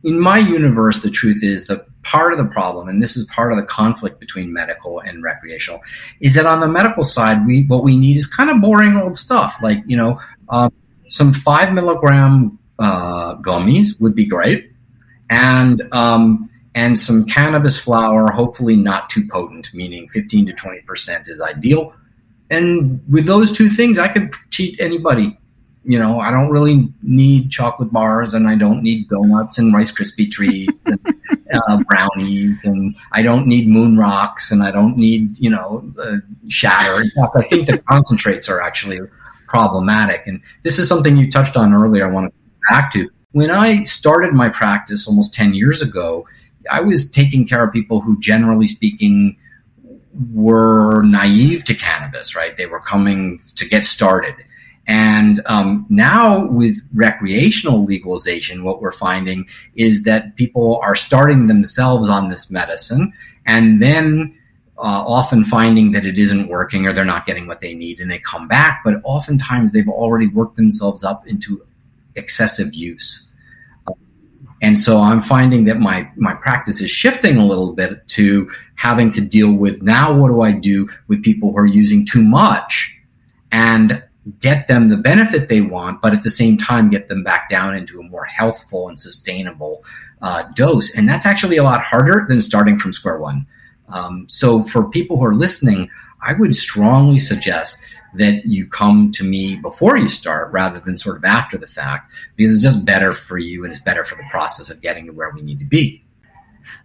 in 0.05 0.19
my 0.19 0.39
universe, 0.39 0.99
the 0.99 1.11
truth 1.11 1.43
is 1.43 1.67
that 1.67 1.87
part 2.03 2.33
of 2.33 2.39
the 2.39 2.47
problem, 2.47 2.89
and 2.89 3.01
this 3.01 3.17
is 3.17 3.25
part 3.27 3.53
of 3.53 3.59
the 3.59 3.65
conflict 3.65 4.19
between 4.19 4.53
medical 4.53 5.01
and 5.01 5.23
recreational, 5.23 5.81
is 6.21 6.35
that 6.35 6.47
on 6.47 6.61
the 6.61 6.69
medical 6.69 7.05
side, 7.05 7.47
we 7.47 7.65
what 7.65 7.85
we 7.85 7.97
need 7.97 8.17
is 8.17 8.27
kind 8.27 8.51
of 8.51 8.61
boring 8.61 8.97
old 8.97 9.17
stuff, 9.17 9.57
like 9.63 9.79
you 9.87 9.97
know, 9.97 10.19
um, 10.49 10.73
some 11.09 11.33
five 11.33 11.73
milligram 11.73 12.59
uh, 12.79 13.37
gummies 13.37 14.01
would 14.01 14.15
be 14.15 14.27
great, 14.27 14.73
and 15.31 15.83
um, 15.93 16.51
and 16.75 16.99
some 16.99 17.25
cannabis 17.25 17.79
flower, 17.79 18.31
hopefully 18.31 18.75
not 18.75 19.09
too 19.09 19.27
potent, 19.31 19.71
meaning 19.73 20.09
15 20.09 20.47
to 20.47 20.53
20 20.53 20.81
percent 20.81 21.29
is 21.29 21.41
ideal. 21.41 21.95
And 22.51 23.01
with 23.09 23.25
those 23.25 23.51
two 23.53 23.71
things, 23.71 23.99
I 23.99 24.09
could 24.09 24.31
cheat 24.51 24.79
anybody 24.79 25.39
you 25.85 25.99
know, 25.99 26.21
I 26.21 26.31
don't 26.31 26.51
really 26.51 26.89
need 27.03 27.51
chocolate 27.51 27.93
bars 27.93 28.35
and 28.35 28.49
I 28.49 28.55
don't 28.55 28.83
need 28.83 29.09
donuts 29.09 29.59
and 29.59 29.75
Rice 29.75 29.91
Krispie 29.91 30.31
treats 30.31 30.87
and 30.87 31.01
uh, 31.69 31.83
brownies 31.89 32.65
and 32.65 32.95
I 33.13 33.23
don't 33.23 33.47
need 33.47 33.69
moon 33.69 33.97
rocks 33.97 34.53
and 34.53 34.63
I 34.63 34.71
don't 34.71 34.97
need, 34.97 35.39
you 35.39 35.51
know, 35.51 35.93
uh, 36.01 36.19
shatter. 36.49 37.03
In 37.03 37.11
fact, 37.11 37.37
I 37.37 37.43
think 37.49 37.69
the 37.69 37.79
concentrates 37.91 38.49
are 38.49 38.61
actually 38.61 39.01
problematic. 39.49 40.27
And 40.27 40.41
this 40.63 40.79
is 40.79 40.89
something 40.89 41.17
you 41.17 41.31
touched 41.31 41.57
on 41.57 41.75
earlier. 41.75 42.07
I 42.07 42.11
want 42.11 42.29
to 42.29 42.33
come 42.33 42.79
back 42.79 42.93
to. 42.93 43.11
When 43.33 43.51
I 43.51 43.83
started 43.83 44.35
my 44.35 44.49
practice 44.49 45.09
almost 45.09 45.35
10 45.35 45.55
years 45.55 45.83
ago, 45.83 46.27
I 46.71 46.81
was 46.81 47.11
taking 47.11 47.47
care 47.47 47.65
of 47.65 47.73
people 47.73 48.01
who, 48.01 48.21
generally 48.21 48.69
speaking, 48.69 49.37
were 50.33 51.03
naive 51.03 51.65
to 51.65 51.75
cannabis, 51.75 52.37
right? 52.37 52.57
They 52.57 52.67
were 52.67 52.81
coming 52.81 53.41
to 53.57 53.69
get 53.69 53.85
started. 53.85 54.35
And 54.89 55.41
um, 55.47 55.87
now, 55.89 56.47
with 56.47 56.79
recreational 56.93 57.85
legalization, 57.85 58.65
what 58.65 58.81
we're 58.81 58.93
finding 58.93 59.47
is 59.75 60.03
that 60.03 60.37
people 60.37 60.81
are 60.83 60.97
starting 60.97 61.47
themselves 61.47 62.09
on 62.09 62.29
this 62.29 62.51
medicine 62.51 63.13
and 63.47 63.81
then 63.81 64.37
uh, 64.79 65.05
often 65.07 65.45
finding 65.45 65.93
that 65.93 66.05
it 66.05 66.19
isn't 66.19 66.49
working 66.49 66.87
or 66.87 66.93
they're 66.93 67.05
not 67.05 67.27
getting 67.27 67.47
what 67.47 67.61
they 67.61 67.75
need 67.75 68.01
and 68.01 68.11
they 68.11 68.19
come 68.19 68.49
back. 68.49 68.83
But 68.85 69.01
oftentimes, 69.05 69.71
they've 69.71 69.89
already 69.89 70.27
worked 70.27 70.57
themselves 70.57 71.05
up 71.05 71.29
into 71.29 71.65
excessive 72.17 72.75
use. 72.75 73.29
And 74.63 74.79
so 74.79 74.99
I'm 74.99 75.21
finding 75.21 75.65
that 75.65 75.81
my, 75.81 76.09
my 76.17 76.35
practice 76.35 76.81
is 76.81 76.91
shifting 76.91 77.37
a 77.37 77.45
little 77.45 77.73
bit 77.73 78.07
to 78.09 78.49
having 78.77 79.11
to 79.11 79.21
deal 79.21 79.53
with 79.53 79.83
now 79.83 80.13
what 80.13 80.29
do 80.29 80.41
I 80.41 80.53
do 80.53 80.89
with 81.09 81.25
people 81.25 81.51
who 81.51 81.59
are 81.59 81.67
using 81.67 82.07
too 82.07 82.23
much 82.23 82.97
and 83.51 84.03
get 84.39 84.69
them 84.69 84.89
the 84.89 84.97
benefit 84.97 85.49
they 85.49 85.61
want, 85.61 86.01
but 86.01 86.13
at 86.13 86.23
the 86.23 86.31
same 86.31 86.57
time 86.57 86.91
get 86.91 87.09
them 87.09 87.25
back 87.25 87.51
down 87.51 87.75
into 87.75 88.01
a 88.01 88.05
more 88.05 88.25
healthful 88.25 88.89
and 88.89 88.99
sustainable 88.99 89.85
uh, 90.21 90.45
dose. 90.55 90.97
And 90.97 91.09
that's 91.09 91.27
actually 91.27 91.57
a 91.57 91.65
lot 91.65 91.81
harder 91.81 92.27
than 92.29 92.41
starting 92.41 92.79
from 92.79 92.93
square 92.93 93.19
one. 93.19 93.47
Um, 93.89 94.27
so 94.29 94.63
for 94.63 94.89
people 94.89 95.19
who 95.19 95.25
are 95.25 95.35
listening, 95.35 95.91
I 96.21 96.35
would 96.35 96.55
strongly 96.55 97.19
suggest 97.19 97.79
that 98.15 98.45
you 98.47 98.67
come 98.67 99.11
to 99.13 99.25
me 99.25 99.57
before 99.57 99.97
you 99.97 100.09
start 100.09 100.53
rather 100.53 100.79
than 100.79 100.97
sort 100.97 101.17
of 101.17 101.25
after 101.25 101.57
the 101.57 101.67
fact 101.67 102.13
because 102.37 102.55
it's 102.55 102.63
just 102.63 102.85
better 102.85 103.13
for 103.13 103.39
you 103.39 103.65
and 103.65 103.73
it's 103.73 103.81
better 103.81 104.05
for 104.05 104.17
the 104.17 104.25
process 104.31 104.71
of 104.71 104.81
getting 104.81 105.07
to 105.07 105.13
where 105.13 105.31
we 105.35 105.43
need 105.43 105.59
to 105.59 105.65
be. 105.65 106.02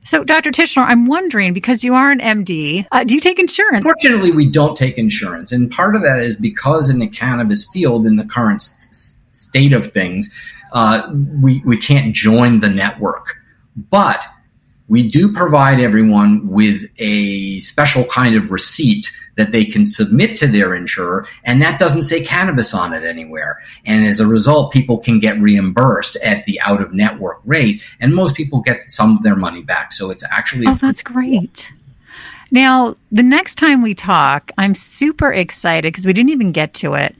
So, 0.03 0.23
Dr. 0.23 0.51
Tishler, 0.51 0.83
I'm 0.83 1.05
wondering 1.05 1.53
because 1.53 1.83
you 1.83 1.93
are 1.93 2.11
an 2.11 2.19
MD, 2.19 2.85
uh, 2.91 3.03
do 3.03 3.13
you 3.13 3.21
take 3.21 3.39
insurance? 3.39 3.83
Fortunately, 3.83 4.31
we 4.31 4.49
don't 4.49 4.75
take 4.75 4.97
insurance. 4.97 5.51
And 5.51 5.69
part 5.69 5.95
of 5.95 6.01
that 6.01 6.19
is 6.19 6.35
because 6.35 6.89
in 6.89 6.99
the 6.99 7.07
cannabis 7.07 7.67
field, 7.71 8.05
in 8.05 8.15
the 8.15 8.25
current 8.25 8.61
s- 8.61 9.17
state 9.31 9.73
of 9.73 9.91
things, 9.91 10.33
uh, 10.73 11.09
we, 11.41 11.61
we 11.65 11.77
can't 11.77 12.13
join 12.15 12.59
the 12.59 12.69
network. 12.69 13.35
But 13.89 14.25
we 14.87 15.07
do 15.07 15.31
provide 15.33 15.79
everyone 15.79 16.47
with 16.47 16.85
a 16.97 17.59
special 17.59 18.05
kind 18.05 18.35
of 18.35 18.51
receipt 18.51 19.11
that 19.35 19.51
they 19.51 19.65
can 19.65 19.85
submit 19.85 20.35
to 20.37 20.47
their 20.47 20.73
insurer, 20.73 21.25
and 21.43 21.61
that 21.61 21.77
doesn't 21.77 22.03
say 22.03 22.21
cannabis 22.21 22.73
on 22.73 22.93
it 22.93 23.03
anywhere. 23.03 23.61
And 23.85 24.05
as 24.05 24.19
a 24.19 24.27
result, 24.27 24.73
people 24.73 24.97
can 24.97 25.19
get 25.19 25.39
reimbursed 25.39 26.15
at 26.23 26.45
the 26.45 26.59
out 26.61 26.81
of 26.81 26.93
network 26.93 27.39
rate, 27.45 27.83
and 27.99 28.15
most 28.15 28.35
people 28.35 28.61
get 28.61 28.89
some 28.91 29.15
of 29.15 29.23
their 29.23 29.35
money 29.35 29.61
back. 29.61 29.91
So 29.91 30.09
it's 30.09 30.23
actually 30.31 30.67
oh, 30.67 30.75
that's 30.75 31.03
great. 31.03 31.71
Now, 32.49 32.95
the 33.11 33.23
next 33.23 33.55
time 33.55 33.81
we 33.81 33.93
talk, 33.93 34.51
I'm 34.57 34.73
super 34.73 35.31
excited 35.31 35.91
because 35.91 36.05
we 36.05 36.13
didn't 36.13 36.31
even 36.31 36.53
get 36.53 36.73
to 36.75 36.93
it. 36.93 37.15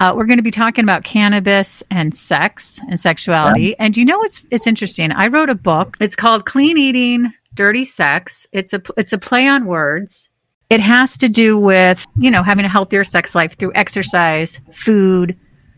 Uh, 0.00 0.14
we're 0.16 0.26
going 0.26 0.38
to 0.38 0.44
be 0.44 0.50
talking 0.50 0.84
about 0.84 1.02
cannabis 1.02 1.82
and 1.90 2.14
sex 2.14 2.80
and 2.88 3.00
sexuality. 3.00 3.70
Yeah. 3.70 3.74
And 3.80 3.96
you 3.96 4.04
know 4.04 4.18
what's 4.18 4.44
it's 4.50 4.66
interesting? 4.66 5.10
I 5.10 5.26
wrote 5.26 5.50
a 5.50 5.54
book. 5.54 5.96
It's 6.00 6.14
called 6.14 6.44
Clean 6.44 6.78
Eating, 6.78 7.32
Dirty 7.54 7.84
Sex. 7.84 8.46
It's 8.52 8.72
a 8.72 8.80
it's 8.96 9.12
a 9.12 9.18
play 9.18 9.48
on 9.48 9.66
words. 9.66 10.28
It 10.70 10.80
has 10.80 11.16
to 11.18 11.28
do 11.28 11.58
with, 11.58 12.04
you 12.16 12.30
know, 12.30 12.42
having 12.42 12.64
a 12.64 12.68
healthier 12.68 13.02
sex 13.02 13.34
life 13.34 13.56
through 13.56 13.72
exercise, 13.74 14.60
food, 14.72 15.36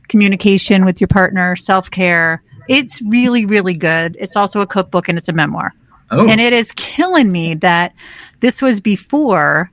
communication 0.09 0.85
with 0.85 1.01
your 1.01 1.09
partner, 1.09 1.57
self-care. 1.57 2.43
It's 2.69 3.01
really 3.01 3.47
really 3.47 3.75
good. 3.75 4.17
It's 4.21 4.37
also 4.37 4.61
a 4.61 4.67
cookbook 4.67 5.09
and 5.09 5.17
it's 5.17 5.29
a 5.29 5.33
memoir. 5.33 5.73
Oh. 6.11 6.29
And 6.29 6.41
it 6.41 6.53
is 6.53 6.73
killing 6.73 7.33
me 7.33 7.55
that 7.55 7.95
this 8.41 8.61
was 8.61 8.81
before 8.81 9.71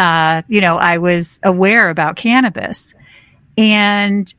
uh, 0.00 0.40
you 0.48 0.62
know, 0.62 0.78
I 0.78 0.96
was 0.96 1.38
aware 1.42 1.90
about 1.90 2.16
cannabis. 2.16 2.94
And 3.60 4.34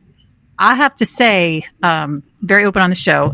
I 0.58 0.74
have 0.74 0.96
to 0.96 1.06
say, 1.06 1.64
um, 1.84 2.24
very 2.42 2.66
open 2.66 2.82
on 2.82 2.90
the 2.90 2.96
show. 2.96 3.32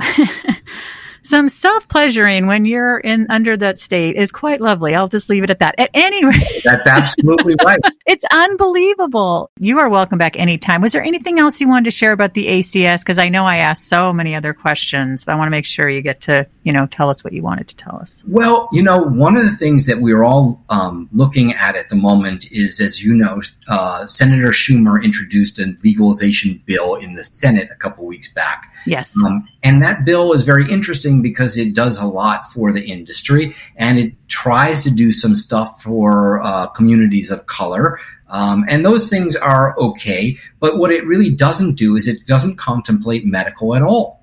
some 1.28 1.50
self 1.50 1.88
pleasuring 1.90 2.48
when 2.48 2.64
you're 2.64 3.00
in 3.00 3.28
under 3.30 3.58
that 3.58 3.78
state 3.78 4.16
is 4.16 4.32
quite 4.32 4.62
lovely. 4.62 4.96
I'll 4.96 5.10
just 5.10 5.30
leave 5.30 5.44
it 5.44 5.50
at 5.50 5.60
that. 5.60 5.76
At 5.78 5.90
any 5.94 6.26
rate, 6.26 6.62
that's 6.64 6.88
absolutely 6.88 7.56
right. 7.66 7.80
it's 8.06 8.24
unbelievable. 8.32 9.52
You 9.60 9.80
are 9.80 9.90
welcome 9.90 10.18
back 10.18 10.40
anytime. 10.40 10.82
Was 10.82 10.94
there 10.94 11.04
anything 11.04 11.38
else 11.38 11.60
you 11.60 11.68
wanted 11.68 11.86
to 11.86 11.92
share 11.92 12.14
about 12.14 12.34
the 12.34 12.48
ACS? 12.48 13.00
Because 13.00 13.18
I 13.18 13.28
know 13.28 13.44
I 13.44 13.58
asked 13.58 13.90
so 13.90 14.14
many 14.14 14.36
other 14.36 14.54
questions, 14.54 15.26
but 15.26 15.34
I 15.34 15.36
want 15.36 15.48
to 15.48 15.52
make 15.52 15.66
sure 15.66 15.90
you 15.90 16.02
get 16.02 16.22
to 16.22 16.48
you 16.64 16.72
know 16.72 16.88
tell 16.88 17.10
us 17.10 17.24
what 17.24 17.34
you 17.34 17.44
wanted 17.44 17.68
to 17.68 17.76
tell 17.76 17.98
us. 17.98 18.24
Well, 18.26 18.70
you 18.72 18.82
know, 18.82 19.02
one 19.02 19.36
of 19.36 19.44
the 19.44 19.56
things 19.56 19.86
that 19.88 20.00
we're 20.00 20.24
all 20.24 20.64
um, 20.70 21.10
looking 21.12 21.52
at 21.54 21.76
at 21.76 21.90
the 21.90 21.98
moment 21.98 22.50
is, 22.54 22.80
as 22.80 23.04
you 23.04 23.14
know, 23.14 23.42
uh, 23.68 24.06
Senator 24.06 24.50
Schumer 24.50 25.04
introduced 25.04 25.60
a 25.60 25.76
legalization 25.84 26.62
bill 26.66 26.96
in 26.96 27.16
the 27.16 27.24
Senate 27.26 27.68
a 27.70 27.76
couple 27.76 28.06
weeks 28.06 28.32
back. 28.32 28.72
Yes, 28.86 29.14
um, 29.26 29.46
and 29.64 29.84
that 29.84 30.06
bill 30.06 30.32
is 30.32 30.44
very 30.44 30.70
interesting 30.72 31.17
interesting 31.18 31.22
because 31.22 31.58
it 31.58 31.76
does 31.76 31.98
a 31.98 32.06
lot 32.06 32.52
for 32.52 32.72
the 32.72 32.86
industry 32.86 33.54
and 33.76 34.00
it 34.00 34.14
tries 34.28 34.84
to 34.84 34.92
do 34.92 35.12
some 35.12 35.36
stuff 35.36 35.82
for 35.82 36.42
uh, 36.44 36.68
communities 36.68 37.32
of 37.32 37.46
color. 37.48 38.00
Um, 38.30 38.66
and 38.68 38.86
those 38.86 39.10
things 39.10 39.36
are 39.36 39.76
okay. 39.78 40.38
But 40.60 40.78
what 40.78 40.92
it 40.92 41.06
really 41.06 41.30
doesn't 41.30 41.76
do 41.76 41.96
is 41.96 42.08
it 42.08 42.26
doesn't 42.26 42.58
contemplate 42.58 43.26
medical 43.26 43.76
at 43.76 43.82
all. 43.82 44.17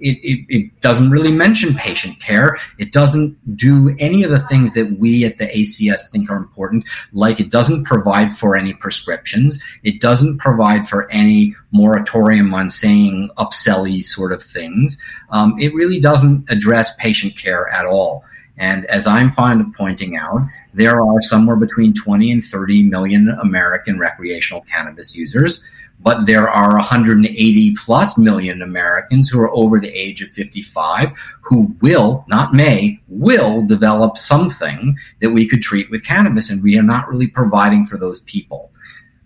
It, 0.00 0.18
it, 0.22 0.46
it, 0.48 0.80
doesn't 0.80 1.10
really 1.10 1.30
mention 1.30 1.74
patient 1.74 2.20
care. 2.20 2.56
It 2.78 2.90
doesn't 2.90 3.36
do 3.56 3.94
any 3.98 4.22
of 4.22 4.30
the 4.30 4.38
things 4.38 4.72
that 4.74 4.98
we 4.98 5.24
at 5.24 5.38
the 5.38 5.46
ACS 5.46 6.10
think 6.10 6.30
are 6.30 6.36
important, 6.36 6.86
like 7.12 7.38
it 7.38 7.50
doesn't 7.50 7.84
provide 7.84 8.32
for 8.32 8.56
any 8.56 8.72
prescriptions. 8.72 9.62
It 9.82 10.00
doesn't 10.00 10.38
provide 10.38 10.88
for 10.88 11.10
any 11.10 11.54
moratorium 11.70 12.54
on 12.54 12.70
saying 12.70 13.30
upselly 13.36 14.02
sort 14.02 14.32
of 14.32 14.42
things. 14.42 15.02
Um, 15.30 15.54
it 15.58 15.74
really 15.74 16.00
doesn't 16.00 16.50
address 16.50 16.96
patient 16.96 17.36
care 17.36 17.68
at 17.68 17.84
all. 17.84 18.24
And 18.56 18.84
as 18.86 19.06
I'm 19.06 19.30
fond 19.30 19.62
of 19.62 19.72
pointing 19.74 20.16
out, 20.16 20.46
there 20.74 21.00
are 21.00 21.22
somewhere 21.22 21.56
between 21.56 21.94
20 21.94 22.30
and 22.30 22.44
30 22.44 22.82
million 22.84 23.28
American 23.40 23.98
recreational 23.98 24.62
cannabis 24.62 25.16
users 25.16 25.66
but 26.02 26.26
there 26.26 26.48
are 26.48 26.74
180 26.74 27.74
plus 27.74 28.16
million 28.16 28.62
Americans 28.62 29.28
who 29.28 29.40
are 29.40 29.50
over 29.54 29.78
the 29.78 29.90
age 29.90 30.22
of 30.22 30.30
55 30.30 31.12
who 31.42 31.74
will, 31.80 32.24
not 32.28 32.54
may, 32.54 32.98
will 33.08 33.64
develop 33.66 34.16
something 34.16 34.96
that 35.20 35.30
we 35.30 35.46
could 35.46 35.62
treat 35.62 35.90
with 35.90 36.04
cannabis, 36.04 36.50
and 36.50 36.62
we 36.62 36.78
are 36.78 36.82
not 36.82 37.08
really 37.08 37.26
providing 37.26 37.84
for 37.84 37.98
those 37.98 38.20
people. 38.20 38.70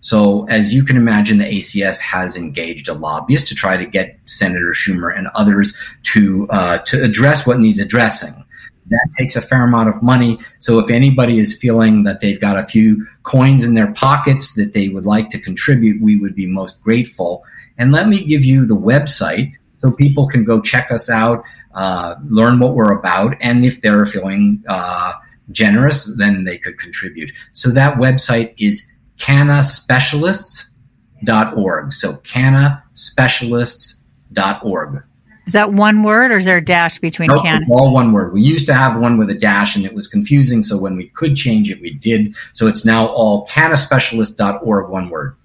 So, 0.01 0.45
as 0.49 0.71
you 0.71 0.83
can 0.83 0.97
imagine, 0.97 1.39
the 1.39 1.45
ACS 1.45 1.99
has 1.99 2.37
engaged 2.37 2.87
a 2.87 2.93
lobbyist 2.93 3.47
to 3.47 3.55
try 3.55 3.75
to 3.75 3.87
get 3.87 4.19
Senator 4.25 4.71
Schumer 4.71 5.17
and 5.17 5.27
others 5.33 5.75
to 6.03 6.47
uh, 6.51 6.77
to 6.79 7.01
address 7.01 7.47
what 7.47 7.59
needs 7.59 7.79
addressing 7.79 8.44
that 8.89 9.09
takes 9.17 9.35
a 9.35 9.41
fair 9.41 9.63
amount 9.63 9.89
of 9.89 10.01
money. 10.01 10.39
So 10.59 10.79
if 10.79 10.89
anybody 10.89 11.39
is 11.39 11.59
feeling 11.59 12.03
that 12.03 12.19
they've 12.19 12.39
got 12.39 12.57
a 12.57 12.63
few 12.63 13.05
coins 13.23 13.63
in 13.63 13.73
their 13.73 13.91
pockets 13.93 14.53
that 14.53 14.73
they 14.73 14.89
would 14.89 15.05
like 15.05 15.29
to 15.29 15.39
contribute, 15.39 16.01
we 16.01 16.17
would 16.17 16.35
be 16.35 16.47
most 16.47 16.81
grateful. 16.83 17.43
And 17.77 17.91
let 17.91 18.07
me 18.07 18.23
give 18.23 18.43
you 18.43 18.65
the 18.65 18.75
website 18.75 19.53
so 19.81 19.91
people 19.91 20.27
can 20.27 20.43
go 20.43 20.61
check 20.61 20.91
us 20.91 21.09
out, 21.09 21.43
uh, 21.73 22.15
learn 22.27 22.59
what 22.59 22.75
we're 22.75 22.93
about, 22.93 23.35
and 23.41 23.65
if 23.65 23.81
they're 23.81 24.05
feeling 24.05 24.63
uh, 24.67 25.13
generous, 25.51 26.15
then 26.17 26.43
they 26.43 26.57
could 26.57 26.79
contribute. 26.79 27.31
So 27.51 27.69
that 27.71 27.97
website 27.97 28.53
is 28.57 28.87
cannaspecialists.org. 29.17 31.93
So 31.93 32.13
cannaspecialists.org. 32.13 35.03
Is 35.47 35.53
that 35.53 35.71
one 35.71 36.01
word 36.01 36.31
or 36.31 36.37
is 36.37 36.45
there 36.45 36.57
a 36.57 36.63
dash 36.63 36.97
between 36.99 37.27
nope, 37.27 37.43
can? 37.43 37.61
It's 37.61 37.71
all 37.71 37.93
one 37.93 38.13
word. 38.13 38.33
We 38.33 38.41
used 38.41 38.65
to 38.65 38.73
have 38.73 38.99
one 38.99 39.17
with 39.17 39.29
a 39.29 39.35
dash 39.35 39.75
and 39.75 39.85
it 39.85 39.93
was 39.93 40.07
confusing. 40.07 40.61
So 40.61 40.77
when 40.77 40.95
we 40.95 41.07
could 41.07 41.35
change 41.35 41.69
it, 41.69 41.79
we 41.81 41.91
did. 41.91 42.35
So 42.53 42.67
it's 42.67 42.83
now 42.83 43.07
all 43.07 43.45
cannaspecialist.org, 43.47 44.89
one 44.89 45.09
word. 45.09 45.35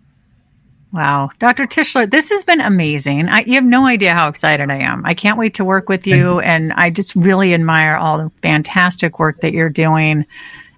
Wow. 0.93 1.31
Dr. 1.39 1.67
Tishler, 1.67 2.11
this 2.11 2.31
has 2.31 2.45
been 2.45 2.61
amazing. 2.61 3.29
I, 3.29 3.45
you 3.45 3.55
have 3.55 3.65
no 3.65 3.87
idea 3.87 4.15
how 4.15 4.29
excited 4.29 4.71
I 4.71 4.79
am. 4.79 5.05
I 5.05 5.15
can't 5.15 5.39
wait 5.39 5.55
to 5.55 5.65
work 5.65 5.89
with 5.89 6.07
you. 6.07 6.41
And 6.41 6.73
I 6.73 6.91
just 6.91 7.15
really 7.15 7.55
admire 7.55 7.97
all 7.97 8.19
the 8.19 8.31
fantastic 8.43 9.19
work 9.19 9.43
that 9.43 9.53
you're 9.53 9.69
doing. 9.69 10.27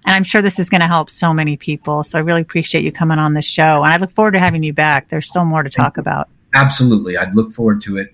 And 0.05 0.13
I'm 0.15 0.23
sure 0.25 0.41
this 0.41 0.59
is 0.59 0.69
going 0.69 0.81
to 0.81 0.87
help 0.87 1.09
so 1.09 1.33
many 1.33 1.55
people. 1.55 2.03
So 2.03 2.19
I 2.19 2.21
really 2.21 2.41
appreciate 2.41 2.83
you 2.83 2.91
coming 2.91 3.19
on 3.19 3.33
the 3.33 3.41
show. 3.41 3.83
And 3.83 3.93
I 3.93 3.97
look 3.97 4.11
forward 4.11 4.31
to 4.31 4.39
having 4.39 4.61
you 4.61 4.73
back. 4.73 5.07
There's 5.07 5.27
still 5.27 5.45
more 5.45 5.63
to 5.63 5.69
talk 5.69 5.97
about. 5.97 6.27
absolutely, 6.53 7.17
I'd 7.17 7.33
look 7.33 7.51
forward 7.51 7.81
to 7.81 7.97
it 7.97 8.13